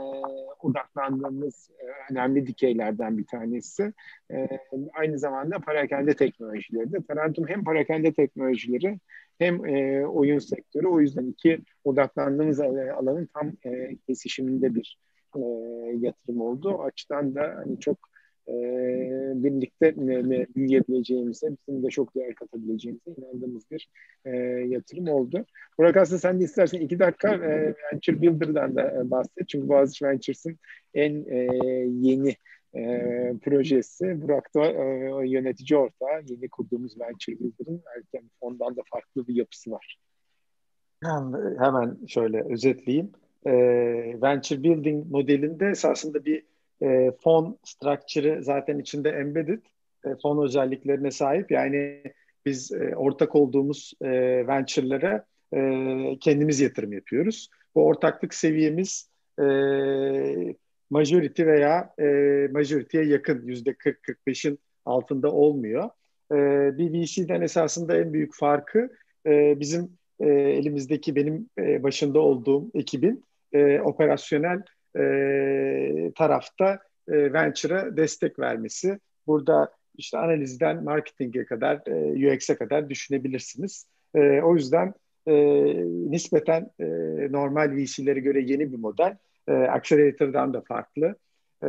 odaklandığımız 0.60 1.70
e, 1.80 2.14
önemli 2.14 2.48
dikeylerden 2.48 3.18
bir 3.18 3.26
tanesi. 3.26 3.94
E, 4.32 4.48
aynı 4.94 5.20
zamanda 5.20 5.60
parakende 5.60 6.14
teknolojileri 6.16 6.92
de. 6.92 6.98
Tarantum 7.08 7.48
hem 7.48 7.64
parakende 7.64 8.14
teknolojileri 8.14 9.00
hem 9.40 9.66
e, 9.66 10.08
oyun 10.08 10.40
sektörü. 10.40 10.88
O 10.88 11.00
yüzden 11.00 11.26
iki 11.26 11.60
odaklandığımız 11.84 12.60
alanın 12.60 13.30
tam 13.34 13.52
e, 13.66 13.96
kesişiminde 14.08 14.76
bir 14.76 14.98
e, 15.36 15.40
yatırım 16.00 16.42
oldu. 16.42 16.70
O 16.70 16.84
açıdan 16.84 17.36
da 17.36 17.54
hani 17.58 17.80
çok 17.80 18.11
e, 18.52 19.44
birlikte 19.44 19.96
büyüyebileceğimize, 20.56 21.48
bizim 21.68 21.84
de 21.84 21.90
çok 21.90 22.16
değer 22.16 22.36
katabileceğimize 22.36 23.12
inandığımız 23.18 23.64
bir 23.72 23.90
e, 24.26 24.30
yatırım 24.68 25.08
oldu. 25.08 25.46
Burak 25.78 25.98
aslında 25.98 26.20
sen 26.20 26.40
de 26.40 26.44
istersen 26.44 26.80
iki 26.80 27.00
dakika 27.00 27.36
e, 27.36 27.76
Venture 27.94 28.22
Builder'dan 28.22 28.76
da 28.76 28.92
e, 28.92 29.12
bahset. 29.12 29.50
Çünkü 29.50 29.70
Boğaziçi 29.70 30.06
Ventures'ın 30.06 30.58
en 30.94 31.26
e, 31.30 31.38
yeni 31.88 32.36
e, 32.76 32.84
projesi. 33.42 34.22
Burak 34.22 34.56
da 34.56 34.66
e, 34.66 35.30
yönetici 35.30 35.80
ortağı. 35.80 36.22
Yeni 36.28 36.50
kurduğumuz 36.50 37.00
Venture 37.00 37.40
Builder'ın 37.40 37.84
erken 37.98 38.30
fondan 38.40 38.76
da 38.76 38.82
farklı 38.92 39.28
bir 39.28 39.36
yapısı 39.36 39.72
var. 39.72 39.98
Hemen 41.60 41.98
şöyle 42.08 42.54
özetleyeyim. 42.54 43.12
E, 43.46 43.52
Venture 44.22 44.64
Building 44.64 45.12
modelinde 45.12 45.68
esasında 45.68 46.26
bir 46.26 46.51
e, 46.84 47.12
fon 47.24 47.60
structure'ı 47.64 48.44
zaten 48.44 48.80
içinde 48.80 49.10
embedded. 49.10 49.62
E, 50.06 50.10
fon 50.22 50.46
özelliklerine 50.46 51.12
sahip. 51.12 51.52
Yani 51.52 52.04
biz 52.46 52.72
e, 52.72 52.96
ortak 52.96 53.36
olduğumuz 53.36 53.94
e, 54.02 54.10
venture'lara 54.48 55.26
e, 55.54 55.60
kendimiz 56.20 56.60
yatırım 56.60 56.94
yapıyoruz. 56.94 57.50
Bu 57.76 57.86
ortaklık 57.86 58.34
seviyemiz 58.34 59.10
e, 59.40 59.46
majority 60.90 61.46
veya 61.46 61.94
e, 62.00 62.06
majority'ye 62.52 63.04
yakın 63.04 63.48
yüzde 63.48 63.72
40-45'in 63.72 64.60
altında 64.86 65.32
olmuyor. 65.32 65.90
E, 66.32 66.36
BBC'den 66.78 67.42
esasında 67.42 67.98
en 67.98 68.14
büyük 68.14 68.36
farkı 68.36 68.90
e, 69.26 69.60
bizim 69.60 69.98
e, 70.20 70.30
elimizdeki 70.30 71.16
benim 71.16 71.50
e, 71.58 71.84
başında 71.84 72.20
olduğum 72.20 72.72
ekibin 72.74 73.26
e, 73.54 73.80
operasyonel 73.80 74.62
e, 74.98 76.12
tarafta 76.16 76.80
e, 77.08 77.34
venture'a 77.34 77.98
destek 77.98 78.40
vermesi. 78.40 79.00
Burada 79.28 79.72
işte 79.98 80.18
analizden 80.18 80.84
marketinge 80.84 81.46
kadar, 81.46 81.82
e, 81.88 82.34
UX'e 82.34 82.56
kadar 82.56 82.90
düşünebilirsiniz. 82.90 83.86
E, 84.16 84.42
o 84.42 84.56
yüzden 84.56 84.94
e, 85.28 85.34
nispeten 86.12 86.72
e, 86.80 86.86
normal 87.32 87.72
VC'lere 87.72 88.20
göre 88.20 88.42
yeni 88.42 88.72
bir 88.72 88.78
model. 88.78 89.18
E, 89.48 89.54
Accelerator'dan 89.54 90.54
da 90.54 90.62
farklı. 90.62 91.16
E, 91.64 91.68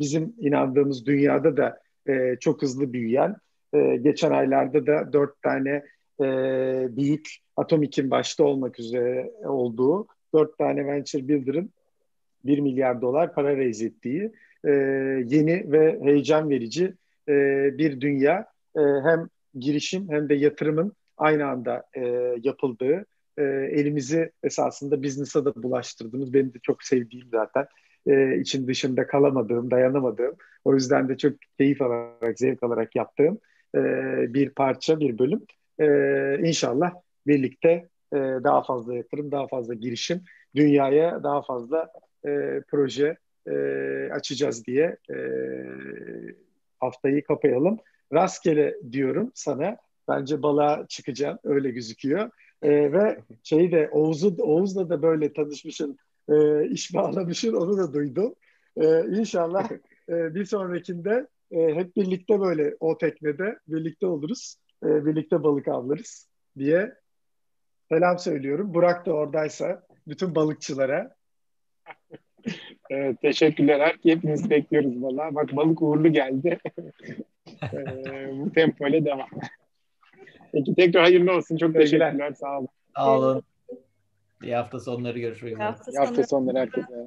bizim 0.00 0.34
inandığımız 0.40 1.06
dünyada 1.06 1.56
da 1.56 1.80
e, 2.08 2.36
çok 2.40 2.62
hızlı 2.62 2.92
büyüyen, 2.92 3.36
e, 3.74 3.96
geçen 3.96 4.30
aylarda 4.30 4.86
da 4.86 5.12
dört 5.12 5.42
tane 5.42 5.82
e, 6.20 6.26
büyük 6.96 7.36
Atomic'in 7.56 8.10
başta 8.10 8.44
olmak 8.44 8.80
üzere 8.80 9.32
olduğu 9.44 10.06
dört 10.34 10.58
tane 10.58 10.86
Venture 10.86 11.28
Builder'ın 11.28 11.70
1 12.46 12.58
milyar 12.58 13.00
dolar 13.02 13.34
para 13.34 13.56
raise 13.56 13.86
ettiği 13.86 14.32
e, 14.64 14.70
yeni 15.26 15.72
ve 15.72 16.00
heyecan 16.02 16.50
verici 16.50 16.94
e, 17.28 17.32
bir 17.78 18.00
dünya. 18.00 18.46
E, 18.76 18.80
hem 18.80 19.28
girişim 19.58 20.08
hem 20.10 20.28
de 20.28 20.34
yatırımın 20.34 20.92
aynı 21.16 21.46
anda 21.46 21.84
e, 21.94 22.34
yapıldığı, 22.42 23.06
e, 23.38 23.42
elimizi 23.72 24.30
esasında 24.42 25.02
business'a 25.02 25.44
da 25.44 25.62
bulaştırdığımız, 25.62 26.34
benim 26.34 26.54
de 26.54 26.58
çok 26.62 26.82
sevdiğim 26.82 27.28
zaten 27.30 27.66
e, 28.06 28.38
için 28.38 28.66
dışında 28.66 29.06
kalamadığım, 29.06 29.70
dayanamadığım, 29.70 30.36
o 30.64 30.74
yüzden 30.74 31.08
de 31.08 31.16
çok 31.16 31.32
keyif 31.58 31.82
alarak, 31.82 32.38
zevk 32.38 32.62
alarak 32.62 32.96
yaptığım 32.96 33.38
e, 33.74 33.80
bir 34.34 34.50
parça, 34.50 35.00
bir 35.00 35.18
bölüm. 35.18 35.42
E, 35.80 36.48
inşallah 36.48 36.92
birlikte 37.26 37.88
e, 38.12 38.16
daha 38.18 38.62
fazla 38.62 38.94
yatırım, 38.94 39.32
daha 39.32 39.46
fazla 39.46 39.74
girişim, 39.74 40.22
dünyaya 40.54 41.22
daha 41.22 41.42
fazla 41.42 41.90
e, 42.26 42.62
proje 42.68 43.16
e, 43.46 43.54
açacağız 44.12 44.66
diye 44.66 44.96
e, 45.10 45.16
haftayı 46.80 47.24
kapayalım. 47.24 47.78
Rastgele 48.12 48.76
diyorum 48.92 49.30
sana. 49.34 49.76
Bence 50.08 50.42
balığa 50.42 50.86
çıkacağım. 50.88 51.38
Öyle 51.44 51.70
gözüküyor. 51.70 52.30
E, 52.62 52.92
ve 52.92 53.18
şeyi 53.42 53.72
de 53.72 53.88
Oğuz'u, 53.92 54.36
Oğuz'la 54.42 54.88
da 54.88 55.02
böyle 55.02 55.32
tanışmışsın, 55.32 55.98
e, 56.28 56.66
iş 56.68 56.94
bağlamışsın. 56.94 57.52
Onu 57.52 57.78
da 57.78 57.94
duydum. 57.94 58.34
E, 58.76 59.00
inşallah 59.00 59.70
e, 60.08 60.34
bir 60.34 60.44
sonrakinde 60.44 61.26
e, 61.50 61.74
hep 61.74 61.96
birlikte 61.96 62.40
böyle 62.40 62.76
o 62.80 62.98
teknede 62.98 63.58
birlikte 63.68 64.06
oluruz. 64.06 64.56
E, 64.84 65.06
birlikte 65.06 65.42
balık 65.42 65.68
avlarız 65.68 66.28
diye 66.58 66.94
selam 67.88 68.18
söylüyorum. 68.18 68.74
Burak 68.74 69.06
da 69.06 69.12
oradaysa 69.12 69.86
bütün 70.08 70.34
balıkçılara. 70.34 71.15
Evet, 72.90 73.20
teşekkürler. 73.20 73.96
Hepinizi 74.02 74.50
bekliyoruz 74.50 75.02
valla. 75.02 75.34
Bak 75.34 75.56
balık 75.56 75.82
uğurlu 75.82 76.12
geldi. 76.12 76.58
ee, 77.72 78.28
bu 78.32 78.52
tempo 78.52 78.88
ile 78.88 79.04
devam. 79.04 79.28
Peki 80.52 80.74
tekrar 80.74 81.02
hayırlı 81.02 81.36
olsun. 81.36 81.56
Çok 81.56 81.74
teşekkürler. 81.74 82.10
teşekkürler. 82.10 82.32
Sağ 82.32 82.58
olun. 82.58 82.68
Sağ 82.96 83.18
olun. 83.18 83.42
İyi 84.42 84.54
hafta 84.54 84.80
sonları 84.80 85.18
görüşmek 85.18 85.52
üzere. 85.52 85.74
İyi 85.88 85.98
hafta 85.98 86.22
sonları 86.22 86.58
herkese. 86.58 87.06